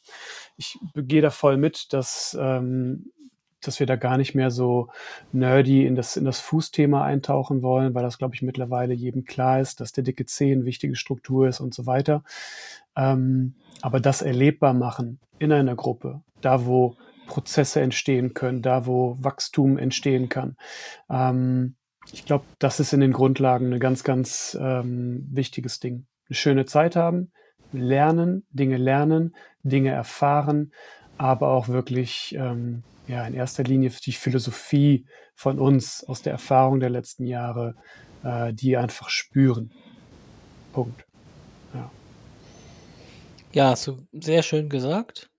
Ich 0.56 0.78
gehe 0.94 1.22
da 1.22 1.30
voll 1.30 1.56
mit, 1.56 1.92
dass, 1.92 2.36
ähm, 2.40 3.12
dass 3.60 3.80
wir 3.80 3.86
da 3.86 3.96
gar 3.96 4.18
nicht 4.18 4.34
mehr 4.34 4.50
so 4.50 4.88
nerdy 5.32 5.86
in 5.86 5.94
das, 5.94 6.16
in 6.16 6.24
das 6.24 6.40
Fußthema 6.40 7.04
eintauchen 7.04 7.62
wollen, 7.62 7.94
weil 7.94 8.02
das, 8.02 8.18
glaube 8.18 8.34
ich, 8.34 8.42
mittlerweile 8.42 8.94
jedem 8.94 9.24
klar 9.24 9.60
ist, 9.60 9.80
dass 9.80 9.92
der 9.92 10.04
dicke 10.04 10.26
Zeh 10.26 10.52
eine 10.52 10.64
wichtige 10.64 10.96
Struktur 10.96 11.48
ist 11.48 11.60
und 11.60 11.74
so 11.74 11.86
weiter. 11.86 12.22
Ähm, 12.96 13.54
aber 13.80 14.00
das 14.00 14.22
erlebbar 14.22 14.74
machen 14.74 15.20
in 15.38 15.52
einer 15.52 15.76
Gruppe, 15.76 16.22
da 16.40 16.66
wo 16.66 16.96
Prozesse 17.28 17.80
entstehen 17.80 18.34
können, 18.34 18.62
da 18.62 18.86
wo 18.86 19.16
Wachstum 19.20 19.78
entstehen 19.78 20.28
kann, 20.28 20.56
ähm, 21.08 21.76
ich 22.12 22.24
glaube, 22.24 22.44
das 22.58 22.80
ist 22.80 22.92
in 22.92 23.00
den 23.00 23.12
Grundlagen 23.12 23.72
ein 23.72 23.80
ganz, 23.80 24.04
ganz 24.04 24.56
ähm, 24.60 25.26
wichtiges 25.30 25.80
Ding. 25.80 26.06
Eine 26.28 26.36
schöne 26.36 26.66
Zeit 26.66 26.96
haben, 26.96 27.32
lernen, 27.72 28.46
Dinge 28.50 28.76
lernen, 28.76 29.34
Dinge 29.62 29.90
erfahren, 29.90 30.72
aber 31.16 31.48
auch 31.48 31.68
wirklich 31.68 32.34
ähm, 32.38 32.82
ja, 33.06 33.26
in 33.26 33.34
erster 33.34 33.64
Linie 33.64 33.90
die 34.04 34.12
Philosophie 34.12 35.06
von 35.34 35.58
uns 35.58 36.04
aus 36.04 36.22
der 36.22 36.32
Erfahrung 36.32 36.80
der 36.80 36.90
letzten 36.90 37.24
Jahre, 37.24 37.74
äh, 38.22 38.52
die 38.52 38.76
einfach 38.76 39.08
spüren. 39.08 39.72
Punkt. 40.72 41.04
Ja. 41.74 41.90
Ja, 43.52 43.70
hast 43.70 43.86
du 43.86 44.06
sehr 44.12 44.42
schön 44.42 44.68
gesagt. 44.68 45.30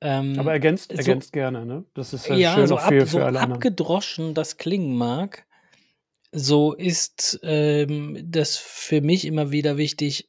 Ähm, 0.00 0.38
Aber 0.38 0.52
ergänzt, 0.52 0.90
so, 0.90 0.98
ergänzt 0.98 1.32
gerne, 1.32 1.64
ne? 1.64 1.84
Das 1.94 2.12
ist 2.12 2.28
ja, 2.28 2.34
ja 2.34 2.54
schön 2.54 2.66
so, 2.66 2.76
auch 2.76 2.80
für, 2.80 3.02
ab, 3.02 3.08
so 3.08 3.18
für 3.18 3.24
alle 3.24 3.40
anderen. 3.40 3.54
abgedroschen 3.54 4.34
das 4.34 4.56
klingen 4.56 4.96
mag, 4.96 5.46
so 6.34 6.72
ist 6.74 7.38
ähm, 7.42 8.18
das 8.24 8.56
für 8.56 9.00
mich 9.00 9.24
immer 9.24 9.52
wieder 9.52 9.76
wichtig, 9.76 10.28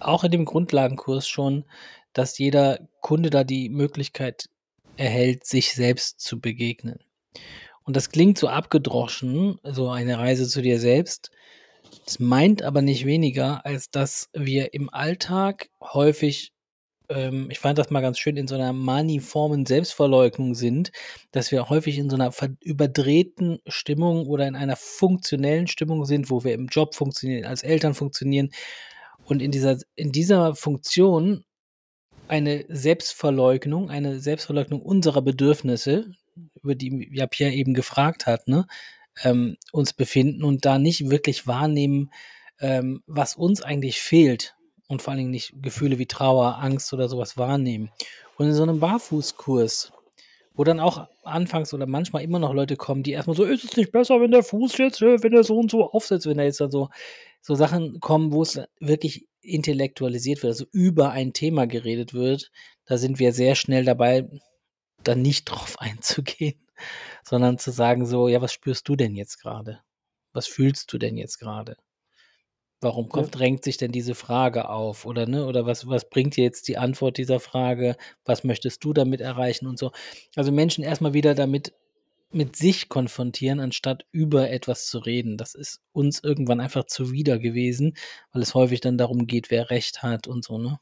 auch 0.00 0.24
in 0.24 0.32
dem 0.32 0.44
Grundlagenkurs 0.44 1.28
schon, 1.28 1.64
dass 2.12 2.38
jeder 2.38 2.88
Kunde 3.00 3.30
da 3.30 3.44
die 3.44 3.68
Möglichkeit 3.68 4.48
erhält, 4.96 5.46
sich 5.46 5.74
selbst 5.74 6.20
zu 6.20 6.40
begegnen. 6.40 6.98
Und 7.84 7.96
das 7.96 8.10
klingt 8.10 8.38
so 8.38 8.48
abgedroschen, 8.48 9.60
so 9.62 9.88
eine 9.90 10.18
Reise 10.18 10.48
zu 10.48 10.62
dir 10.62 10.80
selbst. 10.80 11.30
Es 12.04 12.18
meint 12.18 12.62
aber 12.62 12.82
nicht 12.82 13.06
weniger, 13.06 13.64
als 13.64 13.90
dass 13.90 14.28
wir 14.32 14.74
im 14.74 14.92
Alltag 14.92 15.70
häufig, 15.80 16.52
ähm, 17.08 17.48
ich 17.50 17.58
fand 17.58 17.78
das 17.78 17.90
mal 17.90 18.00
ganz 18.00 18.18
schön, 18.18 18.36
in 18.36 18.48
so 18.48 18.54
einer 18.54 18.72
maniformen 18.72 19.66
Selbstverleugnung 19.66 20.54
sind, 20.54 20.92
dass 21.32 21.52
wir 21.52 21.68
häufig 21.68 21.98
in 21.98 22.10
so 22.10 22.16
einer 22.16 22.32
überdrehten 22.60 23.60
Stimmung 23.66 24.26
oder 24.26 24.46
in 24.46 24.56
einer 24.56 24.76
funktionellen 24.76 25.66
Stimmung 25.66 26.04
sind, 26.04 26.30
wo 26.30 26.44
wir 26.44 26.54
im 26.54 26.66
Job 26.66 26.94
funktionieren, 26.94 27.44
als 27.44 27.62
Eltern 27.62 27.94
funktionieren 27.94 28.50
und 29.24 29.42
in 29.42 29.50
dieser, 29.50 29.78
in 29.94 30.12
dieser 30.12 30.54
Funktion 30.54 31.44
eine 32.28 32.64
Selbstverleugnung, 32.68 33.90
eine 33.90 34.18
Selbstverleugnung 34.20 34.82
unserer 34.82 35.22
Bedürfnisse, 35.22 36.10
über 36.62 36.74
die 36.74 37.08
ja 37.12 37.26
Pierre 37.26 37.52
eben 37.52 37.74
gefragt 37.74 38.26
hat, 38.26 38.48
ne, 38.48 38.66
ähm, 39.22 39.56
uns 39.72 39.92
befinden 39.92 40.44
und 40.44 40.64
da 40.64 40.78
nicht 40.78 41.08
wirklich 41.08 41.46
wahrnehmen, 41.46 42.10
ähm, 42.60 43.02
was 43.06 43.36
uns 43.36 43.62
eigentlich 43.62 44.00
fehlt 44.00 44.55
und 44.88 45.02
vor 45.02 45.12
allen 45.12 45.18
Dingen 45.18 45.30
nicht 45.30 45.52
Gefühle 45.62 45.98
wie 45.98 46.06
Trauer, 46.06 46.58
Angst 46.58 46.92
oder 46.92 47.08
sowas 47.08 47.36
wahrnehmen. 47.36 47.90
Und 48.36 48.46
in 48.46 48.54
so 48.54 48.62
einem 48.62 48.80
Barfußkurs, 48.80 49.92
wo 50.54 50.64
dann 50.64 50.80
auch 50.80 51.08
anfangs 51.22 51.74
oder 51.74 51.86
manchmal 51.86 52.22
immer 52.22 52.38
noch 52.38 52.54
Leute 52.54 52.76
kommen, 52.76 53.02
die 53.02 53.12
erstmal 53.12 53.36
so, 53.36 53.44
ist 53.44 53.64
es 53.64 53.76
nicht 53.76 53.92
besser, 53.92 54.20
wenn 54.20 54.30
der 54.30 54.42
Fuß 54.42 54.78
jetzt, 54.78 55.02
äh, 55.02 55.22
wenn 55.22 55.32
er 55.32 55.44
so 55.44 55.58
und 55.58 55.70
so 55.70 55.90
aufsetzt, 55.90 56.26
wenn 56.26 56.38
er 56.38 56.46
jetzt 56.46 56.60
dann 56.60 56.70
so, 56.70 56.88
so 57.40 57.54
Sachen 57.54 58.00
kommen, 58.00 58.32
wo 58.32 58.42
es 58.42 58.60
wirklich 58.80 59.26
intellektualisiert 59.40 60.42
wird, 60.42 60.52
also 60.52 60.66
über 60.72 61.10
ein 61.10 61.32
Thema 61.32 61.66
geredet 61.66 62.14
wird, 62.14 62.50
da 62.86 62.98
sind 62.98 63.18
wir 63.18 63.32
sehr 63.32 63.54
schnell 63.54 63.84
dabei, 63.84 64.28
da 65.02 65.14
nicht 65.14 65.44
drauf 65.50 65.76
einzugehen, 65.78 66.60
sondern 67.24 67.58
zu 67.58 67.70
sagen 67.70 68.06
so, 68.06 68.28
ja, 68.28 68.40
was 68.40 68.52
spürst 68.52 68.88
du 68.88 68.96
denn 68.96 69.14
jetzt 69.14 69.40
gerade? 69.40 69.80
Was 70.32 70.46
fühlst 70.46 70.92
du 70.92 70.98
denn 70.98 71.16
jetzt 71.16 71.38
gerade? 71.38 71.76
Warum 72.80 73.06
Ja. 73.06 73.10
kommt, 73.10 73.34
drängt 73.34 73.64
sich 73.64 73.76
denn 73.78 73.92
diese 73.92 74.14
Frage 74.14 74.68
auf? 74.68 75.06
Oder, 75.06 75.26
ne, 75.26 75.46
oder 75.46 75.66
was, 75.66 75.86
was 75.88 76.08
bringt 76.08 76.36
dir 76.36 76.44
jetzt 76.44 76.68
die 76.68 76.76
Antwort 76.78 77.16
dieser 77.18 77.40
Frage? 77.40 77.96
Was 78.24 78.44
möchtest 78.44 78.84
du 78.84 78.92
damit 78.92 79.20
erreichen 79.20 79.66
und 79.66 79.78
so? 79.78 79.92
Also 80.34 80.52
Menschen 80.52 80.84
erstmal 80.84 81.14
wieder 81.14 81.34
damit 81.34 81.72
mit 82.32 82.56
sich 82.56 82.88
konfrontieren, 82.88 83.60
anstatt 83.60 84.04
über 84.12 84.50
etwas 84.50 84.86
zu 84.86 84.98
reden. 84.98 85.38
Das 85.38 85.54
ist 85.54 85.80
uns 85.92 86.22
irgendwann 86.22 86.60
einfach 86.60 86.84
zuwider 86.84 87.38
gewesen, 87.38 87.96
weil 88.32 88.42
es 88.42 88.54
häufig 88.54 88.80
dann 88.80 88.98
darum 88.98 89.26
geht, 89.26 89.50
wer 89.50 89.70
Recht 89.70 90.02
hat 90.02 90.26
und 90.26 90.44
so, 90.44 90.58
ne? 90.58 90.78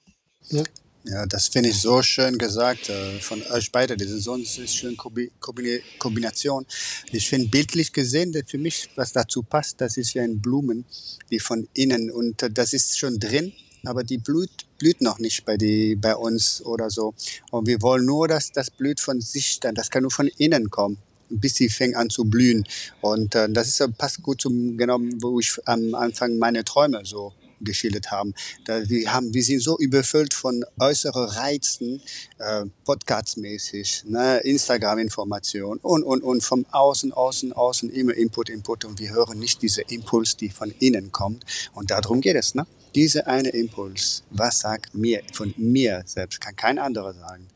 Ja. 0.49 0.63
Ja, 1.07 1.27
das 1.27 1.49
finde 1.49 1.69
ich 1.69 1.83
so 1.83 2.01
schön 2.01 2.39
gesagt 2.39 2.89
äh, 2.89 3.21
von 3.21 3.43
euch 3.53 3.71
beide. 3.71 3.93
Ist 3.93 4.23
so 4.23 4.33
eine 4.33 4.47
schöne 4.47 4.97
Kombi 4.97 5.31
Kombina 5.39 5.79
Kombination. 5.99 6.65
Ich 7.13 7.29
finde 7.29 7.49
bildlich 7.49 7.93
gesehen, 7.93 8.33
für 8.47 8.57
mich, 8.57 8.89
was 8.97 9.13
dazu 9.13 9.43
passt, 9.43 9.83
das 9.83 9.99
ist 9.99 10.15
wie 10.15 10.21
ein 10.21 10.41
Blumen, 10.41 10.87
die 11.31 11.41
von 11.41 11.69
innen 11.75 12.11
und 12.11 12.43
äh, 12.43 12.51
das 12.51 12.73
ist 12.73 12.99
schon 12.99 13.19
drin, 13.19 13.53
aber 13.85 14.03
die 14.03 14.17
blüht, 14.17 14.65
blüht 14.79 15.03
noch 15.03 15.19
nicht 15.19 15.45
bei, 15.45 15.59
die, 15.59 15.95
bei 15.95 16.17
uns 16.17 16.63
oder 16.65 16.89
so. 16.89 17.13
Und 17.51 17.67
wir 17.67 17.83
wollen 17.83 18.07
nur, 18.07 18.27
dass 18.27 18.51
das 18.51 18.71
blüht 18.71 18.99
von 18.99 19.21
sich 19.21 19.61
dann. 19.61 19.75
Das 19.75 19.91
kann 19.91 20.03
nur 20.03 20.11
von 20.11 20.29
innen 20.39 20.71
kommen 20.71 20.97
bis 21.31 21.55
sie 21.57 21.69
fängt 21.69 21.97
an 21.97 22.11
zu 22.11 22.25
blühen. 22.25 22.65
Und 23.01 23.35
äh, 23.35 23.49
das 23.51 23.69
ist, 23.69 23.81
äh, 23.81 23.89
passt 23.89 24.23
gut 24.23 24.41
zum, 24.41 24.77
genau, 24.77 24.99
wo 25.21 25.41
ich 25.41 25.59
am 25.65 25.95
Anfang 25.95 26.39
meine 26.39 26.65
Träume 26.65 27.01
so 27.05 27.33
geschildert 27.65 28.11
haben. 28.11 28.35
Da 28.65 28.89
wir, 28.89 29.13
haben. 29.13 29.33
wir 29.35 29.43
sind 29.43 29.61
so 29.61 29.79
überfüllt 29.79 30.35
von 30.35 30.65
äußeren 30.79 31.25
Reizen, 31.29 32.01
äh, 32.39 32.65
podcastmäßig, 32.85 34.05
ne, 34.07 34.39
Instagram-Information 34.39 35.79
und, 35.79 36.03
und, 36.03 36.23
und 36.23 36.43
vom 36.43 36.67
Außen, 36.71 37.13
Außen, 37.13 37.53
Außen 37.53 37.91
immer 37.91 38.15
Input, 38.15 38.49
Input 38.51 38.85
und 38.85 38.99
wir 38.99 39.11
hören 39.11 39.39
nicht 39.39 39.63
diese 39.63 39.83
Impuls, 39.83 40.37
die 40.37 40.51
von 40.51 40.73
innen 40.79 41.11
kommt. 41.13 41.45
Und 41.73 41.91
darum 41.91 42.21
geht 42.21 42.37
es. 42.37 42.55
Ne? 42.55 42.67
Diese 42.95 43.27
eine 43.27 43.49
Impuls, 43.49 44.23
was 44.31 44.61
sagt 44.61 44.95
mir, 44.95 45.23
von 45.33 45.53
mir 45.57 46.03
selbst, 46.07 46.41
kann 46.41 46.55
kein 46.57 46.79
anderer 46.79 47.13
sagen. 47.15 47.47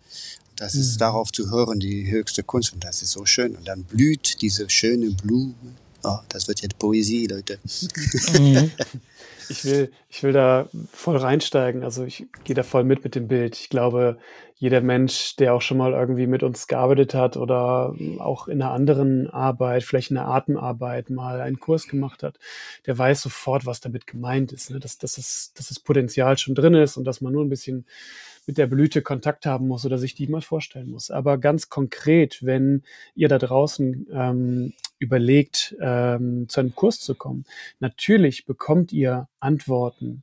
Das 0.56 0.74
ist 0.74 0.94
Mhm. 0.94 0.98
darauf 0.98 1.30
zu 1.30 1.50
hören, 1.50 1.78
die 1.78 2.10
höchste 2.10 2.42
Kunst 2.42 2.72
und 2.72 2.82
das 2.82 3.02
ist 3.02 3.12
so 3.12 3.24
schön. 3.24 3.54
Und 3.54 3.68
dann 3.68 3.84
blüht 3.84 4.40
diese 4.42 4.68
schöne 4.68 5.10
Blume. 5.10 5.54
Oh, 6.02 6.18
das 6.28 6.48
wird 6.48 6.62
jetzt 6.62 6.78
Poesie, 6.78 7.26
Leute. 7.26 7.58
Mhm. 8.38 8.70
Ich 9.48 9.64
will, 9.64 9.90
ich 10.08 10.22
will 10.22 10.32
da 10.32 10.68
voll 10.92 11.16
reinsteigen. 11.16 11.82
Also 11.82 12.04
ich 12.04 12.26
gehe 12.44 12.54
da 12.54 12.62
voll 12.62 12.84
mit 12.84 13.04
mit 13.04 13.14
dem 13.14 13.28
Bild. 13.28 13.56
Ich 13.56 13.68
glaube, 13.68 14.18
jeder 14.56 14.80
Mensch, 14.80 15.36
der 15.36 15.54
auch 15.54 15.62
schon 15.62 15.78
mal 15.78 15.92
irgendwie 15.92 16.26
mit 16.26 16.42
uns 16.42 16.66
gearbeitet 16.66 17.14
hat 17.14 17.36
oder 17.36 17.94
auch 18.18 18.48
in 18.48 18.60
einer 18.60 18.72
anderen 18.72 19.30
Arbeit, 19.30 19.84
vielleicht 19.84 20.10
in 20.10 20.16
der 20.16 20.26
Atemarbeit 20.26 21.10
mal 21.10 21.40
einen 21.40 21.60
Kurs 21.60 21.86
gemacht 21.86 22.24
hat, 22.24 22.38
der 22.86 22.98
weiß 22.98 23.22
sofort, 23.22 23.66
was 23.66 23.80
damit 23.80 24.06
gemeint 24.06 24.52
ist. 24.52 24.70
Ne? 24.70 24.80
Dass, 24.80 24.98
dass, 24.98 25.16
es, 25.16 25.52
dass 25.54 25.68
das 25.68 25.78
Potenzial 25.78 26.36
schon 26.38 26.56
drin 26.56 26.74
ist 26.74 26.96
und 26.96 27.04
dass 27.04 27.20
man 27.20 27.32
nur 27.32 27.44
ein 27.44 27.48
bisschen 27.48 27.86
mit 28.48 28.56
der 28.56 28.66
Blüte 28.66 29.02
Kontakt 29.02 29.44
haben 29.44 29.68
muss 29.68 29.84
oder 29.84 29.98
sich 29.98 30.14
die 30.14 30.26
mal 30.26 30.40
vorstellen 30.40 30.88
muss. 30.88 31.10
Aber 31.10 31.36
ganz 31.36 31.68
konkret, 31.68 32.42
wenn 32.42 32.82
ihr 33.14 33.28
da 33.28 33.36
draußen 33.36 34.06
ähm, 34.10 34.72
überlegt, 34.98 35.76
ähm, 35.82 36.48
zu 36.48 36.60
einem 36.60 36.74
Kurs 36.74 36.98
zu 36.98 37.14
kommen, 37.14 37.44
natürlich 37.78 38.46
bekommt 38.46 38.90
ihr 38.90 39.28
Antworten 39.38 40.22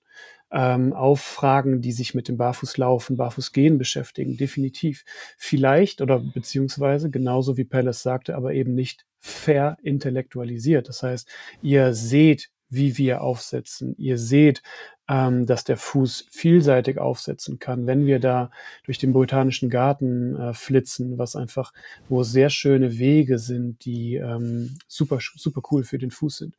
ähm, 0.51 0.91
auf 0.93 1.21
Fragen, 1.21 1.81
die 1.81 1.91
sich 1.91 2.15
mit 2.15 2.27
dem 2.27 2.37
Barfußlaufen, 2.37 3.15
Barfußgehen 3.15 3.77
beschäftigen, 3.77 4.37
definitiv. 4.37 5.05
Vielleicht 5.37 6.01
oder 6.01 6.17
beziehungsweise 6.17 7.11
genauso 7.11 7.57
wie 7.57 7.63
Palace 7.63 8.01
sagte, 8.01 8.35
aber 8.35 8.53
eben 8.53 8.73
nicht 8.73 9.05
verintellektualisiert. 9.19 10.89
Das 10.89 11.03
heißt, 11.03 11.29
ihr 11.61 11.93
seht, 11.93 12.49
wie 12.69 12.97
wir 12.97 13.21
aufsetzen. 13.21 13.95
Ihr 13.99 14.17
seht, 14.17 14.63
ähm, 15.07 15.45
dass 15.45 15.63
der 15.63 15.77
Fuß 15.77 16.27
vielseitig 16.31 16.97
aufsetzen 16.97 17.59
kann, 17.59 17.85
wenn 17.85 18.05
wir 18.05 18.19
da 18.19 18.49
durch 18.85 18.97
den 18.97 19.13
botanischen 19.13 19.69
Garten 19.69 20.35
äh, 20.35 20.53
flitzen, 20.53 21.17
was 21.17 21.35
einfach, 21.35 21.73
wo 22.09 22.23
sehr 22.23 22.49
schöne 22.49 22.97
Wege 22.97 23.37
sind, 23.37 23.85
die 23.85 24.15
ähm, 24.15 24.77
super, 24.87 25.19
super 25.35 25.61
cool 25.71 25.83
für 25.83 25.97
den 25.97 26.11
Fuß 26.11 26.37
sind. 26.37 26.55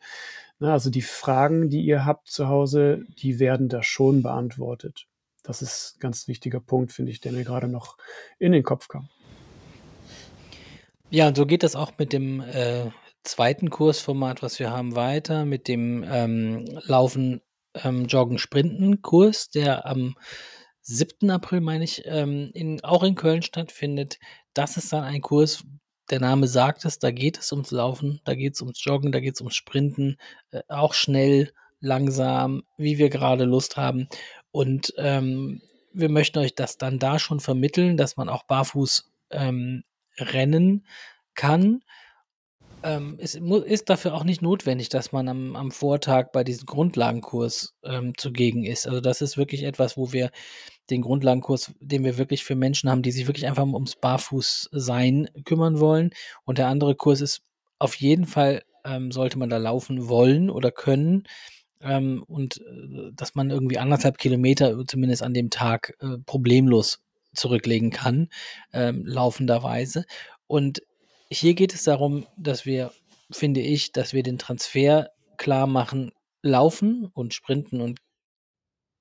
Na, 0.58 0.72
also 0.72 0.90
die 0.90 1.02
Fragen, 1.02 1.68
die 1.68 1.82
ihr 1.82 2.04
habt 2.04 2.28
zu 2.28 2.48
Hause, 2.48 3.04
die 3.18 3.38
werden 3.38 3.68
da 3.68 3.82
schon 3.82 4.22
beantwortet. 4.22 5.06
Das 5.42 5.62
ist 5.62 5.96
ein 5.96 6.00
ganz 6.00 6.28
wichtiger 6.28 6.60
Punkt, 6.60 6.92
finde 6.92 7.12
ich, 7.12 7.20
der 7.20 7.32
mir 7.32 7.44
gerade 7.44 7.68
noch 7.68 7.98
in 8.38 8.52
den 8.52 8.62
Kopf 8.62 8.88
kam. 8.88 9.08
Ja, 11.10 11.28
und 11.28 11.36
so 11.36 11.46
geht 11.46 11.62
das 11.62 11.76
auch 11.76 11.92
mit 11.98 12.12
dem 12.12 12.40
äh, 12.40 12.90
zweiten 13.22 13.70
Kursformat, 13.70 14.42
was 14.42 14.58
wir 14.58 14.70
haben, 14.70 14.96
weiter, 14.96 15.44
mit 15.44 15.68
dem 15.68 16.04
ähm, 16.08 16.64
Laufen, 16.86 17.42
ähm, 17.84 18.06
Joggen, 18.06 18.38
Sprinten 18.38 19.02
Kurs, 19.02 19.50
der 19.50 19.86
am 19.86 20.16
7. 20.82 21.30
April, 21.30 21.60
meine 21.60 21.84
ich, 21.84 22.02
ähm, 22.06 22.50
in, 22.54 22.82
auch 22.84 23.02
in 23.02 23.14
Köln 23.14 23.42
stattfindet. 23.42 24.18
Das 24.54 24.76
ist 24.76 24.92
dann 24.92 25.04
ein 25.04 25.20
Kurs, 25.20 25.64
der 26.10 26.20
Name 26.20 26.46
sagt 26.46 26.84
es, 26.84 26.98
da 26.98 27.10
geht 27.10 27.38
es 27.38 27.50
ums 27.52 27.72
Laufen, 27.72 28.20
da 28.24 28.34
geht 28.34 28.54
es 28.54 28.60
ums 28.60 28.84
Joggen, 28.84 29.10
da 29.10 29.20
geht 29.20 29.34
es 29.34 29.40
ums 29.40 29.56
Sprinten, 29.56 30.16
äh, 30.52 30.62
auch 30.68 30.94
schnell, 30.94 31.52
langsam, 31.80 32.62
wie 32.76 32.98
wir 32.98 33.10
gerade 33.10 33.44
Lust 33.44 33.76
haben. 33.76 34.08
Und 34.50 34.94
ähm, 34.96 35.62
wir 35.92 36.08
möchten 36.08 36.38
euch 36.38 36.54
das 36.54 36.78
dann 36.78 36.98
da 36.98 37.18
schon 37.18 37.40
vermitteln, 37.40 37.96
dass 37.96 38.16
man 38.16 38.28
auch 38.28 38.44
barfuß 38.44 39.10
ähm, 39.30 39.84
rennen 40.18 40.86
kann. 41.34 41.82
Ähm, 42.86 43.16
es 43.18 43.34
ist 43.34 43.90
dafür 43.90 44.14
auch 44.14 44.22
nicht 44.22 44.42
notwendig, 44.42 44.88
dass 44.88 45.10
man 45.10 45.28
am, 45.28 45.56
am 45.56 45.72
Vortag 45.72 46.30
bei 46.32 46.44
diesem 46.44 46.66
Grundlagenkurs 46.66 47.74
ähm, 47.82 48.12
zugegen 48.16 48.62
ist. 48.62 48.86
Also 48.86 49.00
das 49.00 49.20
ist 49.22 49.36
wirklich 49.36 49.64
etwas, 49.64 49.96
wo 49.96 50.12
wir 50.12 50.30
den 50.88 51.02
Grundlagenkurs, 51.02 51.72
den 51.80 52.04
wir 52.04 52.16
wirklich 52.16 52.44
für 52.44 52.54
Menschen 52.54 52.88
haben, 52.88 53.02
die 53.02 53.10
sich 53.10 53.26
wirklich 53.26 53.48
einfach 53.48 53.64
ums 53.64 53.96
Barfußsein 53.96 55.28
kümmern 55.44 55.80
wollen. 55.80 56.10
Und 56.44 56.58
der 56.58 56.68
andere 56.68 56.94
Kurs 56.94 57.20
ist 57.20 57.40
auf 57.80 57.96
jeden 57.96 58.24
Fall, 58.24 58.62
ähm, 58.84 59.10
sollte 59.10 59.36
man 59.36 59.50
da 59.50 59.56
laufen 59.56 60.08
wollen 60.08 60.48
oder 60.48 60.70
können. 60.70 61.24
Ähm, 61.80 62.22
und 62.28 62.58
äh, 62.58 63.10
dass 63.14 63.34
man 63.34 63.50
irgendwie 63.50 63.78
anderthalb 63.78 64.16
Kilometer 64.18 64.86
zumindest 64.86 65.24
an 65.24 65.34
dem 65.34 65.50
Tag 65.50 65.94
äh, 65.98 66.18
problemlos 66.24 67.00
zurücklegen 67.34 67.90
kann, 67.90 68.28
ähm, 68.72 69.02
laufenderweise. 69.04 70.04
Und 70.46 70.82
hier 71.30 71.54
geht 71.54 71.74
es 71.74 71.84
darum, 71.84 72.26
dass 72.36 72.66
wir, 72.66 72.92
finde 73.30 73.60
ich, 73.60 73.92
dass 73.92 74.12
wir 74.12 74.22
den 74.22 74.38
Transfer 74.38 75.10
klar 75.36 75.66
machen, 75.66 76.12
Laufen 76.42 77.06
und 77.12 77.34
Sprinten 77.34 77.80
und 77.80 78.00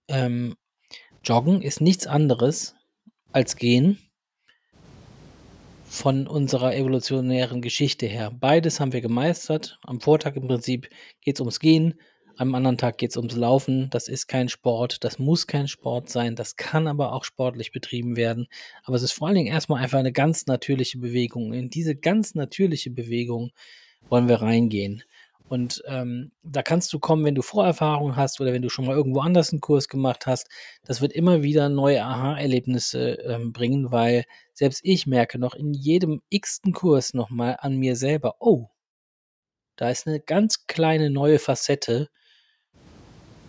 ähm, 0.08 0.56
Joggen 1.24 1.62
ist 1.62 1.82
nichts 1.82 2.08
anderes 2.08 2.76
als 3.32 3.56
Gehen 3.56 4.00
von 5.86 6.28
unserer 6.28 6.76
evolutionären 6.76 7.62
Geschichte 7.62 8.06
her. 8.06 8.32
Beides 8.32 8.80
haben 8.80 8.94
wir 8.94 9.02
gemeistert. 9.02 9.80
Am 9.84 10.02
Vortag 10.02 10.36
im 10.36 10.48
Prinzip 10.48 10.90
geht 11.22 11.36
es 11.36 11.42
ums 11.42 11.60
Gehen, 11.60 12.00
am 12.38 12.56
anderen 12.56 12.78
Tag 12.78 12.98
geht 12.98 13.12
es 13.12 13.17
ums 13.17 13.36
Laufen. 13.36 13.89
Das 13.89 14.08
ist 14.08 14.28
kein 14.28 14.50
Sport, 14.50 15.04
das 15.04 15.19
muss 15.19 15.48
kein 15.48 15.67
Sport 15.67 16.10
sein, 16.10 16.36
das 16.36 16.56
kann 16.56 16.88
aber 16.88 17.13
auch 17.13 17.24
sportlich 17.24 17.71
betrieben 17.71 18.15
werden. 18.17 18.48
Aber 18.84 18.95
es 18.95 19.04
ist 19.04 19.13
vor 19.13 19.28
allen 19.28 19.36
Dingen 19.36 19.54
erstmal 19.54 19.82
einfach 19.82 20.00
eine 20.00 20.12
ganz 20.12 20.45
natürliche 20.45 21.00
Bewegung. 21.00 21.54
In 21.54 21.69
diese 21.69 21.95
ganz 21.95 22.36
natürliche 22.36 22.91
Bewegung 22.91 23.52
wollen 24.10 24.28
wir 24.28 24.41
reingehen. 24.41 25.04
Und 25.48 25.84
ähm, 25.86 26.32
da 26.43 26.63
kannst 26.63 26.91
du 26.91 27.00
kommen, 27.00 27.24
wenn 27.24 27.36
du 27.36 27.43
Vorerfahrung 27.43 28.15
hast 28.15 28.41
oder 28.41 28.52
wenn 28.52 28.63
du 28.63 28.69
schon 28.69 28.86
mal 28.86 28.95
irgendwo 28.95 29.19
anders 29.19 29.52
einen 29.52 29.62
Kurs 29.62 29.88
gemacht 29.88 30.26
hast. 30.26 30.48
Das 30.84 31.02
wird 31.02 31.13
immer 31.13 31.43
wieder 31.43 31.69
neue 31.69 32.04
Aha-Erlebnisse 32.04 33.19
ähm, 33.26 33.54
bringen, 33.54 33.91
weil 33.91 34.26
selbst 34.54 34.82
ich 34.84 35.06
merke 35.06 35.38
noch 35.38 35.54
in 35.54 35.74
jedem 35.74 36.21
x-ten 36.30 36.74
Kurs 36.74 37.13
nochmal 37.13 37.58
an 37.60 37.78
mir 37.78 37.95
selber, 37.95 38.38
oh, 38.39 38.69
da 39.76 39.89
ist 39.89 40.08
eine 40.08 40.19
ganz 40.19 40.67
kleine 40.67 41.10
neue 41.10 41.38
Facette, 41.38 42.10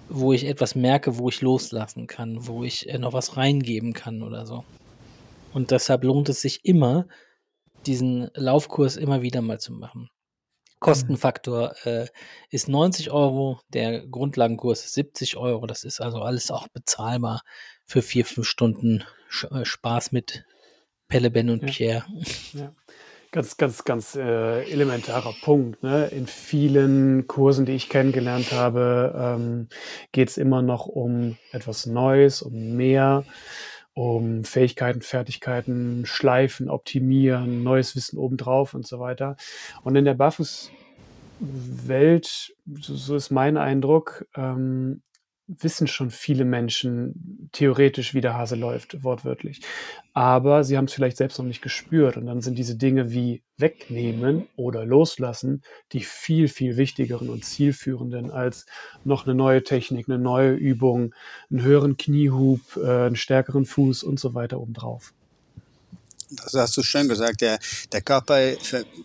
wo 0.09 0.33
ich 0.33 0.47
etwas 0.47 0.75
merke, 0.75 1.19
wo 1.19 1.29
ich 1.29 1.41
loslassen 1.41 2.07
kann, 2.07 2.47
wo 2.47 2.65
ich 2.65 2.89
äh, 2.89 2.99
noch 2.99 3.13
was 3.13 3.37
reingeben 3.37 3.93
kann 3.93 4.23
oder 4.23 4.47
so. 4.47 4.65
Und 5.53 5.71
deshalb 5.71 6.05
lohnt 6.05 6.29
es 6.29 6.41
sich 6.43 6.65
immer, 6.65 7.07
diesen 7.87 8.31
Laufkurs 8.35 8.97
immer 8.97 9.23
wieder 9.23 9.43
mal 9.43 9.59
zu 9.59 9.73
machen. 9.73 10.11
Kostenfaktor 10.81 11.75
äh, 11.87 12.07
ist 12.51 12.69
90 12.69 13.11
Euro, 13.11 13.61
der 13.69 14.07
Grundlagenkurs 14.07 14.85
ist 14.85 14.95
70 14.95 15.37
Euro. 15.37 15.67
Das 15.67 15.85
ist 15.85 16.01
also 16.01 16.19
alles 16.19 16.51
auch 16.51 16.69
bezahlbar 16.69 17.43
für 17.85 18.03
vier, 18.03 18.27
fünf 18.27 18.47
Stunden 18.47 19.05
äh, 19.51 19.65
Spaß 19.65 20.13
mit 20.13 20.45
Pelle, 21.09 21.31
Ben 21.31 21.51
und 21.51 21.63
Ja. 21.63 21.69
Pierre. 21.69 22.05
Ja. 22.53 22.75
Ganz, 23.37 23.59
ganz, 23.59 23.85
ganz 23.85 24.15
äh, 24.15 24.63
elementarer 24.63 25.35
Punkt. 25.43 25.83
Ne? 25.83 26.07
In 26.07 26.27
vielen 26.27 27.27
Kursen, 27.27 27.67
die 27.67 27.73
ich 27.73 27.91
kennengelernt 27.91 28.51
habe, 28.53 29.15
ähm, 29.15 29.69
geht 30.11 30.31
es 30.31 30.39
immer 30.39 30.63
noch 30.63 30.87
um 30.87 31.37
etwas 31.53 31.85
Neues, 31.85 32.41
um 32.41 32.77
mehr, 32.77 33.25
um 33.93 34.43
Fähigkeiten, 34.43 35.03
Fertigkeiten, 35.03 36.07
Schleifen, 36.07 36.71
Optimieren, 36.71 37.63
neues 37.63 37.95
Wissen 37.95 38.17
obendrauf 38.17 38.73
und 38.73 38.87
so 38.87 39.01
weiter. 39.01 39.37
Und 39.83 39.97
in 39.97 40.07
der 40.07 40.15
Barfußwelt, 40.15 40.71
so, 42.81 42.95
so 42.95 43.17
ist 43.17 43.31
mein 43.31 43.59
Eindruck, 43.59 44.25
ähm, 44.35 45.03
wissen 45.49 45.87
schon 45.87 46.11
viele 46.11 46.45
Menschen 46.45 47.49
theoretisch, 47.53 48.15
wie 48.15 48.21
der 48.21 48.35
Hase 48.35 48.57
läuft, 48.57 49.05
wortwörtlich. 49.05 49.61
Aber 50.13 50.65
sie 50.65 50.77
haben 50.77 50.87
es 50.87 50.93
vielleicht 50.93 51.17
selbst 51.17 51.39
noch 51.39 51.45
nicht 51.45 51.63
gespürt. 51.63 52.17
Und 52.17 52.27
dann 52.27 52.41
sind 52.41 52.59
diese 52.59 52.77
Dinge 52.77 53.13
wie 53.13 53.43
wegnehmen 53.57 54.49
oder 54.57 54.85
loslassen 54.85 55.63
die 55.93 56.01
viel, 56.01 56.49
viel 56.49 56.77
wichtigeren 56.77 57.29
und 57.29 57.45
zielführenden 57.45 58.31
als 58.31 58.67
noch 59.05 59.27
eine 59.27 59.35
neue 59.35 59.63
Technik, 59.63 60.09
eine 60.09 60.19
neue 60.19 60.53
Übung, 60.53 61.15
einen 61.51 61.63
höheren 61.63 61.97
Kniehub, 61.97 62.61
äh, 62.77 63.07
einen 63.07 63.17
stärkeren 63.17 63.67
Fuß 63.67 64.03
und 64.03 64.19
so 64.19 64.35
weiter 64.35 64.61
obendrauf. 64.61 65.13
Das 66.31 66.55
hast 66.55 66.77
du 66.77 66.83
schön 66.83 67.09
gesagt. 67.09 67.41
Der, 67.41 67.59
der 67.93 68.01
Körper, 68.01 68.39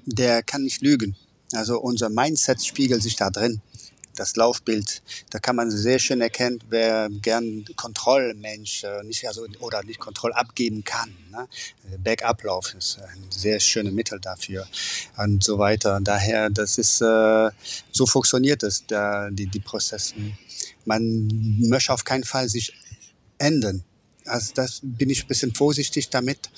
der 0.05 0.41
kann 0.41 0.63
nicht 0.63 0.81
lügen. 0.81 1.15
Also 1.53 1.79
unser 1.79 2.09
Mindset 2.09 2.65
spiegelt 2.65 3.03
sich 3.03 3.15
da 3.15 3.29
drin. 3.29 3.61
Das 4.21 4.35
Laufbild, 4.35 5.01
da 5.31 5.39
kann 5.39 5.55
man 5.55 5.71
sehr 5.71 5.97
schön 5.97 6.21
erkennen, 6.21 6.59
wer 6.69 7.09
gern 7.09 7.65
Kontrollmensch 7.75 8.83
äh, 8.83 9.01
nicht 9.03 9.27
also 9.27 9.47
oder 9.61 9.81
nicht 9.81 9.99
Kontrolle 9.99 10.35
abgeben 10.35 10.83
kann. 10.83 11.09
Ne? 11.31 11.47
Bergablauf 11.97 12.75
ist 12.75 12.99
ein 12.99 13.25
sehr 13.31 13.59
schönes 13.59 13.91
Mittel 13.91 14.19
dafür 14.19 14.67
und 15.17 15.43
so 15.43 15.57
weiter. 15.57 15.99
Daher, 16.03 16.51
das 16.51 16.77
ist 16.77 17.01
äh, 17.01 17.49
so 17.91 18.05
funktioniert 18.05 18.61
es, 18.61 18.85
da, 18.85 19.31
die 19.31 19.47
die 19.47 19.59
Prozesse. 19.59 20.13
Man 20.85 21.27
möchte 21.67 21.91
auf 21.91 22.03
keinen 22.03 22.23
Fall 22.23 22.47
sich 22.47 22.75
ändern. 23.39 23.83
Also 24.25 24.51
das 24.53 24.81
bin 24.83 25.09
ich 25.09 25.23
ein 25.23 25.27
bisschen 25.29 25.55
vorsichtig 25.55 26.11
damit. 26.11 26.51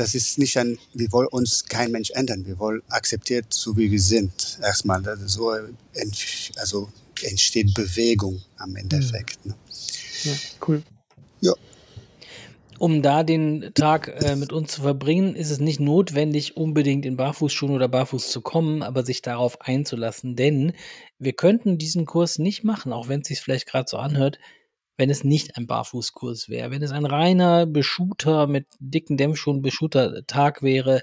Das 0.00 0.14
ist 0.14 0.38
nicht 0.38 0.56
ein, 0.56 0.78
wir 0.94 1.12
wollen 1.12 1.28
uns 1.28 1.66
kein 1.66 1.92
Mensch 1.92 2.10
ändern. 2.12 2.46
Wir 2.46 2.58
wollen 2.58 2.80
akzeptiert, 2.88 3.44
so 3.50 3.76
wie 3.76 3.90
wir 3.90 4.00
sind. 4.00 4.58
Erstmal, 4.62 5.06
also 5.06 5.28
so 5.28 5.52
ent, 5.92 6.52
also 6.56 6.88
entsteht 7.20 7.74
Bewegung 7.74 8.40
am 8.56 8.76
Endeffekt. 8.76 9.44
Ne? 9.44 9.54
Ja, 10.24 10.32
cool. 10.66 10.82
Ja. 11.42 11.52
Um 12.78 13.02
da 13.02 13.24
den 13.24 13.72
Tag 13.74 14.08
äh, 14.22 14.36
mit 14.36 14.54
uns 14.54 14.72
zu 14.72 14.80
verbringen, 14.80 15.36
ist 15.36 15.50
es 15.50 15.60
nicht 15.60 15.80
notwendig, 15.80 16.56
unbedingt 16.56 17.04
in 17.04 17.18
Barfußschuhen 17.18 17.74
oder 17.74 17.88
Barfuß 17.88 18.30
zu 18.30 18.40
kommen, 18.40 18.82
aber 18.82 19.04
sich 19.04 19.20
darauf 19.20 19.60
einzulassen. 19.60 20.34
Denn 20.34 20.72
wir 21.18 21.34
könnten 21.34 21.76
diesen 21.76 22.06
Kurs 22.06 22.38
nicht 22.38 22.64
machen, 22.64 22.94
auch 22.94 23.08
wenn 23.08 23.20
es 23.20 23.28
sich 23.28 23.40
vielleicht 23.40 23.66
gerade 23.66 23.86
so 23.86 23.98
anhört, 23.98 24.38
wenn 25.00 25.08
es 25.08 25.24
nicht 25.24 25.56
ein 25.56 25.66
Barfußkurs 25.66 26.50
wäre. 26.50 26.70
Wenn 26.70 26.82
es 26.82 26.90
ein 26.92 27.06
reiner 27.06 27.64
Beschuter 27.64 28.46
mit 28.46 28.66
dicken 28.80 29.16
Dämpfschuhen 29.16 29.62
Beschuter 29.62 30.26
Tag 30.26 30.62
wäre, 30.62 31.00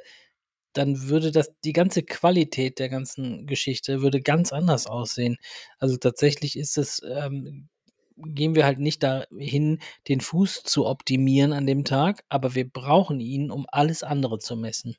dann 0.73 1.09
würde 1.09 1.31
das 1.31 1.51
die 1.65 1.73
ganze 1.73 2.03
Qualität 2.03 2.77
der 2.77 2.89
ganzen 2.89 3.47
Geschichte 3.47 4.03
würde 4.03 4.21
ganz 4.21 4.53
anders 4.53 4.85
aussehen. 4.85 5.37
Also 5.79 5.97
tatsächlich 5.97 6.59
ist 6.59 6.77
es 6.77 7.01
ähm, 7.03 7.69
gehen 8.17 8.55
wir 8.55 8.65
halt 8.65 8.77
nicht 8.77 9.01
dahin, 9.01 9.79
den 10.07 10.21
Fuß 10.21 10.61
zu 10.63 10.85
optimieren 10.85 11.51
an 11.51 11.65
dem 11.65 11.83
Tag, 11.83 12.23
aber 12.29 12.53
wir 12.53 12.69
brauchen 12.69 13.19
ihn, 13.19 13.49
um 13.49 13.65
alles 13.71 14.03
andere 14.03 14.37
zu 14.37 14.55
messen. 14.55 14.95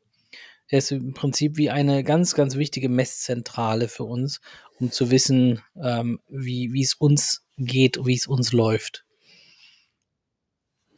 Er 0.68 0.78
ist 0.78 0.92
im 0.92 1.14
Prinzip 1.14 1.56
wie 1.56 1.70
eine 1.70 2.04
ganz, 2.04 2.34
ganz 2.34 2.56
wichtige 2.56 2.88
Messzentrale 2.88 3.88
für 3.88 4.04
uns, 4.04 4.40
um 4.78 4.90
zu 4.90 5.10
wissen, 5.10 5.62
ähm, 5.82 6.20
wie, 6.28 6.72
wie 6.72 6.82
es 6.82 6.94
uns 6.94 7.44
geht, 7.56 7.98
wie 8.04 8.14
es 8.14 8.26
uns 8.26 8.52
läuft. 8.52 9.04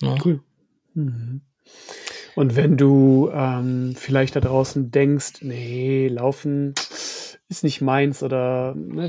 Ja. 0.02 0.16
Cool. 0.24 0.42
Mhm. 0.94 1.42
Und 2.34 2.56
wenn 2.56 2.76
du 2.76 3.30
ähm, 3.32 3.94
vielleicht 3.96 4.36
da 4.36 4.40
draußen 4.40 4.90
denkst, 4.90 5.42
nee, 5.42 6.08
laufen 6.08 6.74
ist 7.50 7.64
nicht 7.64 7.80
meins 7.80 8.22
oder 8.22 8.74
ne, 8.76 9.08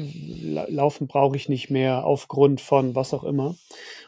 laufen 0.68 1.08
brauche 1.08 1.38
ich 1.38 1.48
nicht 1.48 1.70
mehr 1.70 2.04
aufgrund 2.04 2.60
von 2.60 2.96
was 2.96 3.14
auch 3.14 3.24
immer. 3.24 3.50
Und 3.50 3.58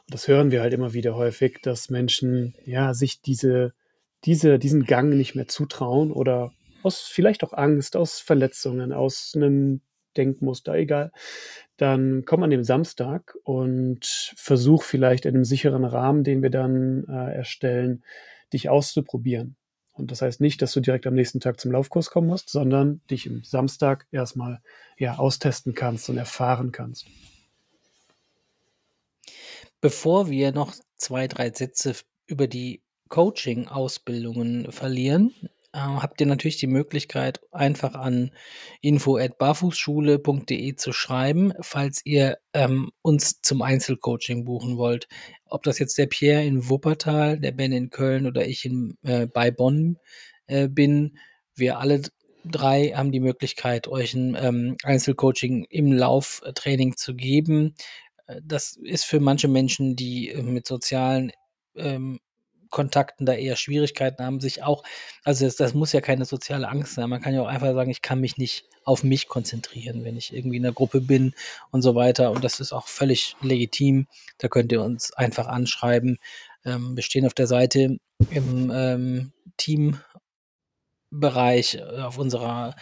das 0.10 0.28
hören 0.28 0.50
wir 0.50 0.62
halt 0.62 0.74
immer 0.74 0.94
wieder 0.94 1.16
häufig, 1.16 1.60
dass 1.62 1.92
Menschen 1.92 2.56
ja 2.66 2.96
sich 2.96 3.22
diese, 3.22 3.74
diese, 4.26 4.60
diesen 4.60 4.86
Gang 4.86 5.14
nicht 5.14 5.36
mehr 5.36 5.48
zutrauen 5.48 6.12
oder 6.12 6.52
aus 6.84 7.02
vielleicht 7.02 7.44
auch 7.44 7.54
Angst, 7.54 7.96
aus 7.96 8.20
Verletzungen, 8.20 8.92
aus 8.92 9.34
einem 9.36 9.82
Denkmuster, 10.18 10.76
egal. 10.76 11.12
Dann 11.78 12.24
komm 12.26 12.44
an 12.44 12.50
dem 12.50 12.64
Samstag 12.64 13.36
und 13.44 14.34
versuch 14.36 14.84
vielleicht 14.84 15.26
in 15.26 15.36
einem 15.36 15.46
sicheren 15.46 15.86
Rahmen, 15.86 16.24
den 16.24 16.44
wir 16.44 16.50
dann 16.50 17.06
äh, 17.08 17.34
erstellen, 17.34 18.04
dich 18.52 18.70
auszuprobieren. 18.70 19.56
Und 19.94 20.12
das 20.12 20.22
heißt 20.22 20.42
nicht, 20.42 20.62
dass 20.62 20.74
du 20.74 20.80
direkt 20.80 21.06
am 21.06 21.14
nächsten 21.14 21.40
Tag 21.40 21.60
zum 21.60 21.72
Laufkurs 21.72 22.10
kommen 22.10 22.28
musst, 22.28 22.50
sondern 22.50 23.02
dich 23.10 23.28
im 23.28 23.44
Samstag 23.44 24.08
erstmal 24.12 24.62
ja, 24.98 25.18
austesten 25.18 25.76
kannst 25.76 26.10
und 26.10 26.18
erfahren 26.18 26.72
kannst. 26.72 27.06
Bevor 29.82 30.30
wir 30.30 30.52
noch 30.52 30.74
zwei, 30.96 31.28
drei 31.28 31.52
Sätze 31.52 31.96
über 32.26 32.48
die 32.48 32.82
Coaching-Ausbildungen 33.14 34.72
verlieren, 34.72 35.36
äh, 35.72 35.78
habt 35.78 36.20
ihr 36.20 36.26
natürlich 36.26 36.58
die 36.58 36.66
Möglichkeit, 36.66 37.42
einfach 37.52 37.94
an 37.94 38.32
info@barfußschule.de 38.82 40.76
zu 40.78 40.92
schreiben, 40.94 41.54
falls 41.62 42.02
ihr 42.06 42.40
ähm, 42.54 42.90
uns 43.04 43.40
zum 43.42 43.62
Einzelcoaching 43.62 44.46
buchen 44.46 44.78
wollt. 44.78 45.08
Ob 45.46 45.62
das 45.62 45.78
jetzt 45.78 45.96
der 46.00 46.08
Pierre 46.08 46.44
in 46.44 46.70
Wuppertal, 46.70 47.40
der 47.40 47.52
Ben 47.52 47.72
in 47.72 47.92
Köln 47.92 48.26
oder 48.26 48.48
ich 48.48 48.66
in, 48.66 48.98
äh, 49.04 49.28
bei 49.28 49.52
Bonn 49.52 50.00
äh, 50.48 50.68
bin, 50.68 51.20
wir 51.54 51.78
alle 51.78 52.02
drei 52.44 52.94
haben 52.96 53.12
die 53.12 53.20
Möglichkeit, 53.20 53.88
euch 53.88 54.16
ein 54.16 54.36
ähm, 54.42 54.76
Einzelcoaching 54.82 55.68
im 55.70 55.92
Lauftraining 55.92 56.98
zu 56.98 57.14
geben. 57.14 57.76
Äh, 58.26 58.42
das 58.44 58.76
ist 58.82 59.06
für 59.06 59.20
manche 59.20 59.48
Menschen, 59.48 59.96
die 59.96 60.30
äh, 60.30 60.42
mit 60.42 60.66
sozialen 60.66 61.32
ähm, 61.76 62.20
Kontakten 62.74 63.26
da 63.26 63.34
eher 63.34 63.56
Schwierigkeiten 63.56 64.26
haben, 64.26 64.42
sich 64.42 64.64
auch, 64.64 64.84
also 65.24 65.46
das, 65.46 65.56
das, 65.56 65.74
muss 65.76 65.94
ja 65.94 66.02
keine 66.02 66.26
soziale 66.26 66.68
Angst 66.68 66.96
sein. 66.96 67.10
Man 67.10 67.22
kann 67.22 67.34
ja 67.34 67.42
auch 67.44 67.48
einfach 67.48 67.74
sagen, 67.74 67.92
ich 67.92 68.02
kann 68.02 68.20
mich 68.20 68.38
nicht 68.38 68.66
auf 68.84 69.04
mich 69.04 69.28
konzentrieren, 69.28 70.04
wenn 70.04 70.18
ich 70.18 70.34
irgendwie 70.34 70.58
in 70.58 70.64
der 70.64 70.74
Gruppe 70.74 71.00
bin 71.00 71.34
und 71.72 71.84
so 71.84 71.96
weiter. 71.96 72.32
Und 72.32 72.44
das 72.44 72.60
ist 72.60 72.74
auch 72.74 72.88
völlig 72.88 73.36
legitim. 73.42 74.08
Da 74.40 74.48
könnt 74.48 74.72
ihr 74.72 74.82
uns 74.82 75.14
einfach 75.14 75.48
anschreiben. 75.48 76.18
Ähm, 76.66 76.96
wir 76.96 77.04
stehen 77.04 77.28
auf 77.28 77.36
der 77.36 77.48
Seite 77.48 77.98
im 78.32 78.72
ähm, 78.74 79.32
Teambereich 79.58 81.76
äh, 81.76 82.02
auf 82.02 82.18
unserer 82.18 82.76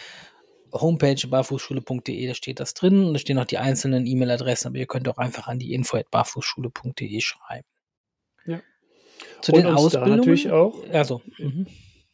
Homepage 0.71 1.27
barfußschule.de, 1.27 2.27
da 2.27 2.33
steht 2.33 2.61
das 2.61 2.73
drin 2.73 3.03
und 3.03 3.13
da 3.13 3.19
stehen 3.19 3.37
auch 3.37 3.45
die 3.45 3.57
einzelnen 3.57 4.05
E-Mail-Adressen, 4.05 4.69
aber 4.69 4.77
ihr 4.77 4.87
könnt 4.87 5.09
auch 5.09 5.17
einfach 5.17 5.47
an 5.47 5.59
die 5.59 5.73
info@barfußschule.de 5.73 7.19
schreiben. 7.19 7.67
Zu 9.41 9.53
Und 9.53 9.59
den 9.59 9.67
uns 9.67 9.75
da 9.75 9.85
Ausbildungen. 9.85 10.17
natürlich 10.17 10.51
auch 10.51 10.75
Also, 10.91 11.21
mhm. 11.37 11.67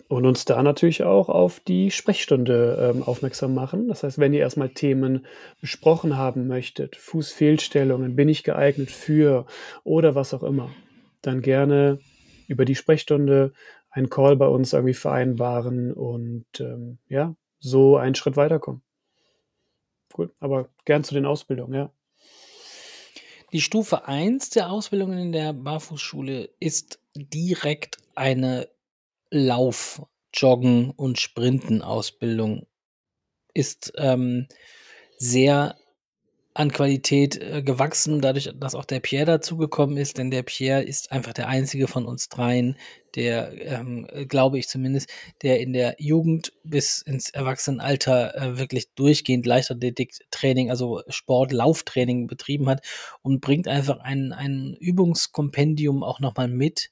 und 0.07 0.25
uns 0.25 0.45
da 0.45 0.63
natürlich 0.63 1.03
auch 1.03 1.29
auf 1.29 1.59
die 1.59 1.91
Sprechstunde 1.91 2.93
ähm, 2.95 3.03
aufmerksam 3.03 3.53
machen. 3.53 3.87
Das 3.87 4.03
heißt, 4.03 4.19
wenn 4.19 4.33
ihr 4.33 4.39
erstmal 4.39 4.69
Themen 4.69 5.25
besprochen 5.59 6.17
haben 6.17 6.47
möchtet, 6.47 6.95
Fußfehlstellungen, 6.95 8.15
bin 8.15 8.29
ich 8.29 8.43
geeignet 8.43 8.91
für 8.91 9.45
oder 9.83 10.15
was 10.15 10.33
auch 10.33 10.43
immer, 10.43 10.69
dann 11.21 11.41
gerne 11.41 11.99
über 12.47 12.63
die 12.63 12.75
Sprechstunde 12.75 13.51
einen 13.89 14.09
Call 14.09 14.35
bei 14.35 14.47
uns 14.47 14.73
irgendwie 14.73 14.93
vereinbaren 14.93 15.91
und 15.93 16.45
ähm, 16.59 16.99
ja, 17.07 17.35
so 17.59 17.97
einen 17.97 18.15
Schritt 18.15 18.37
weiterkommen. 18.37 18.81
Gut, 20.13 20.31
aber 20.39 20.69
gern 20.85 21.03
zu 21.03 21.13
den 21.13 21.25
Ausbildungen, 21.25 21.73
ja. 21.73 21.91
Die 23.53 23.61
Stufe 23.61 24.05
1 24.05 24.49
der 24.49 24.69
Ausbildung 24.69 25.13
in 25.17 25.31
der 25.31 25.53
Barfußschule 25.53 26.49
ist 26.59 26.99
direkt 27.15 27.97
eine 28.15 28.69
Lauf-, 29.29 30.05
Joggen- 30.33 30.91
und 30.91 31.19
Sprinten-Ausbildung. 31.19 32.67
Ist 33.53 33.93
ähm, 33.95 34.47
sehr 35.17 35.77
an 36.57 36.71
Qualität 36.71 37.39
äh, 37.39 37.61
gewachsen, 37.61 38.19
dadurch, 38.19 38.49
dass 38.55 38.73
auch 38.73 38.85
der 38.85 38.99
Pierre 38.99 39.25
dazugekommen 39.25 39.95
ist, 39.95 40.17
denn 40.17 40.31
der 40.31 40.41
Pierre 40.41 40.81
ist 40.81 41.11
einfach 41.11 41.33
der 41.33 41.47
einzige 41.49 41.87
von 41.87 42.07
uns 42.07 42.29
dreien, 42.29 42.77
der, 43.13 43.53
ähm, 43.61 44.07
äh, 44.11 44.25
glaube 44.25 44.57
ich 44.57 44.67
zumindest, 44.67 45.07
der 45.43 45.59
in 45.59 45.71
der 45.71 45.97
Jugend 45.99 46.53
bis 46.63 47.03
ins 47.03 47.29
Erwachsenenalter 47.29 48.35
äh, 48.35 48.57
wirklich 48.57 48.91
durchgehend 48.95 49.45
Leichtathletiktraining, 49.45 50.71
also 50.71 51.03
Sport, 51.09 51.51
Lauftraining 51.51 52.25
betrieben 52.25 52.67
hat 52.69 52.83
und 53.21 53.39
bringt 53.39 53.67
einfach 53.67 53.99
ein, 53.99 54.33
ein 54.33 54.75
Übungskompendium 54.79 56.01
auch 56.01 56.19
nochmal 56.19 56.47
mit, 56.47 56.89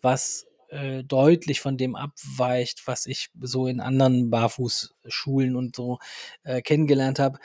was 0.00 0.46
äh, 0.68 1.02
deutlich 1.02 1.60
von 1.60 1.76
dem 1.76 1.96
abweicht, 1.96 2.86
was 2.86 3.06
ich 3.06 3.30
so 3.40 3.66
in 3.66 3.80
anderen 3.80 4.30
Barfußschulen 4.30 5.56
und 5.56 5.74
so 5.74 5.98
äh, 6.44 6.62
kennengelernt 6.62 7.18
habe 7.18 7.40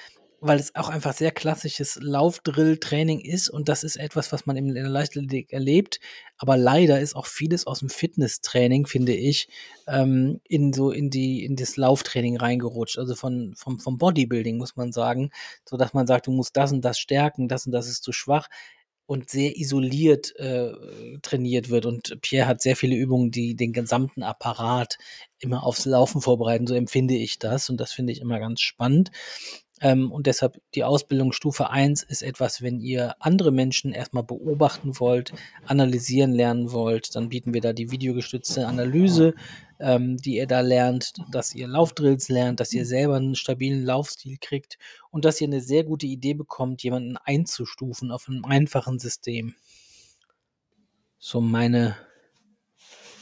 weil 0.46 0.60
es 0.60 0.76
auch 0.76 0.90
einfach 0.90 1.14
sehr 1.14 1.32
klassisches 1.32 1.98
Laufdrill-Training 2.02 3.22
ist 3.22 3.50
und 3.50 3.70
das 3.70 3.84
ist 3.84 3.96
etwas, 3.96 4.32
was 4.34 4.46
man 4.46 4.58
in 4.58 4.74
der 4.74 4.90
Leichtathletik 4.90 5.54
erlebt. 5.54 6.00
Aber 6.38 6.58
leider 6.58 7.00
ist 7.00 7.16
auch 7.16 7.28
vieles 7.28 7.66
aus 7.66 7.80
dem 7.80 7.90
Fitnesstraining, 7.90 8.86
finde 8.86 9.14
ich, 9.14 9.48
ähm, 9.88 10.42
in 10.44 10.74
so 10.74 10.92
in 10.92 11.10
die 11.10 11.46
in 11.46 11.56
das 11.56 11.78
Lauftraining 11.78 12.38
reingerutscht. 12.38 12.98
Also 13.00 13.16
von 13.16 13.54
vom, 13.56 13.80
vom 13.80 13.98
Bodybuilding 13.98 14.58
muss 14.58 14.76
man 14.76 14.92
sagen, 14.92 15.32
so 15.68 15.78
dass 15.78 15.94
man 15.94 16.08
sagt, 16.08 16.28
du 16.28 16.32
musst 16.32 16.58
das 16.58 16.74
und 16.74 16.84
das 16.84 17.00
stärken, 17.00 17.48
das 17.48 17.66
und 17.66 17.72
das 17.72 17.88
ist 17.88 18.04
zu 18.04 18.12
schwach 18.12 18.50
und 19.06 19.30
sehr 19.30 19.58
isoliert 19.58 20.36
äh, 20.38 20.72
trainiert 21.22 21.70
wird. 21.70 21.86
Und 21.86 22.20
Pierre 22.22 22.48
hat 22.48 22.62
sehr 22.62 22.76
viele 22.76 22.96
Übungen, 22.96 23.32
die 23.32 23.56
den 23.56 23.74
gesamten 23.74 24.24
Apparat 24.24 24.98
immer 25.40 25.64
aufs 25.64 25.86
Laufen 25.86 26.22
vorbereiten. 26.22 26.68
So 26.68 26.76
empfinde 26.76 27.16
ich 27.16 27.40
das 27.40 27.70
und 27.70 27.78
das 27.80 27.94
finde 27.94 28.14
ich 28.14 28.22
immer 28.22 28.40
ganz 28.40 28.62
spannend. 28.62 29.12
Ähm, 29.84 30.14
und 30.14 30.28
deshalb 30.28 30.62
die 30.76 30.86
Ausbildung 30.86 31.34
Stufe 31.34 31.70
1 31.70 32.04
ist 32.04 32.24
etwas, 32.24 32.62
wenn 32.62 32.80
ihr 32.80 33.16
andere 33.20 33.52
Menschen 33.52 33.92
erstmal 33.92 34.24
beobachten 34.24 34.98
wollt, 34.98 35.34
analysieren 35.66 36.32
lernen 36.32 36.72
wollt, 36.72 37.16
dann 37.16 37.28
bieten 37.28 37.54
wir 37.54 37.60
da 37.60 37.74
die 37.74 37.92
videogestützte 37.92 38.66
Analyse, 38.66 39.36
ähm, 39.82 40.16
die 40.16 40.38
ihr 40.38 40.48
da 40.48 40.62
lernt, 40.62 41.12
dass 41.32 41.54
ihr 41.54 41.68
Laufdrills 41.68 42.30
lernt, 42.30 42.62
dass 42.62 42.72
ihr 42.72 42.86
selber 42.86 43.18
einen 43.18 43.36
stabilen 43.36 43.84
Laufstil 43.84 44.38
kriegt 44.40 44.78
und 45.12 45.26
dass 45.26 45.42
ihr 45.42 45.48
eine 45.48 45.60
sehr 45.60 45.84
gute 45.84 46.08
Idee 46.08 46.34
bekommt, 46.34 46.82
jemanden 46.82 47.18
einzustufen 47.18 48.10
auf 48.10 48.30
einem 48.30 48.46
einfachen 48.46 49.00
System. 49.00 49.54
So 51.20 51.42
meine 51.42 51.98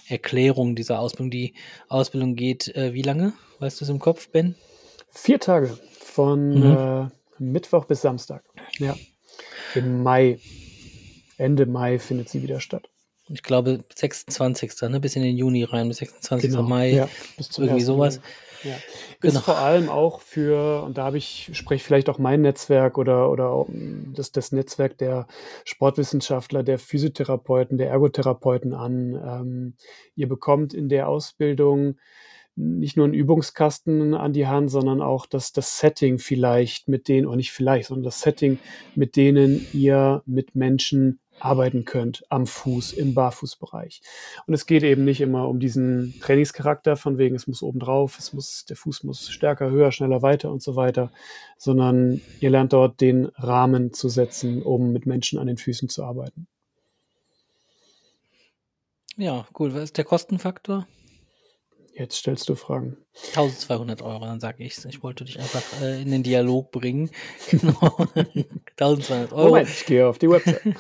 Erklärung 0.08 0.76
dieser 0.76 1.00
Ausbildung. 1.00 1.32
Die 1.32 1.56
Ausbildung 1.90 2.36
geht 2.36 2.68
äh, 2.76 2.94
wie 2.94 3.02
lange? 3.02 3.34
Weißt 3.58 3.82
du 3.82 3.86
es 3.86 3.90
im 3.90 4.00
Kopf, 4.00 4.30
Ben? 4.30 4.56
Vier 5.12 5.40
Tage 5.40 5.78
von 6.00 6.50
Mhm. 6.60 6.78
äh, 6.78 7.08
Mittwoch 7.40 7.86
bis 7.86 8.02
Samstag. 8.02 8.44
Ja. 8.80 8.96
Im 9.76 10.04
Mai. 10.04 10.40
Ende 11.38 11.66
Mai 11.66 12.00
findet 12.00 12.30
sie 12.30 12.44
wieder 12.44 12.60
statt. 12.60 12.90
Ich 13.30 13.44
glaube 13.44 13.84
26. 13.96 14.90
Ne? 14.90 15.00
Bis 15.00 15.16
in 15.16 15.24
den 15.24 15.38
Juni 15.38 15.64
rein, 15.64 15.88
bis 15.88 15.98
26. 15.98 16.52
Mai. 16.62 16.90
Genau. 16.92 17.02
Ja, 17.04 17.10
bis 17.38 17.50
zum 17.50 17.64
irgendwie 17.64 17.82
1. 17.82 17.86
sowas. 17.86 18.20
Ja. 18.64 18.76
Genau. 19.22 19.40
Ist 19.40 19.46
vor 19.46 19.58
allem 19.58 19.90
auch 19.90 20.22
für, 20.22 20.84
und 20.84 20.98
da 20.98 21.06
habe 21.06 21.18
ich, 21.18 21.50
spreche 21.54 21.84
vielleicht 21.84 22.10
auch 22.10 22.20
mein 22.20 22.42
Netzwerk 22.42 22.98
oder, 22.98 23.32
oder 23.32 23.66
das, 24.14 24.32
das 24.32 24.52
Netzwerk 24.52 24.98
der 25.00 25.28
Sportwissenschaftler, 25.66 26.62
der 26.62 26.78
Physiotherapeuten, 26.78 27.78
der 27.80 27.90
Ergotherapeuten 27.90 28.74
an. 28.74 29.16
Ähm, 29.16 29.74
ihr 30.16 30.28
bekommt 30.30 30.74
in 30.76 30.90
der 30.90 31.08
Ausbildung 31.08 31.98
nicht 32.56 32.98
nur 32.98 33.06
einen 33.06 33.14
Übungskasten 33.14 34.14
an 34.14 34.34
die 34.34 34.48
Hand, 34.48 34.70
sondern 34.70 35.02
auch 35.02 35.26
das, 35.26 35.52
das 35.52 35.80
Setting 35.80 36.20
vielleicht 36.20 36.88
mit 36.88 37.08
denen, 37.08 37.28
oder 37.28 37.38
nicht 37.38 37.52
vielleicht, 37.52 37.88
sondern 37.88 38.04
das 38.04 38.22
Setting, 38.22 38.60
mit 38.96 39.16
denen 39.16 39.66
ihr 39.74 40.22
mit 40.26 40.56
Menschen 40.56 41.20
arbeiten 41.40 41.86
könnt 41.86 42.24
am 42.30 42.46
Fuß, 42.46 42.94
im 42.94 43.14
Barfußbereich. 43.14 44.02
Und 44.46 44.54
es 44.54 44.66
geht 44.66 44.84
eben 44.84 45.04
nicht 45.06 45.22
immer 45.22 45.48
um 45.48 45.60
diesen 45.60 46.14
Trainingscharakter, 46.22 46.96
von 46.96 47.18
wegen, 47.18 47.36
es 47.36 47.48
muss 47.48 47.64
oben 47.64 47.80
drauf, 47.80 48.18
es 48.20 48.34
muss, 48.34 48.66
der 48.66 48.76
Fuß 48.76 49.04
muss 49.04 49.30
stärker, 49.30 49.72
höher, 49.72 49.92
schneller, 49.92 50.22
weiter 50.22 50.52
und 50.52 50.62
so 50.62 50.76
weiter, 50.76 51.12
sondern 51.58 52.22
ihr 52.40 52.50
lernt 52.50 52.74
dort 52.74 53.02
den 53.02 53.26
Rahmen 53.36 53.94
zu 53.94 54.10
setzen, 54.10 54.62
um 54.62 54.92
mit 54.92 55.06
Menschen 55.06 55.40
an 55.40 55.48
den 55.48 55.58
Füßen 55.58 55.90
zu 55.90 56.04
arbeiten. 56.04 56.48
Ja, 59.18 59.46
cool. 59.60 59.74
Was 59.74 59.84
ist 59.84 59.98
der 59.98 60.06
Kostenfaktor? 60.06 60.88
Jetzt 61.94 62.16
stellst 62.16 62.48
du 62.50 62.56
Fragen. 62.56 62.98
1200 63.36 64.02
Euro, 64.02 64.26
dann 64.26 64.40
sage 64.40 64.64
ich 64.64 64.84
Ich 64.86 65.04
wollte 65.04 65.26
dich 65.26 65.40
einfach 65.40 65.62
äh, 65.82 66.02
in 66.02 66.12
den 66.12 66.24
Dialog 66.24 66.72
bringen. 66.72 67.10
Genau. 67.50 68.08
1200 68.80 69.34
Euro. 69.34 69.48
Moment, 69.50 69.70
ich 69.70 69.86
gehe 69.86 70.08
auf 70.08 70.18
die 70.18 70.30
Website. 70.30 70.62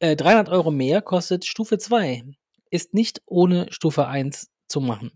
Äh, 0.00 0.14
300 0.14 0.48
Euro 0.48 0.70
mehr 0.70 1.02
kostet 1.02 1.44
Stufe 1.44 1.76
2. 1.76 2.22
Ist 2.70 2.94
nicht 2.94 3.20
ohne 3.26 3.66
Stufe 3.70 4.06
1 4.06 4.48
zu 4.68 4.80
machen. 4.80 5.10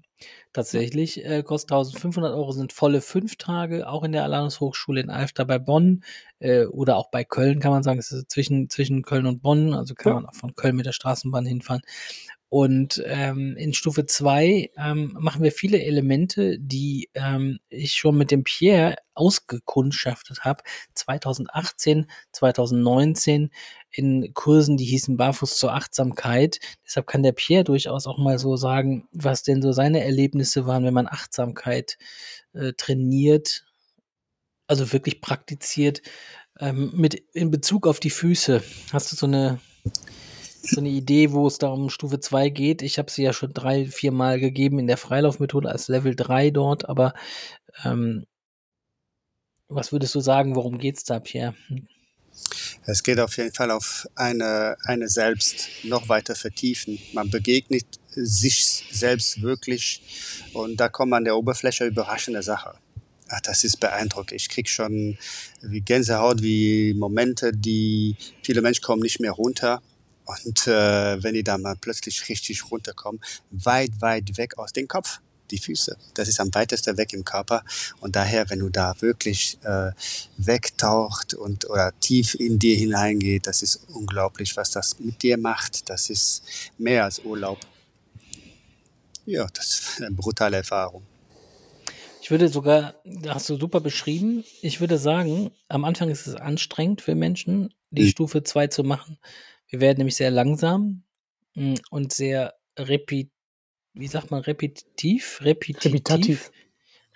Tatsächlich 0.52 1.24
äh, 1.24 1.44
kostet 1.44 1.70
1500 1.70 2.34
Euro, 2.34 2.50
sind 2.50 2.72
volle 2.72 3.00
fünf 3.00 3.36
Tage, 3.36 3.88
auch 3.88 4.02
in 4.02 4.10
der 4.10 4.24
Alanus 4.24 4.58
Hochschule 4.58 5.00
in 5.00 5.08
Alfter 5.08 5.44
bei 5.44 5.60
Bonn 5.60 6.02
äh, 6.40 6.64
oder 6.64 6.96
auch 6.96 7.12
bei 7.12 7.22
Köln, 7.22 7.60
kann 7.60 7.70
man 7.70 7.84
sagen. 7.84 8.00
Es 8.00 8.10
ist 8.10 8.28
zwischen, 8.28 8.68
zwischen 8.70 9.02
Köln 9.02 9.26
und 9.26 9.40
Bonn, 9.40 9.72
also 9.72 9.94
kann 9.94 10.14
Ja. 10.14 10.14
man 10.16 10.26
auch 10.26 10.34
von 10.34 10.56
Köln 10.56 10.74
mit 10.74 10.86
der 10.86 10.92
Straßenbahn 10.92 11.46
hinfahren. 11.46 11.82
Und 12.52 13.02
ähm, 13.06 13.56
in 13.56 13.72
Stufe 13.72 14.04
2 14.04 14.72
ähm, 14.76 15.16
machen 15.18 15.42
wir 15.42 15.52
viele 15.52 15.82
Elemente, 15.82 16.58
die 16.58 17.08
ähm, 17.14 17.60
ich 17.70 17.94
schon 17.94 18.18
mit 18.18 18.30
dem 18.30 18.44
Pierre 18.44 18.96
ausgekundschaftet 19.14 20.40
habe. 20.44 20.62
2018, 20.92 22.10
2019 22.32 23.48
in 23.90 24.34
Kursen, 24.34 24.76
die 24.76 24.84
hießen 24.84 25.16
Barfuß 25.16 25.56
zur 25.56 25.72
Achtsamkeit. 25.72 26.58
Deshalb 26.84 27.06
kann 27.06 27.22
der 27.22 27.32
Pierre 27.32 27.64
durchaus 27.64 28.06
auch 28.06 28.18
mal 28.18 28.38
so 28.38 28.56
sagen, 28.56 29.08
was 29.12 29.42
denn 29.42 29.62
so 29.62 29.72
seine 29.72 30.04
Erlebnisse 30.04 30.66
waren, 30.66 30.84
wenn 30.84 30.92
man 30.92 31.08
Achtsamkeit 31.08 31.96
äh, 32.52 32.74
trainiert, 32.74 33.64
also 34.66 34.92
wirklich 34.92 35.22
praktiziert, 35.22 36.02
ähm, 36.60 36.92
mit 36.94 37.14
in 37.32 37.50
Bezug 37.50 37.86
auf 37.86 37.98
die 37.98 38.10
Füße. 38.10 38.62
Hast 38.92 39.10
du 39.10 39.16
so 39.16 39.24
eine 39.24 39.58
so 40.62 40.80
eine 40.80 40.88
Idee, 40.88 41.32
wo 41.32 41.46
es 41.46 41.58
da 41.58 41.68
um 41.68 41.90
Stufe 41.90 42.20
2 42.20 42.48
geht. 42.48 42.82
Ich 42.82 42.98
habe 42.98 43.10
sie 43.10 43.22
ja 43.22 43.32
schon 43.32 43.52
drei, 43.52 43.86
vier 43.86 44.12
Mal 44.12 44.38
gegeben 44.38 44.78
in 44.78 44.86
der 44.86 44.96
Freilaufmethode 44.96 45.68
als 45.68 45.88
Level 45.88 46.14
3 46.14 46.50
dort, 46.50 46.88
aber 46.88 47.14
ähm, 47.84 48.26
was 49.68 49.92
würdest 49.92 50.14
du 50.14 50.20
sagen, 50.20 50.54
worum 50.54 50.78
geht's 50.78 51.04
da, 51.04 51.18
Pierre? 51.18 51.54
Es 52.84 53.02
geht 53.02 53.20
auf 53.20 53.36
jeden 53.36 53.52
Fall 53.52 53.70
auf 53.70 54.06
eine, 54.14 54.76
eine 54.84 55.08
selbst 55.08 55.68
noch 55.84 56.08
weiter 56.08 56.34
vertiefen. 56.34 56.98
Man 57.12 57.30
begegnet 57.30 57.86
sich 58.08 58.84
selbst 58.90 59.42
wirklich 59.42 60.02
und 60.52 60.78
da 60.78 60.88
kommen 60.88 61.14
an 61.14 61.24
der 61.24 61.36
Oberfläche 61.36 61.86
überraschende 61.86 62.42
Sachen. 62.42 62.72
Ach, 63.28 63.40
das 63.40 63.64
ist 63.64 63.80
beeindruckend. 63.80 64.32
Ich 64.32 64.48
krieg 64.50 64.68
schon 64.68 65.16
wie 65.62 65.80
Gänsehaut, 65.80 66.42
wie 66.42 66.92
Momente, 66.94 67.52
die 67.52 68.16
viele 68.42 68.60
Menschen 68.60 68.82
kommen 68.82 69.02
nicht 69.02 69.20
mehr 69.20 69.32
runter. 69.32 69.80
Und 70.44 70.66
äh, 70.66 71.22
wenn 71.22 71.34
die 71.34 71.44
da 71.44 71.58
mal 71.58 71.76
plötzlich 71.80 72.28
richtig 72.28 72.70
runterkommen, 72.70 73.20
weit, 73.50 73.90
weit 74.00 74.36
weg 74.36 74.58
aus 74.58 74.72
dem 74.72 74.88
Kopf. 74.88 75.20
die 75.50 75.58
Füße. 75.58 75.98
Das 76.14 76.28
ist 76.28 76.40
am 76.40 76.48
weitesten 76.54 76.96
weg 76.96 77.12
im 77.12 77.24
Körper. 77.24 77.62
Und 78.00 78.16
daher, 78.16 78.48
wenn 78.48 78.60
du 78.60 78.70
da 78.70 78.94
wirklich 79.00 79.58
äh, 79.64 79.90
wegtaucht 80.38 81.34
und 81.34 81.68
oder 81.68 81.92
tief 82.00 82.34
in 82.34 82.58
dir 82.58 82.74
hineingeht, 82.74 83.46
das 83.46 83.60
ist 83.62 83.82
unglaublich, 83.88 84.56
was 84.56 84.70
das 84.70 84.98
mit 84.98 85.22
dir 85.22 85.36
macht. 85.36 85.90
Das 85.90 86.08
ist 86.08 86.42
mehr 86.78 87.04
als 87.04 87.18
Urlaub. 87.18 87.58
Ja, 89.26 89.46
das 89.52 89.66
ist 89.72 90.00
eine 90.02 90.12
brutale 90.12 90.56
Erfahrung. 90.58 91.02
Ich 92.22 92.30
würde 92.30 92.48
sogar, 92.48 92.94
hast 93.26 93.48
du 93.48 93.56
super 93.56 93.80
beschrieben, 93.80 94.44
ich 94.62 94.80
würde 94.80 94.96
sagen, 94.96 95.50
am 95.68 95.84
Anfang 95.84 96.08
ist 96.08 96.26
es 96.26 96.34
anstrengend 96.34 97.02
für 97.02 97.14
Menschen, 97.14 97.74
die 97.90 98.04
Mhm. 98.04 98.08
Stufe 98.08 98.42
2 98.42 98.68
zu 98.68 98.84
machen. 98.84 99.18
Wir 99.72 99.80
werden 99.80 99.98
nämlich 99.98 100.16
sehr 100.16 100.30
langsam 100.30 101.02
mm, 101.54 101.74
und 101.90 102.12
sehr 102.12 102.54
repi 102.78 103.30
wie 103.94 104.06
sagt 104.06 104.30
man, 104.30 104.40
repetitiv? 104.40 105.40
Repetitiv? 105.42 105.84
Repetitiv. 105.84 106.50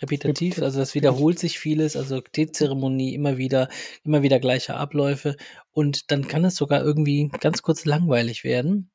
Repetitiv, 0.03 0.61
also 0.61 0.79
das 0.79 0.95
wiederholt 0.95 1.39
sich 1.39 1.59
vieles, 1.59 1.97
also 1.97 2.21
Teezeremonie, 2.21 3.15
immer 3.15 3.39
wieder, 3.39 3.71
immer 4.05 4.23
wieder 4.23 4.39
gleiche 4.39 4.75
Abläufe 4.75 5.37
und 5.73 6.11
dann 6.11 6.29
kann 6.29 6.45
es 6.45 6.57
sogar 6.57 6.83
irgendwie 6.83 7.29
ganz 7.41 7.63
kurz 7.63 7.87
langweilig 7.87 8.45
werden. 8.45 8.91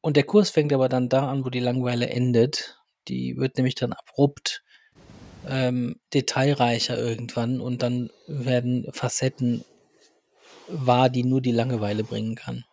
Und 0.00 0.16
der 0.16 0.24
Kurs 0.24 0.50
fängt 0.50 0.72
aber 0.72 0.88
dann 0.88 1.08
da 1.08 1.28
an, 1.28 1.44
wo 1.44 1.50
die 1.50 1.60
Langeweile 1.60 2.08
endet. 2.08 2.80
Die 3.06 3.36
wird 3.36 3.56
nämlich 3.58 3.76
dann 3.76 3.92
abrupt 3.92 4.64
ähm, 5.46 6.00
detailreicher 6.12 6.98
irgendwann 6.98 7.60
und 7.60 7.82
dann 7.82 8.10
werden 8.26 8.88
Facetten 8.92 9.64
wahr, 10.66 11.10
die 11.10 11.22
nur 11.22 11.42
die 11.42 11.52
Langeweile 11.52 12.02
bringen 12.02 12.34
kann. 12.34 12.64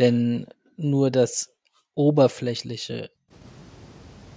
Denn 0.00 0.46
nur 0.76 1.10
das 1.10 1.54
Oberflächliche 1.94 3.10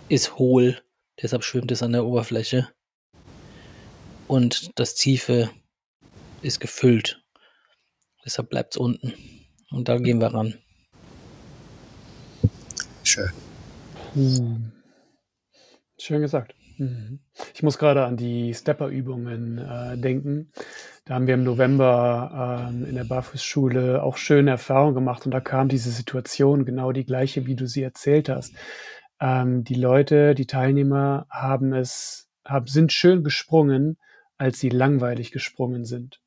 ist 0.10 0.38
hohl, 0.38 0.84
deshalb 1.22 1.46
schwimmt 1.46 1.72
es 1.72 1.82
an 1.82 1.94
der 1.94 2.06
Oberfläche. 2.06 2.68
Und 4.28 4.78
das 4.78 4.96
Tiefe 4.96 5.50
ist 6.42 6.60
gefüllt, 6.60 7.24
deshalb 8.26 8.50
bleibt 8.50 8.76
es 8.76 8.78
unten. 8.78 9.14
Und 9.72 9.88
da 9.88 9.98
gehen 9.98 10.20
wir 10.20 10.28
ran. 10.28 10.56
Schön. 13.04 13.32
Hm. 14.14 14.72
Schön 15.98 16.22
gesagt. 16.22 16.54
Mhm. 16.78 17.20
Ich 17.54 17.64
muss 17.64 17.78
gerade 17.78 18.06
an 18.06 18.18
die 18.18 18.54
Stepper-Übungen 18.54 19.58
äh, 19.58 19.98
denken. 19.98 20.52
Da 21.06 21.16
haben 21.16 21.28
wir 21.28 21.34
im 21.34 21.44
November 21.44 22.70
ähm, 22.70 22.86
in 22.86 22.96
der 22.96 23.04
Barfußschule 23.04 24.02
auch 24.02 24.18
schöne 24.18 24.52
Erfahrungen 24.52 24.96
gemacht 24.96 25.26
und 25.26 25.32
da 25.32 25.42
kam 25.42 25.68
diese 25.68 25.92
Situation 25.92 26.66
genau 26.66 26.92
die 26.92 27.06
gleiche, 27.06 27.46
wie 27.46 27.56
du 27.56 27.68
sie 27.68 27.84
erzählt 27.84 28.30
hast. 28.30 28.56
Ähm, 29.20 29.64
die 29.64 29.76
Leute, 29.76 30.34
die 30.34 30.48
Teilnehmer 30.48 31.26
haben 31.30 31.74
es, 31.74 32.30
haben, 32.46 32.68
sind 32.68 32.94
schön 32.94 33.24
gesprungen, 33.24 33.98
als 34.38 34.60
sie 34.60 34.70
langweilig 34.70 35.32
gesprungen 35.32 35.86
sind. 35.86 36.23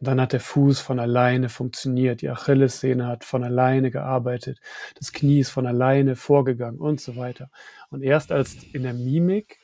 Und 0.00 0.06
dann 0.06 0.20
hat 0.20 0.32
der 0.32 0.40
Fuß 0.40 0.80
von 0.80 0.98
alleine 0.98 1.50
funktioniert, 1.50 2.22
die 2.22 2.30
Achillessehne 2.30 3.06
hat 3.06 3.22
von 3.24 3.44
alleine 3.44 3.90
gearbeitet, 3.90 4.58
das 4.98 5.12
Knie 5.12 5.40
ist 5.40 5.50
von 5.50 5.66
alleine 5.66 6.16
vorgegangen 6.16 6.80
und 6.80 7.00
so 7.02 7.16
weiter. 7.16 7.50
Und 7.90 8.02
erst 8.02 8.32
als 8.32 8.56
in 8.72 8.82
der 8.82 8.94
Mimik 8.94 9.58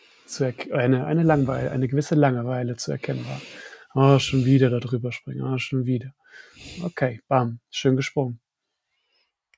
eine, 0.72 1.06
eine 1.06 1.22
Langweile, 1.22 1.70
eine 1.70 1.88
gewisse 1.88 2.16
Langeweile 2.16 2.76
zu 2.76 2.92
erkennen 2.92 3.24
war. 3.26 3.40
Oh, 3.94 4.18
schon 4.18 4.44
wieder 4.44 4.68
da 4.68 4.78
drüber 4.78 5.10
springen, 5.10 5.42
oh, 5.42 5.56
schon 5.56 5.86
wieder. 5.86 6.12
Okay, 6.82 7.20
bam, 7.28 7.60
schön 7.70 7.96
gesprungen. 7.96 8.40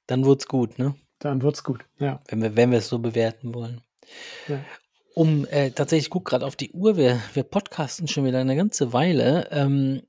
Dann 0.07 0.25
wird's 0.25 0.47
gut, 0.47 0.79
ne? 0.79 0.95
Dann 1.19 1.43
wird's 1.43 1.65
gut. 1.65 1.85
Ja. 1.99 2.23
Wenn 2.29 2.41
wir, 2.43 2.55
wenn 2.55 2.71
wir 2.71 2.79
es 2.79 2.89
so 2.89 3.01
bewerten 3.01 3.53
wollen. 3.53 3.81
ja. 4.47 4.65
Um, 5.15 5.45
äh, 5.51 5.73
tatsächlich, 5.73 6.07
ich 6.07 6.11
gucke 6.11 6.31
gerade 6.31 6.47
auf 6.47 6.55
die 6.55 6.71
Uhr, 6.71 6.97
wir, 6.97 7.21
wir 7.35 7.43
podcasten 7.43 8.07
schon 8.07 8.25
wieder 8.25 8.39
eine 8.39 8.55
ganze 8.55 8.93
Weile. 8.93 9.49
Ähm, 9.51 10.03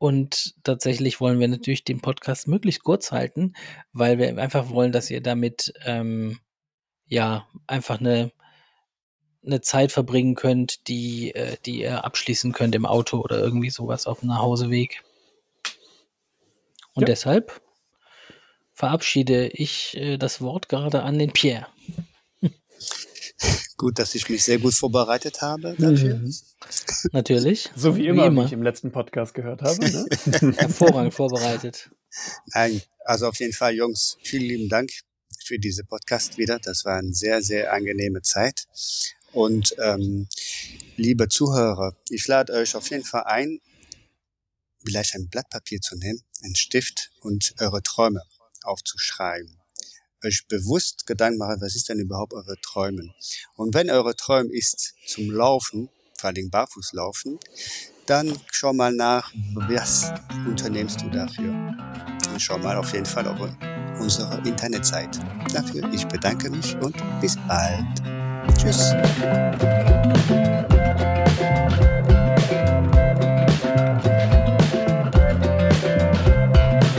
und 0.00 0.54
tatsächlich 0.64 1.20
wollen 1.20 1.40
wir 1.40 1.46
natürlich 1.48 1.84
den 1.84 2.00
Podcast 2.00 2.48
möglichst 2.48 2.82
kurz 2.82 3.12
halten, 3.12 3.52
weil 3.92 4.16
wir 4.16 4.34
einfach 4.38 4.70
wollen, 4.70 4.92
dass 4.92 5.10
ihr 5.10 5.20
damit 5.20 5.74
ähm, 5.84 6.40
ja 7.06 7.46
einfach 7.66 8.00
eine, 8.00 8.32
eine 9.44 9.60
Zeit 9.60 9.92
verbringen 9.92 10.36
könnt, 10.36 10.88
die, 10.88 11.34
äh, 11.34 11.58
die 11.66 11.80
ihr 11.82 12.02
abschließen 12.02 12.52
könnt 12.52 12.74
im 12.74 12.86
Auto 12.86 13.20
oder 13.20 13.38
irgendwie 13.38 13.68
sowas 13.68 14.06
auf 14.06 14.20
dem 14.20 14.30
Nachhauseweg. 14.30 15.04
Und 16.94 17.02
Ja. 17.02 17.06
deshalb 17.06 17.60
verabschiede 18.72 19.48
ich 19.48 19.98
äh, 19.98 20.16
das 20.16 20.40
Wort 20.40 20.70
gerade 20.70 21.02
an 21.02 21.18
den 21.18 21.32
Pierre. 21.34 21.66
Gut, 23.80 23.98
dass 23.98 24.14
ich 24.14 24.28
mich 24.28 24.44
sehr 24.44 24.58
gut 24.58 24.74
vorbereitet 24.74 25.40
habe 25.40 25.74
dafür. 25.78 26.16
Mhm. 26.16 26.34
Natürlich. 27.12 27.70
So 27.74 27.96
wie 27.96 28.08
immer, 28.08 28.30
wie 28.30 28.44
ich 28.44 28.52
im 28.52 28.62
letzten 28.62 28.92
Podcast 28.92 29.32
gehört 29.32 29.62
habe. 29.62 29.78
Ne? 29.90 30.06
Hervorragend 30.58 31.14
vorbereitet. 31.14 31.88
Nein, 32.52 32.82
also 33.06 33.26
auf 33.28 33.40
jeden 33.40 33.54
Fall, 33.54 33.74
Jungs, 33.74 34.18
vielen 34.22 34.42
lieben 34.42 34.68
Dank 34.68 34.90
für 35.42 35.58
diese 35.58 35.82
Podcast 35.84 36.36
wieder. 36.36 36.58
Das 36.58 36.84
war 36.84 36.98
eine 36.98 37.14
sehr, 37.14 37.40
sehr 37.40 37.72
angenehme 37.72 38.20
Zeit. 38.20 38.66
Und 39.32 39.74
ähm, 39.78 40.28
liebe 40.98 41.30
Zuhörer, 41.30 41.96
ich 42.10 42.28
lade 42.28 42.52
euch 42.52 42.76
auf 42.76 42.90
jeden 42.90 43.04
Fall 43.04 43.24
ein, 43.24 43.60
vielleicht 44.84 45.14
ein 45.14 45.30
Blatt 45.30 45.48
Papier 45.48 45.80
zu 45.80 45.96
nehmen, 45.96 46.20
einen 46.42 46.54
Stift 46.54 47.12
und 47.22 47.54
eure 47.58 47.82
Träume 47.82 48.20
aufzuschreiben. 48.62 49.59
Euch 50.22 50.46
bewusst 50.48 51.06
Gedanken 51.06 51.38
machen, 51.38 51.60
was 51.60 51.74
ist 51.74 51.88
denn 51.88 51.98
überhaupt 51.98 52.34
eure 52.34 52.60
Träume? 52.60 53.14
Und 53.56 53.74
wenn 53.74 53.90
eure 53.90 54.14
Träume 54.14 54.52
ist 54.52 54.94
zum 55.06 55.30
Laufen, 55.30 55.88
vor 56.18 56.28
allem 56.28 56.50
Barfußlaufen, 56.50 57.38
dann 58.04 58.38
schau 58.50 58.74
mal 58.74 58.92
nach, 58.92 59.32
was 59.54 60.12
unternehmst 60.46 61.00
du 61.00 61.08
dafür? 61.08 61.52
Und 62.32 62.38
schau 62.38 62.58
mal 62.58 62.76
auf 62.76 62.92
jeden 62.92 63.06
Fall 63.06 63.26
auf 63.26 63.38
unsere 63.98 64.36
Internetseite. 64.46 65.20
Dafür 65.54 65.90
ich 65.92 66.06
bedanke 66.06 66.50
mich 66.50 66.76
und 66.76 66.94
bis 67.22 67.36
bald. 67.48 67.86
Tschüss. 68.58 68.92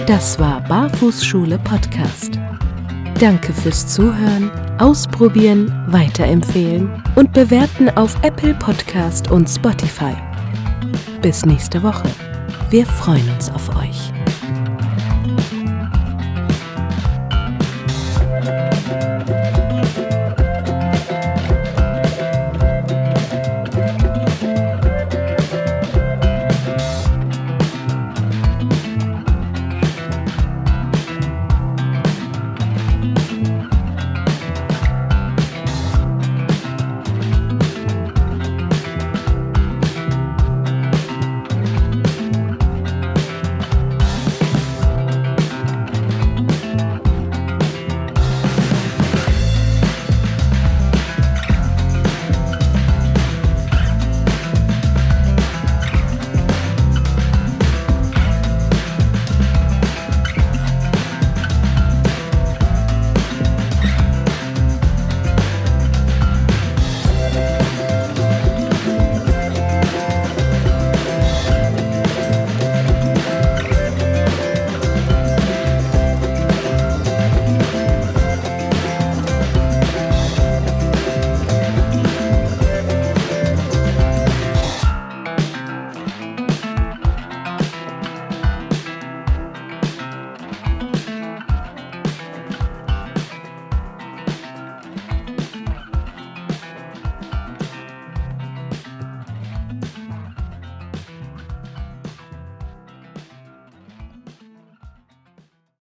Das 0.08 0.40
war 0.40 0.62
Barfußschule 0.68 1.60
Podcast. 1.60 2.40
Danke 3.22 3.54
fürs 3.54 3.86
Zuhören, 3.86 4.50
Ausprobieren, 4.80 5.72
Weiterempfehlen 5.90 6.90
und 7.16 7.32
Bewerten 7.34 7.88
auf 7.92 8.16
Apple 8.24 8.56
Podcast 8.56 9.30
und 9.30 9.48
Spotify. 9.48 10.16
Bis 11.22 11.46
nächste 11.46 11.84
Woche. 11.84 12.10
Wir 12.72 12.84
freuen 12.84 13.30
uns 13.30 13.52
auf 13.52 13.70
euch. 13.78 13.81